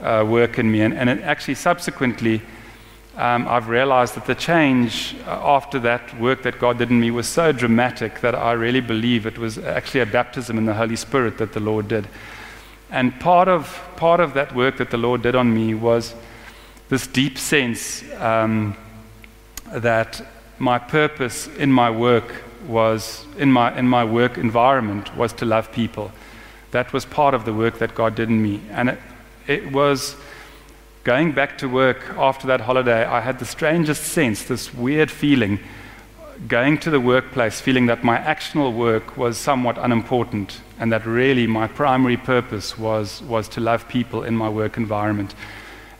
uh, 0.00 0.24
work 0.26 0.58
in 0.58 0.70
me. 0.70 0.80
And, 0.80 0.94
and 0.94 1.08
it 1.08 1.20
actually, 1.22 1.54
subsequently, 1.54 2.42
um, 3.16 3.46
I've 3.48 3.68
realized 3.68 4.14
that 4.14 4.26
the 4.26 4.34
change 4.34 5.16
uh, 5.26 5.30
after 5.30 5.78
that 5.80 6.18
work 6.18 6.42
that 6.42 6.58
God 6.58 6.78
did 6.78 6.90
in 6.90 7.00
me 7.00 7.10
was 7.10 7.28
so 7.28 7.52
dramatic 7.52 8.20
that 8.20 8.34
I 8.34 8.52
really 8.52 8.80
believe 8.80 9.26
it 9.26 9.38
was 9.38 9.58
actually 9.58 10.00
a 10.00 10.06
baptism 10.06 10.56
in 10.58 10.66
the 10.66 10.74
Holy 10.74 10.96
Spirit 10.96 11.38
that 11.38 11.52
the 11.52 11.60
Lord 11.60 11.88
did. 11.88 12.08
And 12.90 13.18
part 13.20 13.48
of, 13.48 13.80
part 13.96 14.20
of 14.20 14.34
that 14.34 14.54
work 14.54 14.78
that 14.78 14.90
the 14.90 14.96
Lord 14.96 15.22
did 15.22 15.34
on 15.34 15.54
me 15.54 15.74
was 15.74 16.14
this 16.88 17.06
deep 17.06 17.38
sense 17.38 18.02
um, 18.14 18.76
that 19.72 20.20
my 20.58 20.78
purpose 20.78 21.46
in 21.46 21.72
my 21.72 21.90
work 21.90 22.42
was, 22.66 23.24
in 23.38 23.50
my, 23.50 23.76
in 23.78 23.88
my 23.88 24.04
work 24.04 24.38
environment, 24.38 25.16
was 25.16 25.32
to 25.34 25.44
love 25.44 25.70
people. 25.72 26.12
That 26.70 26.92
was 26.92 27.04
part 27.04 27.34
of 27.34 27.44
the 27.44 27.52
work 27.52 27.78
that 27.78 27.94
God 27.94 28.14
did 28.14 28.28
in 28.28 28.42
me. 28.42 28.60
And 28.70 28.90
it, 28.90 28.98
it 29.46 29.72
was 29.72 30.16
going 31.04 31.32
back 31.32 31.58
to 31.58 31.68
work 31.68 31.98
after 32.16 32.46
that 32.46 32.60
holiday, 32.60 33.04
I 33.04 33.20
had 33.20 33.38
the 33.38 33.44
strangest 33.44 34.04
sense, 34.04 34.44
this 34.44 34.72
weird 34.74 35.10
feeling, 35.10 35.58
going 36.48 36.78
to 36.78 36.90
the 36.90 37.00
workplace, 37.00 37.60
feeling 37.60 37.86
that 37.86 38.04
my 38.04 38.18
actional 38.18 38.74
work 38.74 39.16
was 39.16 39.36
somewhat 39.36 39.78
unimportant 39.78 40.60
and 40.78 40.92
that 40.92 41.04
really 41.04 41.46
my 41.46 41.66
primary 41.66 42.16
purpose 42.16 42.78
was, 42.78 43.22
was 43.22 43.48
to 43.48 43.60
love 43.60 43.88
people 43.88 44.24
in 44.24 44.36
my 44.36 44.48
work 44.48 44.76
environment. 44.76 45.34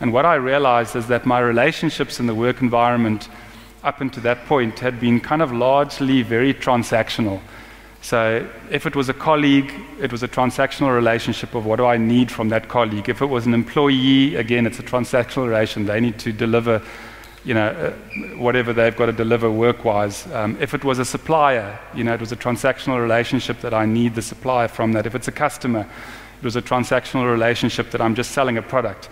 And 0.00 0.12
what 0.12 0.24
I 0.24 0.36
realized 0.36 0.96
is 0.96 1.08
that 1.08 1.26
my 1.26 1.40
relationships 1.40 2.20
in 2.20 2.26
the 2.26 2.34
work 2.34 2.62
environment 2.62 3.28
up 3.82 4.00
until 4.00 4.22
that 4.22 4.44
point 4.46 4.78
had 4.80 5.00
been 5.00 5.20
kind 5.20 5.42
of 5.42 5.52
largely 5.52 6.22
very 6.22 6.52
transactional. 6.52 7.40
So 8.02 8.48
if 8.70 8.86
it 8.86 8.96
was 8.96 9.08
a 9.08 9.14
colleague, 9.14 9.72
it 10.00 10.10
was 10.10 10.22
a 10.22 10.28
transactional 10.28 10.94
relationship 10.94 11.54
of 11.54 11.66
what 11.66 11.76
do 11.76 11.86
I 11.86 11.98
need 11.98 12.30
from 12.30 12.48
that 12.48 12.68
colleague. 12.68 13.08
If 13.08 13.20
it 13.20 13.26
was 13.26 13.46
an 13.46 13.54
employee, 13.54 14.36
again, 14.36 14.66
it's 14.66 14.78
a 14.78 14.82
transactional 14.82 15.48
relation. 15.48 15.84
They 15.84 16.00
need 16.00 16.18
to 16.20 16.32
deliver, 16.32 16.82
you 17.44 17.54
know, 17.54 17.68
uh, 17.68 17.90
whatever 18.38 18.72
they've 18.72 18.96
got 18.96 19.06
to 19.06 19.12
deliver 19.12 19.50
work-wise. 19.50 20.26
Um, 20.32 20.56
if 20.60 20.72
it 20.72 20.82
was 20.82 20.98
a 20.98 21.04
supplier, 21.04 21.78
you 21.94 22.04
know, 22.04 22.14
it 22.14 22.20
was 22.20 22.32
a 22.32 22.36
transactional 22.36 23.00
relationship 23.00 23.60
that 23.60 23.74
I 23.74 23.84
need 23.84 24.14
the 24.14 24.22
supplier 24.22 24.68
from 24.68 24.92
that. 24.92 25.06
If 25.06 25.14
it's 25.14 25.28
a 25.28 25.32
customer, 25.32 25.86
it 26.40 26.44
was 26.44 26.56
a 26.56 26.62
transactional 26.62 27.30
relationship 27.30 27.90
that 27.90 28.00
I'm 28.00 28.14
just 28.14 28.30
selling 28.30 28.56
a 28.56 28.62
product. 28.62 29.10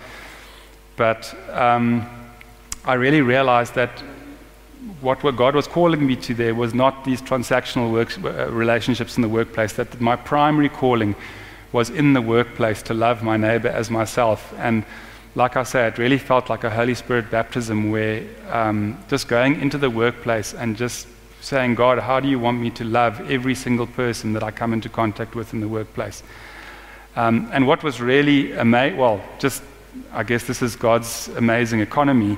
But 0.95 1.33
um, 1.51 2.09
I 2.85 2.93
really 2.95 3.21
realized 3.21 3.75
that 3.75 4.03
what 5.01 5.19
God 5.35 5.55
was 5.55 5.67
calling 5.67 6.05
me 6.05 6.15
to 6.17 6.33
there 6.33 6.55
was 6.55 6.73
not 6.73 7.03
these 7.03 7.21
transactional 7.21 7.91
work, 7.91 8.17
uh, 8.23 8.49
relationships 8.51 9.17
in 9.17 9.21
the 9.21 9.29
workplace, 9.29 9.73
that 9.73 9.99
my 9.99 10.15
primary 10.15 10.69
calling 10.69 11.15
was 11.71 11.89
in 11.89 12.13
the 12.13 12.21
workplace 12.21 12.81
to 12.83 12.93
love 12.93 13.21
my 13.21 13.37
neighbor 13.37 13.67
as 13.67 13.91
myself. 13.91 14.53
And 14.57 14.83
like 15.35 15.55
I 15.55 15.63
said, 15.63 15.93
it 15.93 15.99
really 15.99 16.17
felt 16.17 16.49
like 16.49 16.63
a 16.63 16.69
Holy 16.69 16.95
Spirit 16.95 17.29
baptism 17.29 17.91
where 17.91 18.23
um, 18.49 18.97
just 19.09 19.27
going 19.27 19.61
into 19.61 19.77
the 19.77 19.89
workplace 19.89 20.53
and 20.53 20.75
just 20.75 21.07
saying, 21.41 21.75
God, 21.75 21.99
how 21.99 22.19
do 22.19 22.27
you 22.27 22.39
want 22.39 22.59
me 22.59 22.69
to 22.71 22.83
love 22.83 23.29
every 23.29 23.55
single 23.55 23.87
person 23.87 24.33
that 24.33 24.43
I 24.43 24.51
come 24.51 24.73
into 24.73 24.89
contact 24.89 25.35
with 25.35 25.53
in 25.53 25.59
the 25.59 25.67
workplace? 25.67 26.23
Um, 27.15 27.49
and 27.53 27.67
what 27.67 27.83
was 27.83 28.01
really 28.01 28.53
amazing, 28.53 28.97
well, 28.97 29.21
just 29.39 29.63
I 30.13 30.23
guess 30.23 30.43
this 30.43 30.61
is 30.61 30.75
God's 30.75 31.29
amazing 31.29 31.79
economy 31.79 32.37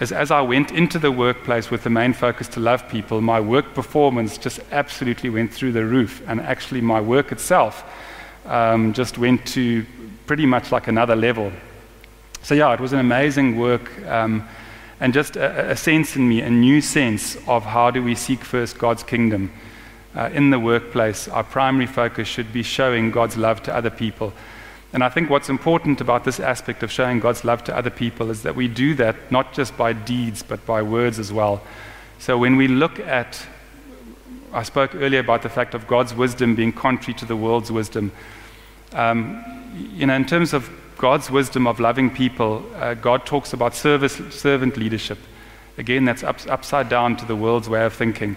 is 0.00 0.12
as 0.12 0.30
I 0.30 0.40
went 0.40 0.72
into 0.72 0.98
the 0.98 1.12
workplace 1.12 1.70
with 1.70 1.84
the 1.84 1.90
main 1.90 2.12
focus 2.12 2.48
to 2.48 2.60
love 2.60 2.88
people, 2.88 3.20
my 3.20 3.40
work 3.40 3.74
performance 3.74 4.36
just 4.36 4.60
absolutely 4.72 5.30
went 5.30 5.52
through 5.52 5.72
the 5.72 5.84
roof. 5.84 6.22
And 6.26 6.40
actually, 6.40 6.80
my 6.80 7.00
work 7.00 7.32
itself 7.32 7.84
um, 8.46 8.92
just 8.92 9.18
went 9.18 9.46
to 9.48 9.86
pretty 10.26 10.46
much 10.46 10.72
like 10.72 10.88
another 10.88 11.14
level. 11.14 11.52
So, 12.42 12.54
yeah, 12.54 12.72
it 12.74 12.80
was 12.80 12.92
an 12.92 12.98
amazing 12.98 13.56
work. 13.56 13.90
Um, 14.06 14.46
and 15.00 15.12
just 15.12 15.36
a, 15.36 15.70
a, 15.70 15.76
sense 15.76 16.16
in 16.16 16.28
me, 16.28 16.40
a 16.40 16.50
new 16.50 16.80
sense 16.80 17.36
of 17.48 17.64
how 17.64 17.90
do 17.90 18.02
we 18.02 18.14
seek 18.14 18.44
first 18.44 18.78
God's 18.78 19.02
kingdom. 19.02 19.52
Uh, 20.14 20.30
in 20.32 20.50
the 20.50 20.58
workplace, 20.58 21.26
our 21.28 21.42
primary 21.42 21.86
focus 21.86 22.28
should 22.28 22.52
be 22.52 22.62
showing 22.62 23.10
God's 23.10 23.36
love 23.36 23.62
to 23.64 23.74
other 23.74 23.90
people. 23.90 24.32
And 24.94 25.02
I 25.02 25.08
think 25.08 25.28
what's 25.28 25.48
important 25.48 26.00
about 26.00 26.22
this 26.22 26.38
aspect 26.38 26.84
of 26.84 26.90
showing 26.90 27.18
God's 27.18 27.44
love 27.44 27.64
to 27.64 27.76
other 27.76 27.90
people 27.90 28.30
is 28.30 28.44
that 28.44 28.54
we 28.54 28.68
do 28.68 28.94
that 28.94 29.16
not 29.28 29.52
just 29.52 29.76
by 29.76 29.92
deeds, 29.92 30.44
but 30.44 30.64
by 30.64 30.82
words 30.82 31.18
as 31.18 31.32
well. 31.32 31.62
So 32.20 32.38
when 32.38 32.54
we 32.54 32.68
look 32.68 33.00
at, 33.00 33.44
I 34.52 34.62
spoke 34.62 34.94
earlier 34.94 35.18
about 35.18 35.42
the 35.42 35.48
fact 35.48 35.74
of 35.74 35.88
God's 35.88 36.14
wisdom 36.14 36.54
being 36.54 36.72
contrary 36.72 37.18
to 37.18 37.26
the 37.26 37.34
world's 37.34 37.72
wisdom. 37.72 38.12
Um, 38.92 39.44
you 39.92 40.06
know, 40.06 40.14
in 40.14 40.26
terms 40.26 40.52
of 40.52 40.70
God's 40.96 41.28
wisdom 41.28 41.66
of 41.66 41.80
loving 41.80 42.08
people, 42.08 42.64
uh, 42.76 42.94
God 42.94 43.26
talks 43.26 43.52
about 43.52 43.74
service, 43.74 44.14
servant 44.30 44.76
leadership. 44.76 45.18
Again, 45.76 46.04
that's 46.04 46.22
up, 46.22 46.38
upside 46.48 46.88
down 46.88 47.16
to 47.16 47.24
the 47.26 47.34
world's 47.34 47.68
way 47.68 47.84
of 47.84 47.94
thinking. 47.94 48.36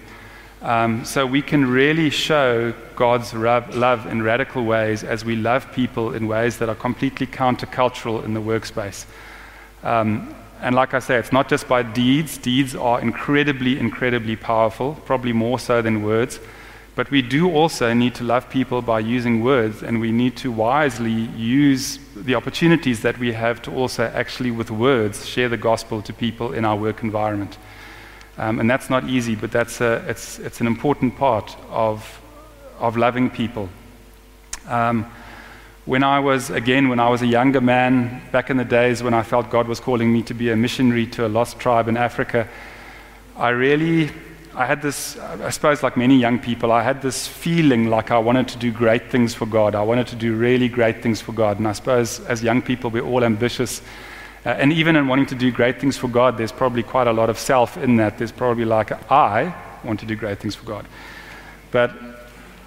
Um, 0.61 1.05
so 1.05 1.25
we 1.25 1.41
can 1.41 1.65
really 1.65 2.09
show 2.09 2.73
God's 2.95 3.33
love 3.33 4.07
in 4.07 4.23
radical 4.23 4.65
ways 4.65 5.03
as 5.03 5.23
we 5.23 5.35
love 5.35 5.71
people 5.71 6.13
in 6.13 6.27
ways 6.27 6.57
that 6.57 6.67
are 6.67 6.75
completely 6.75 7.27
countercultural 7.27 8.25
in 8.25 8.33
the 8.33 8.41
workspace. 8.41 9.05
Um, 9.83 10.33
and 10.61 10.73
like 10.73 10.95
I 10.95 10.99
say, 10.99 11.17
it's 11.17 11.31
not 11.31 11.47
just 11.47 11.67
by 11.67 11.83
deeds. 11.83 12.37
Deeds 12.39 12.75
are 12.75 12.99
incredibly, 12.99 13.77
incredibly 13.77 14.35
powerful, 14.35 14.95
probably 15.05 15.31
more 15.31 15.59
so 15.59 15.83
than 15.83 16.01
words. 16.01 16.39
But 16.95 17.11
we 17.11 17.21
do 17.21 17.51
also 17.51 17.93
need 17.93 18.15
to 18.15 18.23
love 18.23 18.49
people 18.49 18.81
by 18.81 19.01
using 19.01 19.43
words, 19.43 19.83
and 19.83 20.01
we 20.01 20.11
need 20.11 20.35
to 20.37 20.51
wisely 20.51 21.11
use 21.37 21.99
the 22.15 22.33
opportunities 22.33 23.03
that 23.03 23.19
we 23.19 23.33
have 23.33 23.61
to 23.61 23.71
also 23.71 24.05
actually, 24.15 24.49
with 24.49 24.71
words, 24.71 25.27
share 25.27 25.47
the 25.47 25.57
gospel 25.57 26.01
to 26.01 26.11
people 26.11 26.53
in 26.53 26.65
our 26.65 26.75
work 26.75 27.03
environment. 27.03 27.59
Um, 28.37 28.59
and 28.59 28.69
that's 28.69 28.89
not 28.89 29.09
easy, 29.09 29.35
but 29.35 29.51
that's 29.51 29.81
a, 29.81 30.05
it's, 30.07 30.37
it's 30.39 30.61
an 30.61 30.67
important 30.67 31.17
part 31.17 31.55
of, 31.69 32.21
of 32.79 32.95
loving 32.95 33.29
people. 33.29 33.69
Um, 34.67 35.11
when 35.85 36.03
I 36.03 36.19
was, 36.19 36.49
again, 36.49 36.89
when 36.89 36.99
I 36.99 37.09
was 37.09 37.21
a 37.21 37.27
younger 37.27 37.61
man, 37.61 38.21
back 38.31 38.49
in 38.49 38.57
the 38.57 38.65
days 38.65 39.01
when 39.01 39.13
I 39.13 39.23
felt 39.23 39.49
God 39.49 39.67
was 39.67 39.79
calling 39.79 40.11
me 40.11 40.21
to 40.23 40.33
be 40.33 40.51
a 40.51 40.55
missionary 40.55 41.07
to 41.07 41.25
a 41.25 41.29
lost 41.29 41.59
tribe 41.59 41.87
in 41.87 41.97
Africa, 41.97 42.47
I 43.37 43.49
really, 43.49 44.11
I 44.53 44.65
had 44.65 44.81
this, 44.81 45.17
I 45.17 45.49
suppose, 45.49 45.81
like 45.81 45.95
many 45.95 46.17
young 46.17 46.39
people, 46.39 46.71
I 46.71 46.83
had 46.83 47.01
this 47.01 47.27
feeling 47.27 47.87
like 47.87 48.11
I 48.11 48.19
wanted 48.19 48.49
to 48.49 48.57
do 48.57 48.71
great 48.71 49.09
things 49.09 49.33
for 49.33 49.45
God. 49.45 49.75
I 49.75 49.81
wanted 49.81 50.07
to 50.07 50.15
do 50.15 50.35
really 50.35 50.67
great 50.67 51.01
things 51.01 51.21
for 51.21 51.31
God. 51.31 51.57
And 51.57 51.67
I 51.67 51.71
suppose 51.71 52.19
as 52.25 52.43
young 52.43 52.61
people, 52.61 52.89
we're 52.89 53.05
all 53.05 53.23
ambitious 53.23 53.81
uh, 54.45 54.49
and 54.49 54.71
even 54.71 54.95
in 54.95 55.07
wanting 55.07 55.25
to 55.27 55.35
do 55.35 55.51
great 55.51 55.79
things 55.79 55.97
for 55.97 56.07
God, 56.07 56.37
there's 56.37 56.51
probably 56.51 56.83
quite 56.83 57.07
a 57.07 57.13
lot 57.13 57.29
of 57.29 57.37
self 57.37 57.77
in 57.77 57.97
that. 57.97 58.17
There's 58.17 58.31
probably 58.31 58.65
like, 58.65 58.91
I 59.11 59.53
want 59.83 59.99
to 60.01 60.05
do 60.05 60.15
great 60.15 60.39
things 60.39 60.55
for 60.55 60.65
God. 60.65 60.85
But 61.71 61.91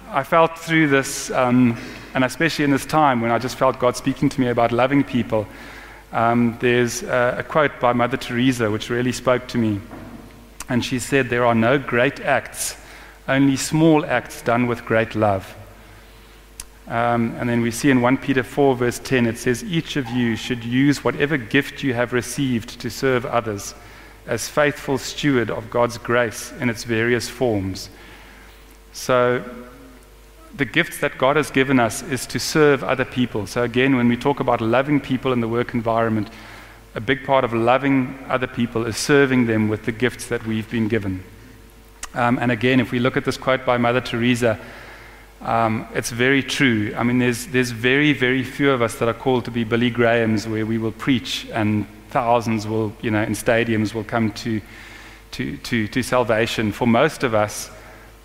I 0.09 0.23
felt 0.23 0.57
through 0.57 0.87
this, 0.87 1.31
um, 1.31 1.77
and 2.13 2.23
especially 2.23 2.65
in 2.65 2.71
this 2.71 2.85
time 2.85 3.21
when 3.21 3.31
I 3.31 3.39
just 3.39 3.57
felt 3.57 3.79
God 3.79 3.95
speaking 3.95 4.29
to 4.29 4.41
me 4.41 4.47
about 4.47 4.71
loving 4.71 5.03
people, 5.03 5.47
um, 6.11 6.57
there's 6.59 7.03
a, 7.03 7.37
a 7.39 7.43
quote 7.43 7.79
by 7.79 7.93
Mother 7.93 8.17
Teresa 8.17 8.69
which 8.69 8.89
really 8.89 9.13
spoke 9.13 9.47
to 9.47 9.57
me. 9.57 9.79
And 10.67 10.83
she 10.83 10.99
said, 10.99 11.29
There 11.29 11.45
are 11.45 11.55
no 11.55 11.79
great 11.79 12.19
acts, 12.19 12.77
only 13.27 13.55
small 13.55 14.05
acts 14.05 14.41
done 14.41 14.67
with 14.67 14.85
great 14.85 15.15
love. 15.15 15.55
Um, 16.91 17.33
and 17.39 17.47
then 17.47 17.61
we 17.61 17.71
see 17.71 17.89
in 17.89 18.01
1 18.01 18.17
Peter 18.17 18.43
4, 18.43 18.75
verse 18.75 18.99
10, 18.99 19.25
it 19.25 19.37
says, 19.37 19.63
Each 19.63 19.95
of 19.95 20.09
you 20.09 20.35
should 20.35 20.61
use 20.61 21.05
whatever 21.05 21.37
gift 21.37 21.83
you 21.83 21.93
have 21.93 22.11
received 22.11 22.81
to 22.81 22.89
serve 22.89 23.25
others 23.25 23.73
as 24.27 24.49
faithful 24.49 24.97
steward 24.97 25.49
of 25.49 25.69
God's 25.69 25.97
grace 25.97 26.51
in 26.59 26.69
its 26.69 26.83
various 26.83 27.29
forms. 27.29 27.89
So, 28.91 29.41
the 30.57 30.65
gifts 30.65 30.99
that 30.99 31.17
God 31.17 31.37
has 31.37 31.49
given 31.49 31.79
us 31.79 32.03
is 32.03 32.25
to 32.27 32.39
serve 32.41 32.83
other 32.83 33.05
people. 33.05 33.47
So, 33.47 33.63
again, 33.63 33.95
when 33.95 34.09
we 34.09 34.17
talk 34.17 34.41
about 34.41 34.59
loving 34.59 34.99
people 34.99 35.31
in 35.31 35.39
the 35.39 35.47
work 35.47 35.73
environment, 35.73 36.27
a 36.93 36.99
big 36.99 37.23
part 37.23 37.45
of 37.45 37.53
loving 37.53 38.19
other 38.27 38.47
people 38.47 38.85
is 38.85 38.97
serving 38.97 39.45
them 39.45 39.69
with 39.69 39.85
the 39.85 39.93
gifts 39.93 40.27
that 40.27 40.45
we've 40.45 40.69
been 40.69 40.89
given. 40.89 41.23
Um, 42.13 42.37
and 42.37 42.51
again, 42.51 42.81
if 42.81 42.91
we 42.91 42.99
look 42.99 43.15
at 43.15 43.23
this 43.23 43.37
quote 43.37 43.65
by 43.65 43.77
Mother 43.77 44.01
Teresa, 44.01 44.59
Um, 45.41 45.87
it's 45.95 46.11
very 46.11 46.43
true. 46.43 46.93
I 46.95 47.03
mean, 47.03 47.17
there's, 47.17 47.47
there's 47.47 47.71
very, 47.71 48.13
very 48.13 48.43
few 48.43 48.71
of 48.71 48.81
us 48.81 48.95
that 48.99 49.07
are 49.07 49.13
called 49.13 49.45
to 49.45 49.51
be 49.51 49.63
Billy 49.63 49.89
Grahams 49.89 50.47
where 50.47 50.65
we 50.65 50.77
will 50.77 50.91
preach 50.91 51.47
and 51.51 51.87
thousands 52.09 52.67
will, 52.67 52.93
you 53.01 53.09
know, 53.09 53.23
in 53.23 53.33
stadiums 53.33 53.93
will 53.93 54.03
come 54.03 54.31
to, 54.33 54.61
to, 55.31 55.57
to, 55.57 55.87
to 55.87 56.03
salvation. 56.03 56.71
For 56.71 56.85
most 56.85 57.23
of 57.23 57.33
us, 57.33 57.71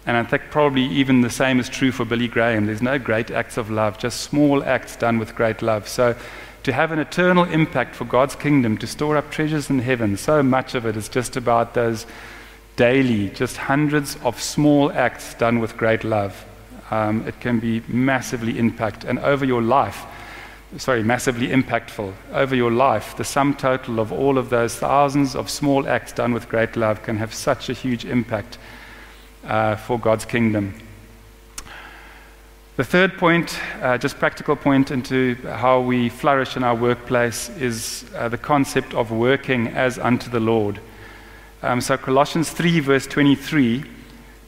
and 0.05 0.17
I 0.17 0.25
think 0.25 0.51
probably 0.51 0.85
even 0.85 1.23
the 1.23 1.31
same 1.31 1.59
is 1.59 1.71
true 1.71 1.91
for 1.91 2.05
Billy 2.05 2.29
Graham, 2.29 2.67
there's 2.67 2.83
no 2.83 2.99
great 2.99 3.31
acts 3.31 3.57
of 3.57 3.71
love, 3.71 3.99
just 3.99 4.21
small 4.21 4.62
acts 4.62 4.95
done 4.97 5.19
with 5.19 5.35
great 5.35 5.62
love. 5.62 5.89
So 5.89 6.14
to 6.64 6.73
have 6.73 6.93
an 6.93 6.99
eternal 6.99 7.45
impact 7.45 7.95
for 7.95 8.05
God's 8.05 8.37
kingdom, 8.37 8.77
to 8.79 8.87
store 8.87 9.17
up 9.17 9.31
treasures 9.31 9.71
in 9.71 9.79
heaven, 9.79 10.19
so 10.19 10.43
much 10.43 10.75
of 10.75 10.85
it 10.85 10.97
is 10.97 11.09
just 11.09 11.37
about 11.37 11.73
those 11.73 12.07
daily, 12.77 13.31
just 13.31 13.57
hundreds 13.57 14.17
of 14.23 14.41
small 14.43 14.93
acts 14.93 15.33
done 15.35 15.61
with 15.61 15.79
great 15.79 16.05
love. 16.05 16.45
Um, 16.91 17.26
it 17.26 17.41
can 17.41 17.59
be 17.59 17.82
massively 17.89 18.59
impact 18.59 19.05
and 19.05 19.18
over 19.18 19.45
your 19.45 19.62
life 19.62 20.07
sorry, 20.78 21.03
massively 21.03 21.49
impactful 21.49 22.12
over 22.32 22.55
your 22.55 22.70
life. 22.70 23.16
The 23.16 23.24
sum 23.24 23.55
total 23.55 24.01
of 24.01 24.12
all 24.12 24.37
of 24.37 24.51
those 24.51 24.76
thousands 24.76 25.34
of 25.34 25.49
small 25.49 25.89
acts 25.89 26.12
done 26.12 26.32
with 26.32 26.49
great 26.49 26.76
love 26.76 27.03
can 27.03 27.16
have 27.16 27.32
such 27.32 27.68
a 27.68 27.72
huge 27.72 28.05
impact 28.05 28.59
uh, 29.45 29.76
for 29.76 29.99
God's 29.99 30.24
kingdom. 30.24 30.74
The 32.76 32.84
third 32.84 33.16
point, 33.16 33.59
uh, 33.80 33.97
just 33.97 34.18
practical 34.18 34.55
point 34.55 34.91
into 34.91 35.37
how 35.47 35.80
we 35.80 36.11
flourish 36.11 36.57
in 36.57 36.64
our 36.64 36.74
workplace, 36.74 37.49
is 37.49 38.05
uh, 38.14 38.28
the 38.28 38.37
concept 38.37 38.93
of 38.93 39.11
working 39.11 39.68
as 39.68 39.99
unto 39.99 40.28
the 40.28 40.41
Lord. 40.41 40.78
Um, 41.62 41.80
so 41.80 41.97
Colossians 41.97 42.51
3, 42.51 42.80
verse 42.80 43.07
23 43.07 43.82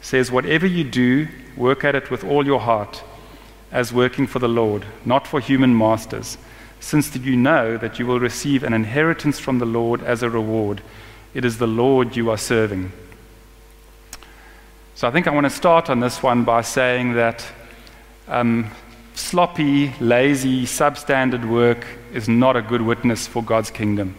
says, 0.02 0.30
Whatever 0.30 0.66
you 0.66 0.84
do, 0.84 1.26
work 1.58 1.84
at 1.84 1.94
it 1.94 2.10
with 2.10 2.24
all 2.24 2.46
your 2.46 2.60
heart 2.60 3.02
as 3.70 3.92
working 3.92 4.26
for 4.26 4.38
the 4.38 4.48
Lord, 4.48 4.86
not 5.04 5.26
for 5.26 5.40
human 5.40 5.76
masters, 5.76 6.38
since 6.80 7.14
you 7.16 7.36
know 7.36 7.76
that 7.76 7.98
you 7.98 8.06
will 8.06 8.20
receive 8.20 8.62
an 8.62 8.72
inheritance 8.72 9.38
from 9.38 9.58
the 9.58 9.66
Lord 9.66 10.02
as 10.02 10.22
a 10.22 10.30
reward. 10.30 10.80
It 11.34 11.44
is 11.44 11.58
the 11.58 11.66
Lord 11.66 12.16
you 12.16 12.30
are 12.30 12.38
serving. 12.38 12.92
So 14.94 15.06
I 15.06 15.10
think 15.10 15.26
I 15.26 15.30
want 15.30 15.44
to 15.44 15.50
start 15.50 15.90
on 15.90 16.00
this 16.00 16.22
one 16.22 16.44
by 16.44 16.62
saying 16.62 17.14
that 17.14 17.44
um, 18.26 18.70
sloppy, 19.14 19.92
lazy, 20.00 20.64
substandard 20.64 21.48
work 21.48 21.86
is 22.12 22.28
not 22.28 22.56
a 22.56 22.62
good 22.62 22.82
witness 22.82 23.26
for 23.26 23.42
God's 23.42 23.70
kingdom. 23.70 24.14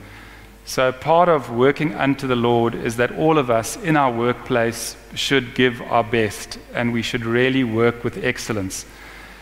So, 0.70 0.92
part 0.92 1.30
of 1.30 1.50
working 1.50 1.96
unto 1.96 2.28
the 2.28 2.36
Lord 2.36 2.76
is 2.76 2.98
that 2.98 3.18
all 3.18 3.40
of 3.40 3.50
us 3.50 3.76
in 3.78 3.98
our 3.98 4.12
workplace 4.12 4.96
should 5.16 5.56
give 5.56 5.82
our 5.82 6.04
best 6.04 6.60
and 6.76 6.94
we 6.94 7.02
should 7.02 7.26
really 7.26 7.64
work 7.64 8.04
with 8.04 8.24
excellence. 8.24 8.86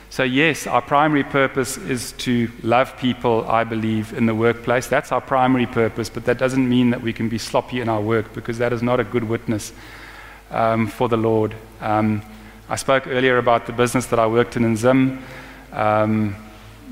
So, 0.10 0.24
yes, 0.24 0.68
our 0.68 0.82
primary 0.82 1.26
purpose 1.26 1.78
is 1.78 2.14
to 2.20 2.50
love 2.64 2.98
people, 2.98 3.46
I 3.46 3.66
believe, 3.66 4.14
in 4.14 4.26
the 4.26 4.34
workplace. 4.34 4.88
That's 4.88 5.12
our 5.12 5.20
primary 5.20 5.66
purpose, 5.66 6.10
but 6.10 6.24
that 6.24 6.38
doesn't 6.38 6.70
mean 6.70 6.92
that 6.92 7.02
we 7.02 7.12
can 7.12 7.28
be 7.28 7.38
sloppy 7.38 7.82
in 7.82 7.90
our 7.90 8.00
work 8.00 8.34
because 8.34 8.60
that 8.60 8.72
is 8.72 8.82
not 8.82 9.02
a 9.02 9.04
good 9.04 9.26
witness 9.26 9.74
um, 10.50 10.88
for 10.88 11.10
the 11.10 11.18
Lord. 11.18 11.54
Um, 11.82 12.22
I 12.70 12.78
spoke 12.78 13.06
earlier 13.06 13.38
about 13.38 13.66
the 13.66 13.74
business 13.74 14.06
that 14.06 14.20
I 14.20 14.28
worked 14.28 14.56
in 14.56 14.64
in 14.64 14.78
Zim. 14.78 15.22
Um, 15.74 16.38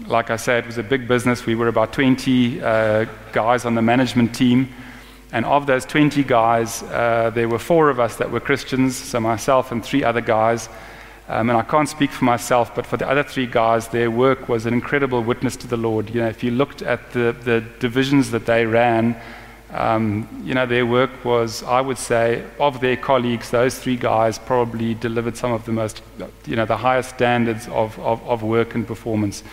like 0.07 0.29
I 0.29 0.35
said, 0.35 0.63
it 0.63 0.67
was 0.67 0.77
a 0.77 0.83
big 0.83 1.07
business. 1.07 1.45
We 1.45 1.55
were 1.55 1.67
about 1.67 1.93
20 1.93 2.61
uh, 2.61 3.05
guys 3.31 3.65
on 3.65 3.75
the 3.75 3.81
management 3.81 4.35
team. 4.35 4.69
And 5.31 5.45
of 5.45 5.65
those 5.65 5.85
20 5.85 6.23
guys, 6.23 6.83
uh, 6.83 7.31
there 7.33 7.49
were 7.49 7.59
four 7.59 7.89
of 7.89 7.99
us 7.99 8.15
that 8.17 8.31
were 8.31 8.39
Christians, 8.39 8.95
so 8.95 9.19
myself 9.19 9.71
and 9.71 9.83
three 9.83 10.03
other 10.03 10.21
guys. 10.21 10.69
Um, 11.27 11.49
and 11.49 11.57
I 11.57 11.63
can't 11.63 11.89
speak 11.89 12.11
for 12.11 12.23
myself, 12.25 12.75
but 12.75 12.85
for 12.85 12.97
the 12.97 13.09
other 13.09 13.23
three 13.23 13.47
guys, 13.47 13.87
their 13.87 14.11
work 14.11 14.47
was 14.47 14.67
an 14.67 14.73
incredible 14.73 15.23
witness 15.23 15.55
to 15.57 15.67
the 15.67 15.77
Lord. 15.77 16.09
You 16.11 16.21
know, 16.21 16.27
if 16.27 16.43
you 16.43 16.51
looked 16.51 16.83
at 16.83 17.11
the, 17.11 17.35
the 17.43 17.61
divisions 17.79 18.29
that 18.31 18.45
they 18.45 18.65
ran, 18.65 19.19
um, 19.71 20.43
you 20.45 20.53
know, 20.53 20.67
their 20.67 20.85
work 20.85 21.25
was, 21.25 21.63
I 21.63 21.81
would 21.81 21.97
say, 21.97 22.45
of 22.59 22.79
their 22.79 22.95
colleagues, 22.95 23.49
those 23.49 23.77
three 23.79 23.97
guys 23.97 24.37
probably 24.37 24.93
delivered 24.93 25.35
some 25.35 25.51
of 25.51 25.65
the 25.65 25.71
most, 25.71 26.03
you 26.45 26.55
know, 26.55 26.65
the 26.65 26.77
highest 26.77 27.09
standards 27.09 27.67
of, 27.69 27.97
of, 27.99 28.21
of 28.27 28.43
work 28.43 28.75
and 28.75 28.85
performance. 28.85 29.43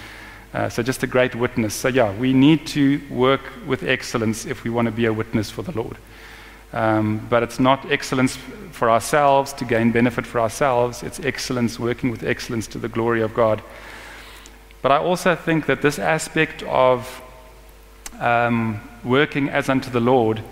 Uh, 0.52 0.68
so 0.68 0.82
just 0.82 1.02
a 1.02 1.06
great 1.06 1.34
witness. 1.34 1.74
So 1.74 1.88
yeah, 1.88 2.14
we 2.16 2.32
need 2.32 2.66
to 2.68 3.00
work 3.10 3.40
with 3.66 3.82
excellence 3.82 4.44
if 4.44 4.64
we 4.64 4.70
want 4.70 4.86
to 4.86 4.92
be 4.92 5.06
a 5.06 5.12
witness 5.12 5.50
for 5.50 5.62
the 5.62 5.72
Lord. 5.72 5.96
Um, 6.72 7.26
but 7.30 7.42
it's 7.42 7.60
not 7.60 7.90
excellence 7.90 8.36
for 8.70 8.90
ourselves 8.90 9.52
to 9.54 9.64
gain 9.64 9.92
benefit 9.92 10.26
for 10.26 10.40
ourselves, 10.40 11.02
it's 11.02 11.20
excellence 11.20 11.78
working 11.78 12.10
with 12.10 12.22
excellence 12.22 12.66
to 12.68 12.78
the 12.78 12.88
glory 12.88 13.22
of 13.22 13.34
God. 13.34 13.62
But 14.80 14.92
I 14.92 14.96
also 14.96 15.36
think 15.36 15.66
that 15.66 15.82
this 15.82 15.98
aspect 15.98 16.62
of 16.64 17.22
um, 18.18 18.80
working 19.04 19.48
as 19.48 19.68
unto 19.68 19.90
the 19.90 20.00
Lord, 20.00 20.42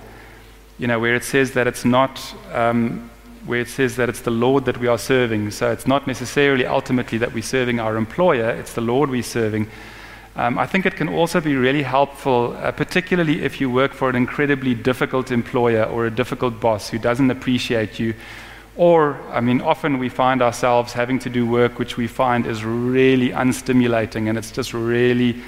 you 0.79 0.87
know, 0.87 1.01
where 1.01 1.15
it 1.15 1.25
says 1.25 1.53
that 1.53 1.67
it's 1.67 1.85
not, 1.85 2.35
um, 2.53 3.11
where 3.47 3.61
it 3.61 3.69
says 3.69 3.97
that 3.97 4.09
it's 4.09 4.21
the 4.21 4.31
Lord 4.31 4.65
that 4.67 4.79
we 4.79 4.87
are 4.87 4.99
serving. 4.99 5.51
So 5.51 5.71
it's 5.71 5.87
not 5.87 6.07
necessarily 6.07 6.67
ultimately 6.67 7.19
that 7.19 7.33
we're 7.33 7.43
serving 7.43 7.81
our 7.81 7.97
employer, 7.97 8.51
it's 8.51 8.75
the 8.75 8.81
Lord 8.81 9.11
we're 9.11 9.23
serving. 9.23 9.69
Um, 10.37 10.59
I 10.59 10.67
think 10.67 10.87
it 10.87 10.95
can 10.95 11.09
also 11.09 11.41
be 11.41 11.57
really 11.57 11.83
helpful, 11.83 12.57
uh, 12.57 12.71
particularly 12.71 13.43
if 13.43 13.61
you 13.61 13.69
work 13.69 13.93
for 13.93 14.09
an 14.09 14.17
incredibly 14.17 14.75
difficult 14.75 15.33
employer 15.33 15.85
or 15.85 16.07
a 16.07 16.11
difficult 16.11 16.61
boss 16.61 16.89
who 16.89 16.99
doesn't 16.99 17.31
appreciate 17.31 17.99
you. 17.99 18.15
Or, 18.77 19.21
I 19.31 19.41
mean, 19.41 19.61
often 19.61 19.99
we 19.99 20.09
find 20.09 20.41
ourselves 20.41 20.93
having 20.93 21.19
to 21.21 21.31
do 21.31 21.47
work 21.47 21.79
which 21.79 21.97
we 21.97 22.07
find 22.07 22.47
is 22.47 22.65
really 22.65 23.31
unstimulating 23.31 24.29
and 24.29 24.39
it's 24.39 24.53
just 24.53 24.73
really 24.73 25.43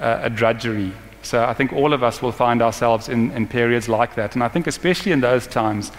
uh, 0.00 0.20
a 0.22 0.30
drudgery. 0.30 0.92
So 1.22 1.44
I 1.44 1.54
think 1.54 1.72
all 1.72 1.92
of 1.92 2.02
us 2.02 2.20
will 2.20 2.32
find 2.32 2.60
ourselves 2.60 3.08
in, 3.08 3.30
in 3.30 3.46
periods 3.46 3.88
like 3.88 4.16
that. 4.16 4.34
And 4.34 4.42
I 4.42 4.48
think, 4.48 4.66
especially 4.66 5.12
in 5.12 5.20
those 5.20 5.46
times, 5.46 5.92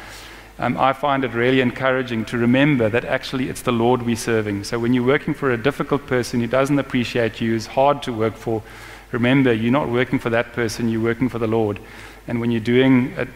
um, 0.57 0.77
I 0.77 0.93
find 0.93 1.25
it 1.25 1.33
really 1.33 1.59
encouraging 1.59 2.23
to 2.25 2.37
remember 2.37 2.87
that 2.87 3.03
actually 3.03 3.49
it's 3.49 3.63
the 3.63 3.73
Lord 3.73 4.03
we're 4.03 4.15
serving. 4.15 4.63
So 4.63 4.79
when 4.79 4.93
you're 4.93 5.05
working 5.05 5.33
for 5.33 5.51
a 5.51 5.57
difficult 5.57 6.07
person 6.07 6.39
who 6.39 6.47
doesn't 6.47 6.79
appreciate 6.79 7.41
you, 7.41 7.55
is 7.55 7.67
hard 7.67 8.01
to 8.03 8.13
work 8.13 8.35
for, 8.35 8.63
remember 9.11 9.51
you're 9.51 9.71
not 9.71 9.89
working 9.89 10.17
for 10.17 10.29
that 10.29 10.53
person, 10.53 10.87
you're 10.87 11.03
working 11.03 11.27
for 11.27 11.39
the 11.39 11.47
Lord. 11.47 11.79
And 12.27 12.39
when 12.39 12.51
you're 12.51 12.61
doing 12.61 13.13
a, 13.17 13.27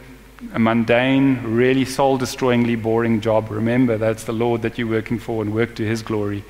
a 0.53 0.59
mundane, 0.59 1.43
really 1.43 1.83
soul 1.83 2.17
destroyingly 2.17 2.81
boring 2.81 3.19
job, 3.19 3.51
remember 3.51 3.97
that's 3.97 4.23
the 4.23 4.33
Lord 4.33 4.61
that 4.61 4.77
you're 4.77 4.87
working 4.87 5.19
for 5.19 5.41
and 5.41 5.53
work 5.53 5.75
to 5.75 5.85
His 5.85 6.01
glory. 6.01 6.45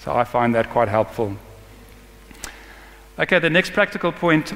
So 0.00 0.14
I 0.14 0.24
find 0.24 0.54
that 0.54 0.68
quite 0.68 0.88
helpful. 0.88 1.36
Okay, 3.18 3.38
the 3.38 3.50
next 3.50 3.72
practical 3.72 4.12
point 4.12 4.52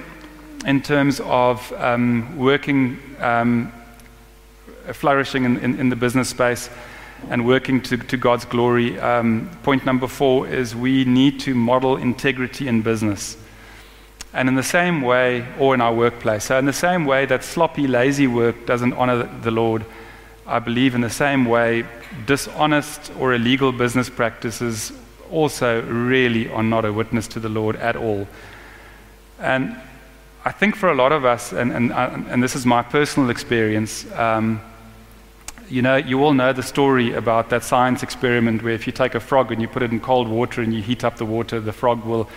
in 0.66 0.82
terms 0.82 1.20
of 1.20 1.72
um, 1.74 2.36
working 2.36 2.98
um, 3.20 3.72
flourishing 4.92 5.44
in, 5.44 5.58
in, 5.58 5.78
in, 5.80 5.88
the 5.88 5.96
business 5.96 6.28
space 6.28 6.70
and 7.30 7.46
working 7.46 7.80
to, 7.82 7.96
to 7.96 8.16
God's 8.16 8.44
glory. 8.44 8.98
Um, 9.00 9.50
point 9.62 9.84
number 9.84 10.06
four 10.06 10.46
is 10.46 10.74
we 10.74 11.04
need 11.04 11.40
to 11.40 11.54
model 11.54 11.96
integrity 11.96 12.68
in 12.68 12.82
business. 12.82 13.36
And 14.32 14.48
in 14.48 14.54
the 14.54 14.62
same 14.62 15.00
way, 15.00 15.46
or 15.58 15.74
in 15.74 15.80
our 15.80 15.94
workplace, 15.94 16.44
so 16.44 16.58
in 16.58 16.66
the 16.66 16.72
same 16.72 17.06
way 17.06 17.24
that 17.26 17.42
sloppy, 17.42 17.86
lazy 17.86 18.26
work 18.26 18.66
doesn't 18.66 18.92
honor 18.92 19.22
the 19.42 19.50
Lord, 19.50 19.84
I 20.46 20.58
believe 20.58 20.94
in 20.94 21.00
the 21.00 21.10
same 21.10 21.46
way, 21.46 21.84
dishonest 22.26 23.10
or 23.18 23.34
illegal 23.34 23.72
business 23.72 24.10
practices 24.10 24.92
also 25.30 25.82
really 25.82 26.48
are 26.50 26.62
not 26.62 26.84
a 26.84 26.92
witness 26.92 27.26
to 27.28 27.40
the 27.40 27.48
Lord 27.48 27.76
at 27.76 27.96
all. 27.96 28.28
And 29.38 29.76
I 30.44 30.52
think 30.52 30.76
for 30.76 30.90
a 30.90 30.94
lot 30.94 31.12
of 31.12 31.24
us, 31.24 31.52
and, 31.52 31.72
and, 31.72 31.92
and 31.92 32.42
this 32.42 32.54
is 32.54 32.64
my 32.64 32.82
personal 32.82 33.30
experience, 33.30 34.10
um, 34.12 34.60
you 35.68 35.82
know, 35.82 35.96
you 35.96 36.22
all 36.22 36.32
know 36.32 36.52
the 36.52 36.62
story 36.62 37.12
about 37.14 37.50
that 37.50 37.64
science 37.64 38.02
experiment 38.02 38.62
where 38.62 38.74
if 38.74 38.86
you 38.86 38.92
take 38.92 39.14
a 39.14 39.20
frog 39.20 39.52
and 39.52 39.60
you 39.60 39.68
put 39.68 39.82
it 39.82 39.90
in 39.90 40.00
cold 40.00 40.28
water 40.28 40.62
and 40.62 40.72
you 40.72 40.82
heat 40.82 41.04
up 41.04 41.16
the 41.16 41.24
water, 41.24 41.60
the 41.60 41.72
frog 41.72 42.04
will 42.04 42.28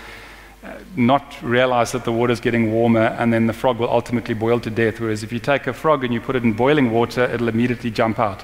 uh, 0.64 0.74
not 0.96 1.42
realize 1.42 1.92
that 1.92 2.06
the 2.06 2.12
water 2.12 2.34
is 2.34 2.40
getting 2.40 2.74
warmer 2.74 3.16
and 3.20 3.32
then 3.32 3.48
the 3.48 3.54
frog 3.54 3.80
will 3.80 3.90
ultimately 3.90 4.34
boil 4.34 4.60
to 4.60 4.70
death. 4.70 5.00
Whereas 5.00 5.24
if 5.24 5.32
you 5.32 5.40
take 5.40 5.68
a 5.68 5.74
frog 5.74 6.04
and 6.04 6.14
you 6.14 6.20
put 6.20 6.36
it 6.36 6.44
in 6.44 6.54
boiling 6.54 6.92
water, 6.92 7.24
it'll 7.24 7.50
immediately 7.50 7.92
jump 7.92 8.20
out. 8.20 8.44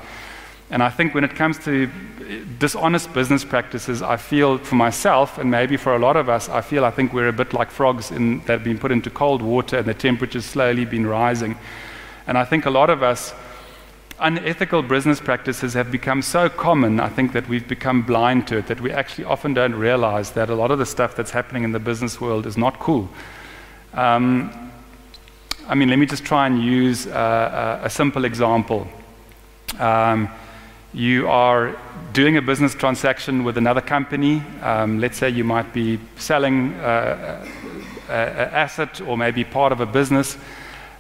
And 0.72 0.82
I 0.82 0.90
think 0.90 1.14
when 1.14 1.24
it 1.24 1.36
comes 1.36 1.60
to 1.66 1.90
dishonest 2.58 3.14
business 3.14 3.44
practices, 3.44 4.02
I 4.02 4.18
feel 4.18 4.58
for 4.58 4.76
myself, 4.76 5.38
and 5.38 5.52
maybe 5.52 5.78
for 5.78 5.96
a 5.96 6.00
lot 6.00 6.16
of 6.18 6.28
us, 6.28 6.50
I 6.50 6.62
feel 6.62 6.86
I 6.86 6.92
think 6.92 7.14
we're 7.14 7.28
a 7.28 7.34
bit 7.34 7.54
like 7.54 7.70
frogs 7.70 8.12
in, 8.12 8.40
that 8.40 8.54
have 8.54 8.64
been 8.64 8.80
put 8.80 8.92
into 8.92 9.10
cold 9.10 9.42
water 9.42 9.78
and 9.78 9.86
the 9.86 9.94
temperature's 9.94 10.46
slowly 10.46 10.86
been 10.86 11.06
rising. 11.06 11.56
And 12.26 12.38
I 12.38 12.46
think 12.46 12.66
a 12.66 12.72
lot 12.72 12.90
of 12.90 13.04
us 13.04 13.34
unethical 14.20 14.82
business 14.82 15.20
practices 15.20 15.74
have 15.74 15.92
become 15.92 16.22
so 16.22 16.50
common, 16.50 17.00
I 17.00 17.10
think, 17.10 17.34
that 17.34 17.48
we've 17.50 17.68
become 17.68 18.02
blind 18.02 18.48
to 18.48 18.58
it, 18.58 18.68
that 18.68 18.82
we 18.82 18.92
actually 18.92 19.26
often 19.26 19.54
don't 19.54 19.76
realize 19.76 20.32
that 20.32 20.50
a 20.50 20.56
lot 20.56 20.72
of 20.72 20.80
the 20.80 20.86
stuff 20.86 21.16
that's 21.16 21.32
happening 21.32 21.64
in 21.64 21.72
the 21.72 21.80
business 21.80 22.22
world 22.22 22.46
is 22.46 22.58
not 22.58 22.80
cool. 22.80 23.10
Um, 23.94 24.72
I 25.68 25.76
mean, 25.76 25.90
let 25.90 26.00
me 26.00 26.06
just 26.06 26.24
try 26.24 26.48
and 26.48 26.62
use 26.62 27.08
uh, 27.08 27.80
a, 27.82 27.86
a 27.88 27.90
simple 27.90 28.26
example. 28.26 28.88
Um, 29.80 30.30
you 30.94 31.28
are 31.28 31.76
doing 32.14 32.38
a 32.38 32.42
business 32.42 32.74
transaction 32.74 33.44
with 33.44 33.58
another 33.58 33.82
company. 33.82 34.42
Um, 34.62 35.00
let's 35.00 35.18
say 35.18 35.30
you 35.30 35.44
might 35.44 35.74
be 35.74 36.00
selling 36.18 36.74
uh, 36.76 37.46
an 38.08 38.50
asset 38.54 39.02
or 39.02 39.18
maybe 39.18 39.44
part 39.44 39.72
of 39.72 39.82
a 39.82 39.86
business, 39.86 40.38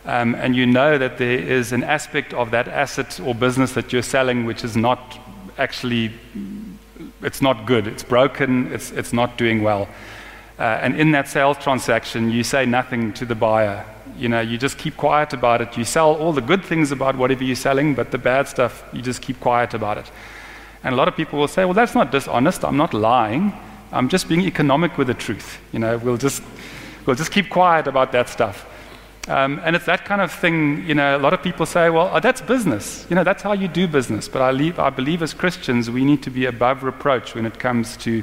um, 0.05 0.35
and 0.35 0.55
you 0.55 0.65
know 0.65 0.97
that 0.97 1.17
there 1.17 1.39
is 1.39 1.71
an 1.71 1.83
aspect 1.83 2.33
of 2.33 2.51
that 2.51 2.67
asset 2.67 3.19
or 3.19 3.33
business 3.33 3.73
that 3.73 3.91
you're 3.91 4.03
selling 4.03 4.45
which 4.45 4.63
is 4.63 4.77
not 4.77 5.19
actually, 5.57 6.11
it's 7.21 7.41
not 7.41 7.65
good, 7.65 7.87
it's 7.87 8.03
broken, 8.03 8.71
it's, 8.71 8.91
it's 8.91 9.13
not 9.13 9.37
doing 9.37 9.63
well. 9.63 9.87
Uh, 10.57 10.63
and 10.81 10.99
in 10.99 11.11
that 11.11 11.27
sales 11.27 11.57
transaction, 11.57 12.29
you 12.29 12.43
say 12.43 12.65
nothing 12.65 13.13
to 13.13 13.25
the 13.25 13.35
buyer. 13.35 13.85
You 14.17 14.29
know, 14.29 14.39
you 14.39 14.57
just 14.57 14.77
keep 14.77 14.95
quiet 14.95 15.33
about 15.33 15.61
it. 15.61 15.75
You 15.75 15.83
sell 15.83 16.15
all 16.15 16.31
the 16.31 16.41
good 16.41 16.63
things 16.63 16.91
about 16.91 17.17
whatever 17.17 17.43
you're 17.43 17.55
selling, 17.55 17.95
but 17.95 18.11
the 18.11 18.17
bad 18.17 18.47
stuff, 18.47 18.83
you 18.93 19.01
just 19.01 19.21
keep 19.21 19.39
quiet 19.39 19.73
about 19.73 19.97
it. 19.97 20.09
And 20.83 20.93
a 20.93 20.97
lot 20.97 21.07
of 21.07 21.15
people 21.17 21.39
will 21.39 21.49
say, 21.49 21.65
well, 21.65 21.73
that's 21.73 21.95
not 21.95 22.11
dishonest. 22.11 22.63
I'm 22.63 22.77
not 22.77 22.93
lying. 22.93 23.51
I'm 23.91 24.07
just 24.07 24.29
being 24.29 24.41
economic 24.41 24.97
with 24.97 25.07
the 25.07 25.13
truth. 25.13 25.59
You 25.73 25.79
know, 25.79 25.97
we'll 25.97 26.17
just, 26.17 26.43
we'll 27.05 27.15
just 27.15 27.31
keep 27.31 27.49
quiet 27.49 27.87
about 27.87 28.11
that 28.13 28.29
stuff. 28.29 28.65
Um, 29.27 29.59
and 29.63 29.75
it's 29.75 29.85
that 29.85 30.05
kind 30.05 30.21
of 30.21 30.31
thing, 30.31 30.85
you 30.87 30.93
know, 30.93 31.17
a 31.17 31.19
lot 31.19 31.33
of 31.33 31.41
people 31.41 31.65
say, 31.65 31.89
well, 31.89 32.11
oh, 32.13 32.19
that's 32.19 32.41
business. 32.41 33.07
You 33.09 33.15
know, 33.15 33.23
that's 33.23 33.41
how 33.41 33.53
you 33.53 33.67
do 33.67 33.87
business. 33.87 34.29
But 34.29 34.43
I, 34.43 34.51
leave, 34.51 34.77
I 34.77 34.91
believe 34.91 35.23
as 35.23 35.33
Christians, 35.33 35.89
we 35.89 36.05
need 36.05 36.21
to 36.23 36.29
be 36.29 36.45
above 36.45 36.83
reproach 36.83 37.33
when 37.33 37.45
it 37.45 37.57
comes 37.57 37.97
to 37.97 38.21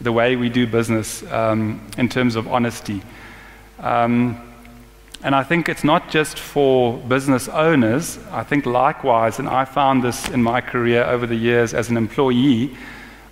the 0.00 0.12
way 0.12 0.36
we 0.36 0.48
do 0.48 0.66
business 0.66 1.24
um, 1.32 1.84
in 1.98 2.08
terms 2.08 2.36
of 2.36 2.46
honesty. 2.46 3.02
Um, 3.80 4.40
and 5.24 5.34
I 5.34 5.42
think 5.42 5.68
it's 5.68 5.82
not 5.82 6.10
just 6.10 6.38
for 6.38 6.96
business 6.96 7.48
owners. 7.48 8.20
I 8.30 8.44
think 8.44 8.66
likewise, 8.66 9.40
and 9.40 9.48
I 9.48 9.64
found 9.64 10.04
this 10.04 10.28
in 10.28 10.40
my 10.44 10.60
career 10.60 11.02
over 11.02 11.26
the 11.26 11.34
years 11.34 11.74
as 11.74 11.90
an 11.90 11.96
employee, 11.96 12.76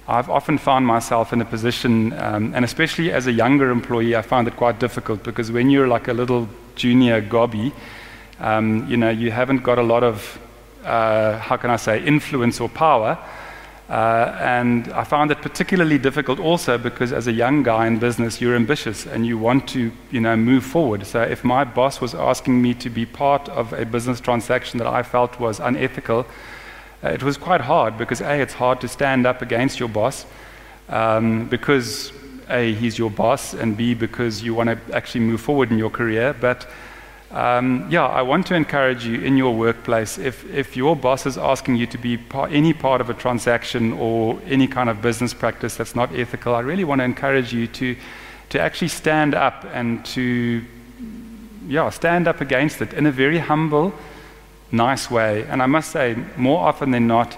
I've 0.09 0.31
often 0.31 0.57
found 0.57 0.87
myself 0.87 1.33
in 1.33 1.41
a 1.41 1.45
position, 1.45 2.13
um, 2.13 2.55
and 2.55 2.65
especially 2.65 3.11
as 3.11 3.27
a 3.27 3.33
younger 3.33 3.71
employee, 3.71 4.15
I 4.15 4.23
found 4.23 4.47
it 4.47 4.57
quite 4.57 4.79
difficult 4.79 5.25
because 5.25 5.51
when 5.51 5.69
you're 5.69 5.89
like 5.89 6.07
a 6.07 6.13
little 6.13 6.49
junior 6.77 7.21
gobby, 7.21 7.73
um, 8.39 8.89
you 8.89 8.97
know, 8.97 9.11
you 9.11 9.33
haven't 9.33 9.65
got 9.65 9.79
a 9.79 9.83
lot 9.83 10.05
of, 10.05 10.39
uh, 10.85 11.39
how 11.39 11.57
can 11.57 11.71
I 11.71 11.77
say, 11.77 12.05
influence 12.05 12.61
or 12.61 12.69
power. 12.69 13.19
Uh, 13.89 14.37
and 14.41 14.93
I 14.93 15.03
found 15.03 15.31
it 15.33 15.43
particularly 15.43 15.99
difficult 15.99 16.39
also 16.39 16.79
because 16.79 17.13
as 17.13 17.27
a 17.27 17.33
young 17.33 17.65
guy 17.65 17.89
in 17.89 17.99
business, 17.99 18.41
you're 18.41 18.55
ambitious 18.57 19.07
and 19.07 19.27
you 19.27 19.39
want 19.39 19.69
to, 19.71 19.91
you 20.13 20.21
know, 20.21 20.37
move 20.37 20.65
forward. 20.65 21.05
So 21.07 21.23
if 21.23 21.43
my 21.43 21.65
boss 21.65 22.01
was 22.01 22.15
asking 22.15 22.63
me 22.63 22.75
to 22.75 22.91
be 22.91 23.07
part 23.07 23.49
of 23.49 23.73
a 23.73 23.85
business 23.85 24.21
transaction 24.21 24.79
that 24.79 24.89
I 24.89 25.03
felt 25.03 25.41
was 25.41 25.59
unethical, 25.59 26.27
it 27.09 27.23
was 27.23 27.37
quite 27.37 27.61
hard 27.61 27.99
because 27.99 28.21
A, 28.21 28.41
it's 28.41 28.55
hard 28.55 28.81
to 28.81 28.89
stand 28.89 29.27
up 29.27 29.43
against 29.43 29.79
your 29.79 29.89
boss 29.89 30.27
um, 30.89 31.49
because 31.49 32.13
A, 32.49 32.75
he's 32.75 32.99
your 32.99 33.11
boss, 33.11 33.55
and 33.55 33.77
B, 33.77 33.95
because 33.95 34.43
you 34.43 34.55
want 34.55 34.71
to 34.71 34.97
actually 34.97 35.21
move 35.21 35.41
forward 35.41 35.71
in 35.71 35.79
your 35.79 35.91
career. 35.91 36.35
But 36.41 36.67
um, 37.31 37.89
yeah, 37.91 38.07
I 38.07 38.23
want 38.23 38.47
to 38.47 38.55
encourage 38.55 39.05
you 39.05 39.21
in 39.21 39.37
your 39.37 39.55
workplace, 39.55 40.17
if, 40.17 40.49
if 40.51 40.77
your 40.77 40.95
boss 40.95 41.27
is 41.27 41.37
asking 41.37 41.77
you 41.77 41.87
to 41.89 41.99
be 41.99 42.19
any 42.51 42.73
part 42.73 43.01
of 43.01 43.11
a 43.11 43.15
transaction 43.15 43.93
or 43.95 44.41
any 44.47 44.69
kind 44.69 44.89
of 44.89 45.03
business 45.03 45.35
practice 45.35 45.77
that's 45.77 45.97
not 45.97 46.15
ethical, 46.15 46.55
I 46.55 46.61
really 46.61 46.85
want 46.85 47.01
to 47.01 47.05
encourage 47.05 47.53
you 47.53 47.67
to, 47.67 47.97
to 48.51 48.61
actually 48.61 48.89
stand 48.89 49.35
up 49.35 49.67
and 49.73 50.05
to, 50.07 50.65
yeah, 51.67 51.91
stand 51.91 52.29
up 52.29 52.41
against 52.41 52.81
it 52.81 52.95
in 52.95 53.07
a 53.07 53.13
very 53.13 53.39
humble, 53.39 53.93
nice 54.71 55.11
way. 55.11 55.45
And 55.45 55.63
I 55.63 55.67
must 55.67 55.91
say, 55.91 56.17
more 56.37 56.67
often 56.67 56.91
than 56.91 57.07
not, 57.07 57.37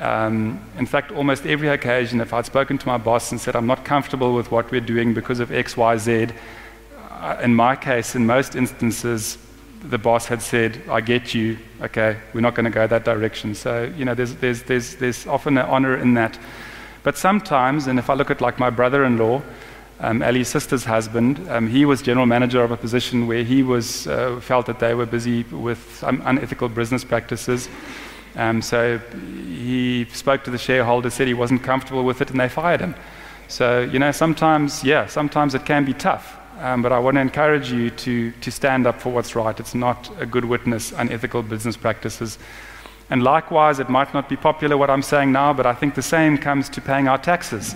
um, 0.00 0.62
in 0.78 0.86
fact, 0.86 1.10
almost 1.12 1.46
every 1.46 1.68
occasion, 1.68 2.20
if 2.20 2.32
I'd 2.32 2.46
spoken 2.46 2.78
to 2.78 2.86
my 2.86 2.98
boss 2.98 3.32
and 3.32 3.40
said, 3.40 3.56
I'm 3.56 3.66
not 3.66 3.84
comfortable 3.84 4.34
with 4.34 4.50
what 4.50 4.70
we're 4.70 4.80
doing 4.80 5.14
because 5.14 5.40
of 5.40 5.50
X, 5.50 5.76
Y, 5.76 5.96
Z, 5.96 6.28
uh, 7.10 7.38
in 7.42 7.54
my 7.54 7.74
case, 7.76 8.14
in 8.14 8.26
most 8.26 8.54
instances, 8.54 9.38
the 9.82 9.98
boss 9.98 10.26
had 10.26 10.42
said, 10.42 10.82
I 10.88 11.00
get 11.00 11.34
you, 11.34 11.58
okay, 11.80 12.18
we're 12.32 12.40
not 12.40 12.54
going 12.54 12.64
to 12.64 12.70
go 12.70 12.86
that 12.86 13.04
direction. 13.04 13.54
So, 13.54 13.92
you 13.96 14.04
know, 14.04 14.14
there's, 14.14 14.34
there's, 14.36 14.62
there's, 14.64 14.96
there's 14.96 15.26
often 15.26 15.56
an 15.58 15.66
honor 15.66 15.96
in 15.96 16.14
that. 16.14 16.38
But 17.02 17.16
sometimes, 17.16 17.86
and 17.86 17.98
if 17.98 18.10
I 18.10 18.14
look 18.14 18.30
at 18.30 18.40
like 18.40 18.58
my 18.58 18.70
brother 18.70 19.04
in 19.04 19.16
law, 19.16 19.42
um, 20.00 20.22
Ali's 20.22 20.48
sister's 20.48 20.84
husband, 20.84 21.48
um, 21.48 21.68
he 21.68 21.84
was 21.86 22.02
general 22.02 22.26
manager 22.26 22.62
of 22.62 22.70
a 22.70 22.76
position 22.76 23.26
where 23.26 23.44
he 23.44 23.62
was, 23.62 24.06
uh, 24.06 24.38
felt 24.40 24.66
that 24.66 24.78
they 24.78 24.94
were 24.94 25.06
busy 25.06 25.42
with 25.44 26.04
um, 26.04 26.22
unethical 26.24 26.68
business 26.68 27.04
practices. 27.04 27.68
Um, 28.36 28.60
so 28.60 28.98
he 28.98 30.06
spoke 30.12 30.44
to 30.44 30.50
the 30.50 30.58
shareholder, 30.58 31.08
said 31.08 31.26
he 31.26 31.34
wasn't 31.34 31.62
comfortable 31.62 32.04
with 32.04 32.20
it, 32.20 32.30
and 32.30 32.38
they 32.38 32.48
fired 32.48 32.80
him. 32.80 32.94
So, 33.48 33.80
you 33.80 33.98
know, 33.98 34.12
sometimes, 34.12 34.84
yeah, 34.84 35.06
sometimes 35.06 35.54
it 35.54 35.64
can 35.64 35.84
be 35.84 35.94
tough. 35.94 36.36
Um, 36.58 36.82
but 36.82 36.92
I 36.92 36.98
want 36.98 37.16
to 37.16 37.20
encourage 37.20 37.70
you 37.70 37.90
to, 37.90 38.32
to 38.32 38.50
stand 38.50 38.86
up 38.86 39.00
for 39.00 39.10
what's 39.12 39.36
right. 39.36 39.58
It's 39.58 39.74
not 39.74 40.10
a 40.20 40.26
good 40.26 40.44
witness, 40.44 40.92
unethical 40.92 41.42
business 41.42 41.76
practices. 41.76 42.38
And 43.08 43.22
likewise, 43.22 43.78
it 43.78 43.88
might 43.88 44.12
not 44.12 44.28
be 44.28 44.36
popular 44.36 44.76
what 44.76 44.90
I'm 44.90 45.02
saying 45.02 45.32
now, 45.32 45.52
but 45.52 45.64
I 45.64 45.74
think 45.74 45.94
the 45.94 46.02
same 46.02 46.38
comes 46.38 46.68
to 46.70 46.80
paying 46.80 47.08
our 47.08 47.18
taxes. 47.18 47.74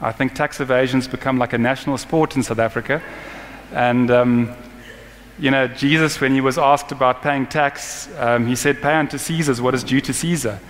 I 0.00 0.12
think 0.12 0.34
tax 0.34 0.60
evasion's 0.60 1.08
become 1.08 1.38
like 1.38 1.52
a 1.52 1.58
national 1.58 1.98
sport 1.98 2.36
in 2.36 2.42
South 2.42 2.60
Africa. 2.60 3.02
And, 3.72 4.10
um, 4.10 4.54
you 5.38 5.50
know, 5.50 5.66
Jesus, 5.66 6.20
when 6.20 6.34
he 6.34 6.40
was 6.40 6.56
asked 6.56 6.92
about 6.92 7.22
paying 7.22 7.46
tax, 7.46 8.08
um, 8.18 8.46
he 8.46 8.54
said, 8.54 8.80
Pay 8.80 8.94
unto 8.94 9.18
Caesar 9.18 9.60
what 9.62 9.74
is 9.74 9.82
due 9.82 10.00
to 10.00 10.12
Caesar. 10.12 10.60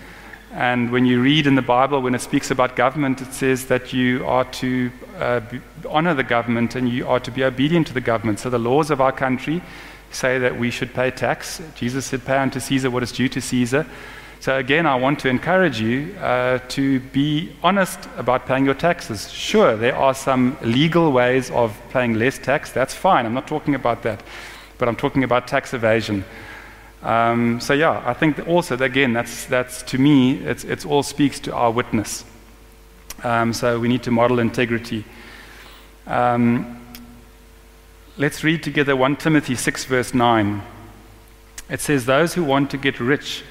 And 0.53 0.91
when 0.91 1.05
you 1.05 1.21
read 1.21 1.47
in 1.47 1.57
the 1.57 1.63
Bible, 1.63 2.01
when 2.01 2.15
it 2.15 2.23
speaks 2.23 2.51
about 2.51 2.75
government, 2.75 3.21
it 3.21 3.35
says 3.35 3.67
that 3.67 3.93
you 3.93 4.27
are 4.27 4.45
to 4.45 4.91
uh, 5.19 5.41
honor 5.89 6.15
the 6.15 6.23
government 6.23 6.75
and 6.75 6.89
you 6.89 7.07
are 7.07 7.21
to 7.21 7.31
be 7.31 7.45
obedient 7.45 7.87
to 7.89 7.95
the 7.95 8.01
government. 8.01 8.41
So 8.41 8.49
the 8.49 8.59
laws 8.59 8.91
of 8.91 9.01
our 9.01 9.13
country 9.13 9.61
say 10.11 10.39
that 10.39 10.59
we 10.59 10.71
should 10.71 10.95
pay 10.95 11.11
tax. 11.11 11.61
Jesus 11.75 12.07
said, 12.07 12.25
Pay 12.25 12.39
unto 12.39 12.61
Caesar 12.61 12.91
what 12.91 13.03
is 13.03 13.13
due 13.13 13.29
to 13.29 13.43
Caesar. 13.43 13.87
So 14.41 14.57
again, 14.57 14.87
I 14.87 14.95
want 14.95 15.19
to 15.21 15.29
encourage 15.29 15.81
you 15.81 16.15
uh, 16.21 16.59
to 16.69 17.01
be 17.01 17.53
honest 17.63 17.99
about 18.17 18.47
paying 18.47 18.65
your 18.65 18.75
taxes. 18.75 19.31
Sure, 19.33 19.77
there 19.77 19.97
are 19.97 20.15
some 20.15 20.57
legal 20.63 21.11
ways 21.11 21.51
of 21.51 21.77
paying 21.91 22.15
less 22.15 22.39
tax. 22.39 22.71
That's 22.71 22.95
fine. 22.95 23.27
I'm 23.27 23.35
not 23.35 23.49
talking 23.49 23.75
about 23.75 24.03
that. 24.05 24.23
But 24.79 24.89
I'm 24.89 24.97
talking 24.97 25.25
about 25.25 25.49
tax 25.49 25.75
evasion. 25.75 26.25
Um, 27.03 27.61
so 27.61 27.75
yeah, 27.75 28.03
I 28.07 28.15
think 28.15 28.47
also 28.47 28.77
again, 28.77 29.13
that's 29.13 29.47
that's 29.47 29.83
to 29.85 29.99
me, 29.99 30.39
it's 30.39 30.63
it's 30.65 30.85
all 30.85 31.03
speaks 31.03 31.41
to 31.41 31.55
our 31.55 31.73
witness. 31.73 32.25
Um, 33.25 33.53
so 33.53 33.81
we 33.81 33.89
need 33.89 34.05
to 34.05 34.13
model 34.13 34.39
integrity. 34.39 35.05
Um, 36.07 36.81
let's 38.17 38.45
read 38.45 38.63
together 38.63 38.95
1 38.97 39.17
Timothy 39.17 39.57
6, 39.57 39.85
verse 39.85 40.15
9. 40.15 40.63
It 41.69 41.81
says, 41.81 42.07
Those 42.07 42.35
who 42.35 42.45
want 42.45 42.71
to 42.71 42.79
get 42.79 43.01
rich 43.01 43.43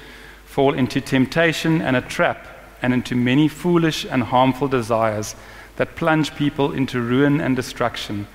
fall 0.58 0.74
into 0.74 1.00
temptation 1.00 1.80
and 1.80 1.94
a 1.94 2.00
trap, 2.00 2.44
and 2.82 2.92
into 2.92 3.14
many 3.14 3.46
foolish 3.46 4.04
and 4.04 4.24
harmful 4.24 4.66
desires 4.66 5.36
that 5.76 5.94
plunge 5.94 6.34
people 6.34 6.72
into 6.72 7.00
ruin 7.00 7.40
and 7.40 7.54
destruction. 7.54 8.26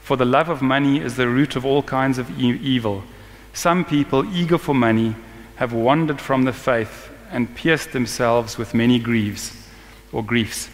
For 0.00 0.16
the 0.16 0.24
love 0.24 0.48
of 0.48 0.60
money 0.60 1.00
is 1.00 1.14
the 1.14 1.28
root 1.28 1.54
of 1.54 1.64
all 1.64 1.84
kinds 1.84 2.18
of 2.18 2.28
e- 2.36 2.58
evil. 2.58 3.04
Some 3.52 3.84
people, 3.84 4.24
eager 4.34 4.58
for 4.58 4.74
money, 4.74 5.14
have 5.54 5.72
wandered 5.72 6.20
from 6.20 6.42
the 6.42 6.52
faith 6.52 7.12
and 7.30 7.54
pierced 7.54 7.92
themselves 7.92 8.58
with 8.58 8.74
many 8.74 8.98
griefs 8.98 9.68
or 10.10 10.24
griefs. 10.24 10.70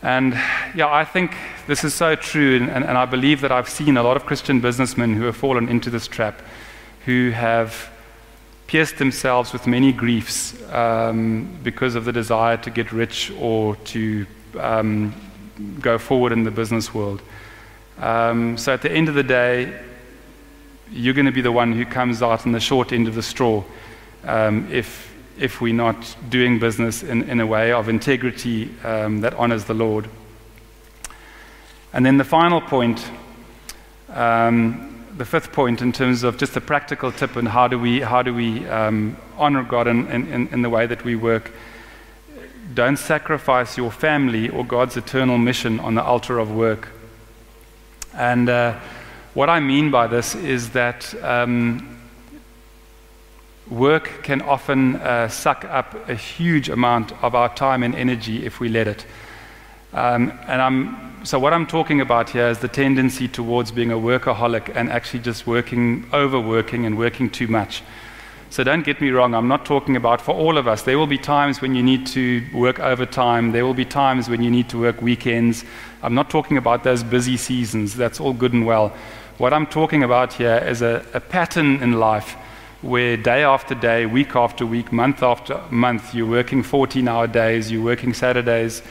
And 0.00 0.34
yeah, 0.76 0.92
I 0.92 1.04
think 1.04 1.34
this 1.66 1.82
is 1.82 1.92
so 1.92 2.14
true, 2.14 2.54
and, 2.54 2.70
and, 2.70 2.84
and, 2.84 2.96
I 2.96 3.04
believe 3.04 3.40
that 3.40 3.50
I've 3.50 3.68
seen 3.68 3.96
a 3.96 4.04
lot 4.04 4.16
of 4.16 4.26
Christian 4.26 4.60
businessmen 4.60 5.14
who 5.14 5.24
have 5.24 5.36
fallen 5.36 5.68
into 5.68 5.90
this 5.90 6.06
trap, 6.06 6.40
who 7.04 7.30
have 7.30 7.90
pierced 8.72 8.96
themselves 8.96 9.52
with 9.52 9.66
many 9.66 9.92
griefs 9.92 10.54
um, 10.72 11.46
because 11.62 11.94
of 11.94 12.06
the 12.06 12.12
desire 12.12 12.56
to 12.56 12.70
get 12.70 12.90
rich 12.90 13.30
or 13.38 13.76
to 13.84 14.24
um, 14.58 15.12
go 15.78 15.98
forward 15.98 16.32
in 16.32 16.42
the 16.42 16.50
business 16.50 16.94
world. 16.94 17.20
Um, 17.98 18.56
so 18.56 18.72
at 18.72 18.80
the 18.80 18.90
end 18.90 19.10
of 19.10 19.14
the 19.14 19.22
day, 19.22 19.78
you're 20.90 21.12
going 21.12 21.26
to 21.26 21.32
be 21.32 21.42
the 21.42 21.52
one 21.52 21.74
who 21.74 21.84
comes 21.84 22.22
out 22.22 22.46
on 22.46 22.52
the 22.52 22.60
short 22.60 22.92
end 22.92 23.08
of 23.08 23.14
the 23.14 23.22
straw 23.22 23.62
um, 24.24 24.66
if, 24.72 25.14
if 25.38 25.60
we're 25.60 25.74
not 25.74 26.16
doing 26.30 26.58
business 26.58 27.02
in, 27.02 27.28
in 27.28 27.40
a 27.40 27.46
way 27.46 27.72
of 27.72 27.90
integrity 27.90 28.70
um, 28.84 29.20
that 29.20 29.34
honors 29.34 29.66
the 29.66 29.74
Lord. 29.74 30.08
And 31.92 32.06
then 32.06 32.16
the 32.16 32.24
final 32.24 32.62
point, 32.62 33.04
um, 34.08 34.91
the 35.22 35.26
fifth 35.26 35.52
point, 35.52 35.80
in 35.80 35.92
terms 35.92 36.24
of 36.24 36.36
just 36.36 36.56
a 36.56 36.60
practical 36.60 37.12
tip 37.12 37.36
and 37.36 37.46
how 37.46 37.68
do 37.68 37.78
we, 37.78 38.00
how 38.00 38.22
do 38.22 38.34
we 38.34 38.66
um, 38.66 39.16
honor 39.38 39.62
God 39.62 39.86
in, 39.86 40.08
in, 40.08 40.48
in 40.48 40.62
the 40.62 40.68
way 40.68 40.84
that 40.84 41.04
we 41.04 41.14
work. 41.14 41.52
Don't 42.74 42.96
sacrifice 42.96 43.76
your 43.76 43.92
family 43.92 44.48
or 44.48 44.64
God's 44.64 44.96
eternal 44.96 45.38
mission 45.38 45.78
on 45.78 45.94
the 45.94 46.02
altar 46.02 46.40
of 46.40 46.50
work. 46.50 46.88
And 48.14 48.48
uh, 48.48 48.80
what 49.32 49.48
I 49.48 49.60
mean 49.60 49.92
by 49.92 50.08
this 50.08 50.34
is 50.34 50.70
that 50.70 51.14
um, 51.22 52.00
work 53.70 54.24
can 54.24 54.42
often 54.42 54.96
uh, 54.96 55.28
suck 55.28 55.64
up 55.66 56.08
a 56.08 56.16
huge 56.16 56.68
amount 56.68 57.12
of 57.22 57.36
our 57.36 57.54
time 57.54 57.84
and 57.84 57.94
energy 57.94 58.44
if 58.44 58.58
we 58.58 58.68
let 58.68 58.88
it. 58.88 59.06
Um, 59.92 60.32
and 60.48 60.60
I'm, 60.60 61.11
so, 61.24 61.38
what 61.38 61.52
I'm 61.52 61.66
talking 61.66 62.00
about 62.00 62.30
here 62.30 62.48
is 62.48 62.58
the 62.58 62.68
tendency 62.68 63.28
towards 63.28 63.70
being 63.70 63.92
a 63.92 63.96
workaholic 63.96 64.74
and 64.74 64.90
actually 64.90 65.20
just 65.20 65.46
working, 65.46 66.04
overworking, 66.12 66.84
and 66.84 66.98
working 66.98 67.30
too 67.30 67.46
much. 67.46 67.82
So, 68.50 68.64
don't 68.64 68.84
get 68.84 69.00
me 69.00 69.10
wrong, 69.10 69.32
I'm 69.34 69.46
not 69.46 69.64
talking 69.64 69.94
about 69.94 70.20
for 70.20 70.34
all 70.34 70.58
of 70.58 70.66
us. 70.66 70.82
There 70.82 70.98
will 70.98 71.06
be 71.06 71.18
times 71.18 71.60
when 71.60 71.76
you 71.76 71.82
need 71.82 72.06
to 72.08 72.44
work 72.52 72.80
overtime, 72.80 73.52
there 73.52 73.64
will 73.64 73.74
be 73.74 73.84
times 73.84 74.28
when 74.28 74.42
you 74.42 74.50
need 74.50 74.68
to 74.70 74.80
work 74.80 75.00
weekends. 75.00 75.64
I'm 76.02 76.14
not 76.14 76.28
talking 76.28 76.56
about 76.56 76.82
those 76.82 77.04
busy 77.04 77.36
seasons, 77.36 77.94
that's 77.94 78.18
all 78.18 78.32
good 78.32 78.52
and 78.52 78.66
well. 78.66 78.92
What 79.38 79.52
I'm 79.52 79.66
talking 79.66 80.02
about 80.02 80.32
here 80.32 80.58
is 80.58 80.82
a, 80.82 81.06
a 81.14 81.20
pattern 81.20 81.82
in 81.82 82.00
life 82.00 82.36
where 82.80 83.16
day 83.16 83.44
after 83.44 83.76
day, 83.76 84.06
week 84.06 84.34
after 84.34 84.66
week, 84.66 84.90
month 84.92 85.22
after 85.22 85.62
month, 85.70 86.14
you're 86.16 86.26
working 86.26 86.64
14 86.64 87.06
hour 87.06 87.28
days, 87.28 87.70
you're 87.70 87.84
working 87.84 88.12
Saturdays, 88.12 88.82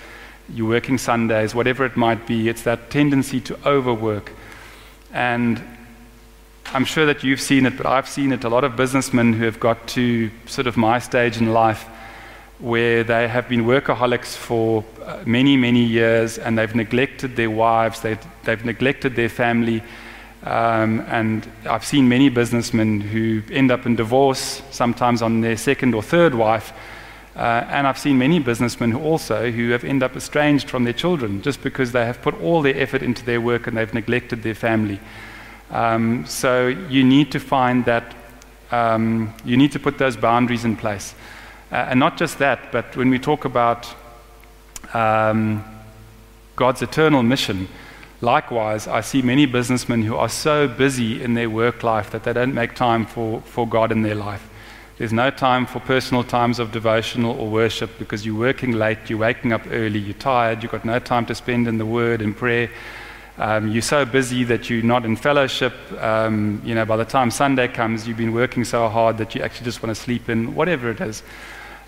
you're 0.54 0.70
working 0.70 0.98
Sundays, 0.98 1.56
whatever 1.56 1.86
it 1.86 1.96
might 1.96 2.28
be. 2.28 2.50
It's 2.50 2.64
that 2.64 2.90
tendency 2.90 3.40
to 3.42 3.58
overwork. 3.66 4.32
And 5.14 5.62
I'm 6.74 6.86
sure 6.86 7.06
that 7.06 7.24
you've 7.24 7.42
seen 7.42 7.66
it, 7.66 7.76
but 7.78 7.86
I've 7.86 8.08
seen 8.08 8.32
it. 8.32 8.44
A 8.44 8.50
lot 8.50 8.64
of 8.64 8.76
businessmen 8.76 9.34
who 9.34 9.46
have 9.46 9.60
got 9.60 9.88
to 9.90 10.30
sort 10.46 10.68
of 10.68 10.78
my 10.78 11.00
stage 11.00 11.38
in 11.38 11.52
life 11.54 11.88
where 12.60 13.04
they 13.04 13.28
have 13.28 13.50
been 13.50 13.66
workaholics 13.66 14.36
for 14.36 14.86
uh, 15.04 15.22
many, 15.26 15.58
many 15.58 15.84
years 15.84 16.38
and 16.38 16.58
they've 16.58 16.76
neglected 16.76 17.36
their 17.36 17.50
wives, 17.50 18.02
they've, 18.02 18.24
they've 18.44 18.64
neglected 18.64 19.16
their 19.16 19.30
family. 19.30 19.82
Um, 20.44 21.02
and 21.08 21.48
I've 21.66 21.86
seen 21.86 22.08
many 22.08 22.30
businessmen 22.30 23.02
who 23.02 23.42
end 23.52 23.72
up 23.72 23.86
in 23.86 23.96
divorce, 23.96 24.62
sometimes 24.72 25.22
on 25.22 25.42
their 25.42 25.58
second 25.58 25.94
or 25.96 26.04
third 26.04 26.36
wife. 26.36 26.72
Uh, 27.36 27.66
and 27.70 27.88
I've 27.88 27.98
seen 27.98 28.18
many 28.18 28.40
businessmen 28.40 28.92
who 28.92 29.00
also 29.00 29.52
who 29.52 29.72
have 29.72 29.86
ended 29.86 30.04
up 30.04 30.18
estranged 30.18 30.70
from 30.70 30.84
their 30.84 30.94
children 30.94 31.42
just 31.42 31.64
because 31.64 31.94
they 31.94 32.06
have 32.06 32.22
put 32.22 32.40
all 32.42 32.62
their 32.62 32.78
effort 32.78 33.02
into 33.02 33.24
their 33.24 33.40
work 33.40 33.68
and 33.68 33.78
they've 33.78 33.94
neglected 33.94 34.44
their 34.44 34.56
family. 34.56 35.00
Um, 35.70 36.26
so 36.26 36.68
you 36.68 37.04
need 37.06 37.32
to 37.32 37.40
find 37.40 37.86
that 37.86 38.14
um, 38.72 39.34
you 39.46 39.56
need 39.56 39.72
to 39.72 39.80
put 39.80 39.98
those 39.98 40.18
boundaries 40.18 40.66
in 40.66 40.76
place. 40.76 41.16
Uh, 41.72 41.88
and 41.90 42.00
not 42.00 42.18
just 42.18 42.40
that, 42.40 42.72
but 42.72 42.98
when 42.98 43.10
we 43.10 43.18
talk 43.18 43.46
about 43.46 43.88
um, 44.94 45.64
God's 46.58 46.82
eternal 46.82 47.24
mission, 47.24 47.70
likewise, 48.20 48.88
I 48.88 49.00
see 49.00 49.22
many 49.22 49.46
businessmen 49.46 50.02
who 50.02 50.18
are 50.18 50.28
so 50.30 50.68
busy 50.68 51.24
in 51.24 51.34
their 51.34 51.50
work 51.50 51.84
life 51.84 52.12
that 52.12 52.24
they 52.24 52.34
don't 52.34 52.54
make 52.54 52.76
time 52.76 53.06
for, 53.06 53.40
for 53.42 53.66
God 53.66 53.94
in 53.94 54.02
their 54.02 54.16
life. 54.16 54.50
There's 55.02 55.12
no 55.12 55.32
time 55.32 55.66
for 55.66 55.80
personal 55.80 56.24
times 56.24 56.60
of 56.60 56.72
devotional 56.72 57.32
or 57.32 57.50
worship 57.50 57.90
because 57.98 58.24
you're 58.24 58.38
working 58.38 58.74
late, 58.74 59.00
you're 59.10 59.18
waking 59.18 59.52
up 59.52 59.64
early, 59.72 59.98
you're 59.98 60.14
tired, 60.14 60.62
you've 60.62 60.72
got 60.72 60.86
no 60.86 61.00
time 61.00 61.26
to 61.26 61.34
spend 61.34 61.68
in 61.68 61.80
the 61.80 61.88
Word 61.88 62.22
and 62.22 62.38
prayer. 62.38 62.70
Um, 63.40 63.70
you're 63.70 63.82
so 63.82 64.06
busy 64.06 64.44
that 64.44 64.70
you're 64.70 64.84
not 64.84 65.04
in 65.04 65.16
fellowship. 65.16 65.74
Um, 66.00 66.62
you 66.64 66.76
know, 66.76 66.86
by 66.86 66.98
the 66.98 67.04
time 67.04 67.32
Sunday 67.32 67.68
comes, 67.68 68.08
you've 68.08 68.18
been 68.18 68.32
working 68.32 68.64
so 68.64 68.88
hard 68.90 69.18
that 69.18 69.34
you 69.34 69.42
actually 69.42 69.66
just 69.66 69.82
want 69.82 69.90
to 69.90 70.00
sleep 70.00 70.30
in, 70.30 70.54
whatever 70.54 70.92
it 70.92 71.02
is. 71.02 71.24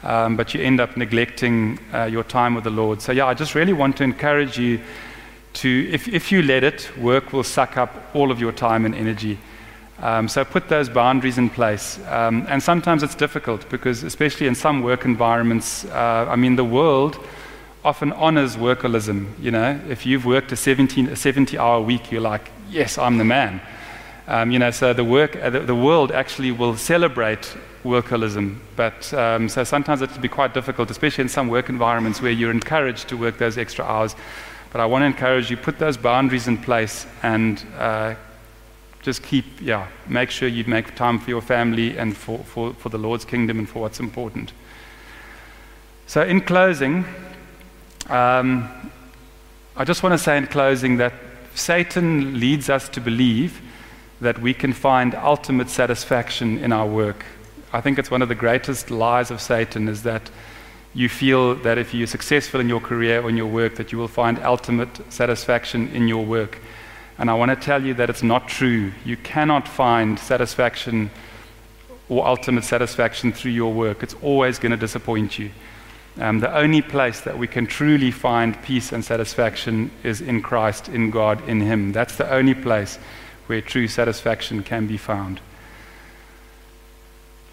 Um, 0.01 0.35
but 0.35 0.55
you 0.55 0.63
end 0.63 0.79
up 0.79 0.97
neglecting 0.97 1.77
uh, 1.93 2.05
your 2.05 2.23
time 2.23 2.55
with 2.55 2.63
the 2.63 2.71
Lord. 2.71 2.99
So, 2.99 3.11
yeah, 3.11 3.27
I 3.27 3.35
just 3.35 3.53
really 3.53 3.73
want 3.73 3.95
to 3.97 4.03
encourage 4.03 4.57
you 4.57 4.81
to, 5.61 5.89
if, 5.91 6.07
if 6.07 6.31
you 6.31 6.41
let 6.41 6.63
it, 6.63 6.89
work 6.97 7.31
will 7.31 7.43
suck 7.43 7.77
up 7.77 7.93
all 8.15 8.31
of 8.31 8.41
your 8.41 8.53
time 8.53 8.87
and 8.87 8.95
energy. 8.95 9.37
Um, 9.99 10.27
so 10.27 10.43
put 10.43 10.67
those 10.69 10.89
boundaries 10.89 11.37
in 11.37 11.49
place. 11.49 11.99
Um, 12.07 12.45
and 12.49 12.61
sometimes 12.61 13.03
it's 13.03 13.15
difficult 13.15 13.69
because, 13.69 14.03
especially 14.03 14.47
in 14.47 14.55
some 14.55 14.81
work 14.81 15.05
environments, 15.05 15.85
uh, 15.85 16.27
I 16.29 16.35
mean, 16.35 16.55
the 16.55 16.65
world 16.65 17.19
often 17.85 18.11
honors 18.13 18.55
workalism. 18.55 19.27
You 19.39 19.51
know, 19.51 19.79
if 19.89 20.05
you've 20.05 20.25
worked 20.25 20.51
a 20.51 20.55
17, 20.55 21.07
a 21.07 21.15
70 21.15 21.57
hour 21.57 21.81
week, 21.81 22.11
you're 22.11 22.21
like, 22.21 22.51
yes, 22.69 22.97
I'm 22.97 23.17
the 23.17 23.25
man. 23.25 23.61
Um, 24.25 24.51
you 24.51 24.59
know, 24.59 24.71
so 24.71 24.93
the, 24.93 25.03
work, 25.03 25.35
uh, 25.35 25.49
the, 25.49 25.59
the, 25.59 25.75
world 25.75 26.11
actually 26.11 26.51
will 26.51 26.77
celebrate 26.77 27.57
workalism. 27.83 28.57
But 28.77 29.13
um, 29.13 29.49
so 29.49 29.65
sometimes 29.65 30.01
it 30.01 30.11
can 30.11 30.21
be 30.21 30.29
quite 30.29 30.53
difficult, 30.53 30.89
especially 30.89 31.23
in 31.23 31.29
some 31.29 31.49
work 31.49 31.67
environments 31.67 32.21
where 32.21 32.31
you're 32.31 32.51
encouraged 32.51 33.09
to 33.09 33.17
work 33.17 33.37
those 33.37 33.57
extra 33.57 33.83
hours. 33.83 34.15
But 34.71 34.79
I 34.79 34.85
want 34.85 35.01
to 35.01 35.07
encourage 35.07 35.51
you, 35.51 35.57
put 35.57 35.77
those 35.77 35.97
boundaries 35.97 36.47
in 36.47 36.57
place 36.57 37.05
and 37.21 37.63
uh, 37.77 38.15
just 39.03 39.21
keep, 39.21 39.45
yeah, 39.61 39.87
make 40.07 40.31
sure 40.31 40.47
you 40.47 40.63
make 40.65 40.95
time 40.95 41.19
for 41.19 41.29
your 41.29 41.41
family 41.41 41.97
and 41.97 42.15
for, 42.15 42.39
for, 42.39 42.73
for 42.73 42.89
the 42.89 42.97
Lord's 42.97 43.25
kingdom 43.25 43.59
and 43.59 43.69
for 43.69 43.79
what's 43.79 43.99
important. 43.99 44.53
So, 46.07 46.23
in 46.23 46.41
closing, 46.41 47.05
um, 48.09 48.69
I 49.75 49.83
just 49.83 50.03
want 50.03 50.13
to 50.13 50.17
say 50.17 50.37
in 50.37 50.47
closing 50.47 50.97
that 50.97 51.13
Satan 51.55 52.39
leads 52.39 52.69
us 52.69 52.89
to 52.89 53.01
believe 53.01 53.61
that 54.21 54.39
we 54.39 54.53
can 54.53 54.73
find 54.73 55.15
ultimate 55.15 55.69
satisfaction 55.69 56.57
in 56.57 56.71
our 56.71 56.87
work. 56.87 57.25
I 57.73 57.81
think 57.81 57.99
it's 57.99 58.11
one 58.11 58.21
of 58.21 58.29
the 58.29 58.35
greatest 58.35 58.89
lies 58.89 59.31
of 59.31 59.41
Satan 59.41 59.87
is 59.87 60.03
that 60.03 60.29
you 60.93 61.09
feel 61.09 61.55
that 61.55 61.77
if 61.77 61.93
you're 61.93 62.07
successful 62.07 62.59
in 62.59 62.69
your 62.69 62.79
career 62.79 63.21
or 63.21 63.29
in 63.29 63.37
your 63.37 63.47
work, 63.47 63.75
that 63.75 63.91
you 63.91 63.97
will 63.97 64.07
find 64.07 64.39
ultimate 64.39 65.11
satisfaction 65.11 65.87
in 65.89 66.07
your 66.07 66.23
work. 66.23 66.59
And 67.23 67.31
I 67.31 67.35
want 67.35 67.51
to 67.51 67.55
tell 67.55 67.81
you 67.81 67.93
that 67.93 68.09
it's 68.09 68.21
not 68.21 68.49
true. 68.49 68.91
You 69.05 69.15
cannot 69.15 69.65
find 69.65 70.19
satisfaction 70.19 71.09
or 72.09 72.27
ultimate 72.27 72.65
satisfaction 72.65 73.31
through 73.31 73.53
your 73.53 73.71
work. 73.71 74.03
It's 74.03 74.15
always 74.15 74.59
going 74.59 74.73
to 74.73 74.77
disappoint 74.77 75.39
you. 75.39 75.49
Um, 76.19 76.41
the 76.41 76.53
only 76.53 76.81
place 76.81 77.21
that 77.21 77.37
we 77.37 77.47
can 77.47 77.65
truly 77.65 78.11
find 78.11 78.61
peace 78.63 78.91
and 78.91 79.05
satisfaction 79.05 79.89
is 80.03 80.19
in 80.19 80.41
Christ, 80.41 80.89
in 80.89 81.11
God, 81.11 81.47
in 81.47 81.61
Him. 81.61 81.93
That's 81.93 82.17
the 82.17 82.29
only 82.29 82.55
place 82.55 82.97
where 83.47 83.61
true 83.61 83.87
satisfaction 83.87 84.61
can 84.61 84.85
be 84.85 84.97
found. 84.97 85.39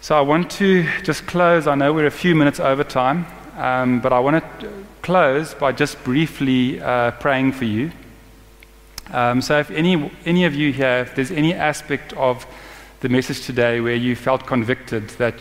So 0.01 0.17
I 0.17 0.21
want 0.21 0.51
to 0.51 0.85
just 1.03 1.27
close. 1.27 1.65
I 1.65 1.75
know 1.75 1.93
we're 1.93 2.07
a 2.07 2.11
few 2.11 2.35
minutes 2.35 2.59
over 2.59 2.83
time, 2.83 3.25
um, 3.55 4.01
but 4.01 4.11
I 4.11 4.19
want 4.19 4.43
to 4.59 4.73
close 5.01 5.53
by 5.53 5.71
just 5.71 6.03
briefly 6.03 6.81
uh, 6.81 7.11
praying 7.11 7.53
for 7.53 7.63
you. 7.63 7.93
Um, 9.11 9.41
so, 9.41 9.59
if 9.59 9.69
any, 9.71 10.11
any 10.25 10.45
of 10.45 10.55
you 10.55 10.71
here, 10.71 10.99
if 10.99 11.15
there's 11.15 11.31
any 11.31 11.53
aspect 11.53 12.13
of 12.13 12.45
the 13.01 13.09
message 13.09 13.45
today 13.45 13.81
where 13.81 13.95
you 13.95 14.15
felt 14.15 14.47
convicted 14.47 15.09
that 15.11 15.35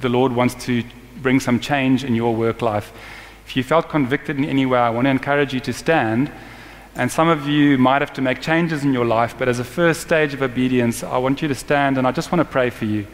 the 0.00 0.08
Lord 0.08 0.32
wants 0.32 0.54
to 0.66 0.82
bring 1.20 1.40
some 1.40 1.60
change 1.60 2.04
in 2.04 2.14
your 2.14 2.34
work 2.34 2.62
life, 2.62 2.92
if 3.46 3.54
you 3.54 3.62
felt 3.62 3.88
convicted 3.88 4.38
in 4.38 4.44
any 4.44 4.64
way, 4.64 4.78
I 4.78 4.90
want 4.90 5.04
to 5.04 5.10
encourage 5.10 5.52
you 5.52 5.60
to 5.60 5.72
stand. 5.72 6.32
And 6.94 7.12
some 7.12 7.28
of 7.28 7.46
you 7.46 7.76
might 7.76 8.00
have 8.00 8.14
to 8.14 8.22
make 8.22 8.40
changes 8.40 8.82
in 8.82 8.94
your 8.94 9.04
life, 9.04 9.34
but 9.38 9.48
as 9.48 9.58
a 9.58 9.64
first 9.64 10.00
stage 10.00 10.32
of 10.32 10.40
obedience, 10.40 11.04
I 11.04 11.18
want 11.18 11.42
you 11.42 11.48
to 11.48 11.54
stand 11.54 11.98
and 11.98 12.06
I 12.06 12.12
just 12.12 12.32
want 12.32 12.40
to 12.40 12.50
pray 12.50 12.70
for 12.70 12.86
you. 12.86 13.06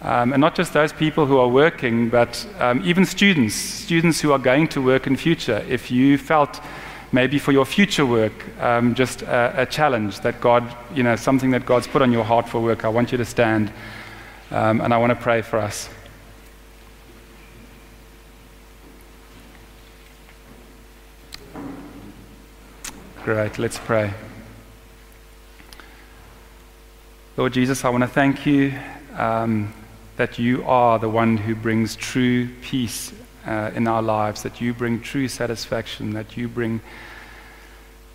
Um, 0.00 0.32
and 0.32 0.40
not 0.40 0.54
just 0.54 0.72
those 0.72 0.92
people 0.92 1.26
who 1.26 1.38
are 1.38 1.48
working, 1.48 2.08
but 2.08 2.46
um, 2.60 2.80
even 2.84 3.04
students, 3.04 3.56
students 3.56 4.20
who 4.20 4.30
are 4.30 4.38
going 4.38 4.68
to 4.68 4.80
work 4.80 5.08
in 5.08 5.16
future. 5.16 5.64
If 5.68 5.90
you 5.90 6.16
felt 6.16 6.60
maybe 7.12 7.38
for 7.38 7.52
your 7.52 7.64
future 7.64 8.04
work, 8.04 8.32
um, 8.60 8.94
just 8.94 9.22
a, 9.22 9.62
a, 9.62 9.66
challenge 9.66 10.20
that 10.20 10.40
God, 10.40 10.76
you 10.94 11.02
know, 11.02 11.16
something 11.16 11.50
that 11.52 11.64
God's 11.64 11.86
put 11.86 12.02
on 12.02 12.12
your 12.12 12.24
heart 12.24 12.48
for 12.48 12.60
work. 12.60 12.84
I 12.84 12.88
want 12.88 13.12
you 13.12 13.18
to 13.18 13.24
stand 13.24 13.72
um, 14.50 14.80
and 14.80 14.92
I 14.92 14.98
want 14.98 15.10
to 15.10 15.16
pray 15.16 15.42
for 15.42 15.58
us. 15.58 15.88
Great, 23.24 23.58
let's 23.58 23.78
pray. 23.78 24.12
Lord 27.36 27.52
Jesus, 27.52 27.84
I 27.84 27.90
want 27.90 28.02
to 28.02 28.08
thank 28.08 28.46
you 28.46 28.74
um, 29.14 29.72
that 30.16 30.38
you 30.38 30.64
are 30.64 30.98
the 30.98 31.08
one 31.08 31.36
who 31.36 31.54
brings 31.54 31.94
true 31.94 32.48
peace 32.62 33.12
uh, 33.48 33.70
in 33.74 33.88
our 33.88 34.02
lives, 34.02 34.42
that 34.42 34.60
you 34.60 34.74
bring 34.74 35.00
true 35.00 35.26
satisfaction, 35.26 36.12
that 36.12 36.36
you 36.36 36.48
bring 36.48 36.80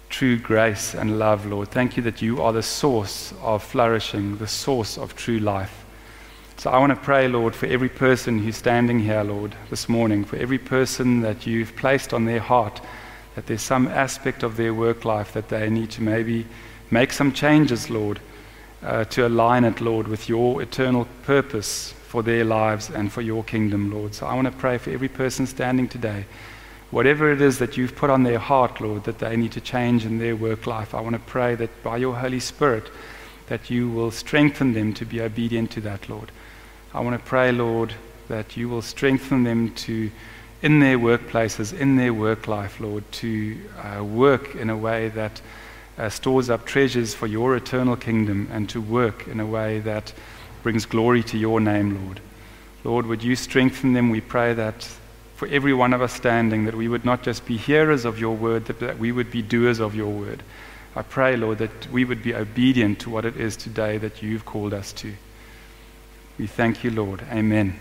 true 0.10 0.38
grace 0.38 0.94
and 0.94 1.18
love, 1.18 1.48
Lord. 1.48 1.70
Thank 1.70 1.98
you 1.98 2.04
that 2.04 2.22
you 2.22 2.40
are 2.42 2.54
the 2.54 2.62
source 2.62 3.34
of 3.42 3.64
flourishing, 3.64 4.38
the 4.38 4.48
source 4.48 4.96
of 4.98 5.16
true 5.16 5.40
life. 5.40 5.84
So 6.58 6.70
I 6.70 6.78
want 6.78 6.92
to 6.92 6.96
pray, 6.96 7.28
Lord, 7.28 7.56
for 7.56 7.66
every 7.66 7.90
person 7.90 8.38
who's 8.38 8.58
standing 8.58 9.00
here, 9.00 9.24
Lord, 9.24 9.56
this 9.72 9.90
morning, 9.90 10.24
for 10.24 10.38
every 10.38 10.60
person 10.60 11.22
that 11.22 11.48
you've 11.48 11.76
placed 11.76 12.14
on 12.14 12.26
their 12.26 12.40
heart, 12.40 12.80
that 13.34 13.48
there's 13.48 13.64
some 13.64 13.88
aspect 13.88 14.44
of 14.44 14.56
their 14.56 14.74
work 14.74 15.04
life 15.04 15.34
that 15.34 15.50
they 15.50 15.68
need 15.68 15.90
to 15.92 16.04
maybe 16.04 16.46
make 16.92 17.12
some 17.12 17.34
changes, 17.34 17.90
Lord, 17.90 18.20
uh, 18.84 19.06
to 19.06 19.28
align 19.28 19.64
it, 19.64 19.82
Lord, 19.82 20.08
with 20.08 20.30
your 20.30 20.62
eternal 20.62 21.08
purpose 21.24 21.93
for 22.14 22.22
their 22.22 22.46
lives 22.46 22.92
and 22.92 23.12
for 23.12 23.24
your 23.24 23.44
kingdom, 23.44 23.92
Lord. 23.92 24.14
So 24.14 24.28
I 24.28 24.36
want 24.36 24.46
to 24.46 24.54
pray 24.54 24.78
for 24.78 24.92
every 24.92 25.08
person 25.08 25.48
standing 25.48 25.90
today. 25.90 26.26
Whatever 26.92 27.32
it 27.32 27.42
is 27.42 27.58
that 27.58 27.76
you've 27.76 27.96
put 27.96 28.12
on 28.12 28.22
their 28.22 28.38
heart, 28.38 28.80
Lord, 28.80 29.06
that 29.06 29.18
they 29.18 29.36
need 29.36 29.54
to 29.54 29.60
change 29.62 30.06
in 30.06 30.20
their 30.20 30.36
work 30.36 30.68
life, 30.68 30.94
I 30.94 31.02
want 31.02 31.16
to 31.16 31.32
pray 31.32 31.56
that 31.56 31.72
by 31.82 31.98
your 31.98 32.14
Holy 32.14 32.40
Spirit, 32.40 32.92
that 33.48 33.72
you 33.72 33.90
will 33.90 34.12
strengthen 34.12 34.74
them 34.74 34.94
to 34.94 35.06
be 35.06 35.22
obedient 35.22 35.72
to 35.72 35.82
that, 35.82 36.08
Lord. 36.08 36.32
I 36.94 37.00
want 37.00 37.20
to 37.20 37.28
pray, 37.28 37.52
Lord, 37.52 37.96
that 38.28 38.56
you 38.56 38.70
will 38.70 38.84
strengthen 38.84 39.42
them 39.42 39.74
to, 39.88 40.12
in 40.62 40.82
their 40.82 41.00
workplaces, 41.00 41.74
in 41.74 41.96
their 41.96 42.14
work 42.14 42.48
life, 42.48 42.80
Lord, 42.80 43.12
to 43.14 43.58
uh, 43.82 44.04
work 44.04 44.54
in 44.54 44.70
a 44.70 44.78
way 44.78 45.10
that 45.10 45.42
uh, 45.98 46.10
stores 46.10 46.52
up 46.52 46.68
treasures 46.68 47.16
for 47.16 47.26
your 47.26 47.56
eternal 47.56 47.96
kingdom 47.96 48.50
and 48.52 48.70
to 48.70 48.80
work 48.80 49.28
in 49.28 49.40
a 49.40 49.48
way 49.48 49.80
that 49.80 50.14
brings 50.64 50.86
glory 50.86 51.22
to 51.24 51.38
your 51.38 51.60
name, 51.60 52.06
Lord. 52.06 52.20
Lord, 52.84 53.06
would 53.06 53.24
you 53.24 53.36
strengthen 53.36 53.94
them? 53.94 54.10
We 54.10 54.22
pray 54.22 54.54
that 54.54 54.90
for 55.36 55.48
every 55.50 55.74
one 55.74 55.94
of 55.94 56.02
us 56.02 56.14
standing, 56.14 56.66
that 56.66 56.76
we 56.76 56.88
would 56.88 57.06
not 57.06 57.22
just 57.22 57.46
be 57.46 57.58
hearers 57.58 58.06
of 58.06 58.20
your 58.20 58.36
word, 58.36 58.66
that, 58.66 58.80
that 58.80 58.98
we 58.98 59.12
would 59.12 59.30
be 59.30 59.42
doers 59.42 59.80
of 59.80 59.94
your 59.94 60.10
word. 60.10 60.42
I 60.96 61.02
pray, 61.02 61.36
Lord, 61.36 61.58
that 61.58 61.92
we 61.92 62.06
would 62.06 62.24
be 62.24 62.34
obedient 62.34 63.00
to 63.00 63.10
what 63.10 63.26
it 63.26 63.36
is 63.36 63.58
today 63.58 63.98
that 63.98 64.22
you've 64.22 64.46
called 64.46 64.74
us 64.74 64.94
to. 64.94 65.14
We 66.38 66.48
thank 66.48 66.84
you, 66.84 66.92
Lord. 66.92 67.24
Amen. 67.32 67.80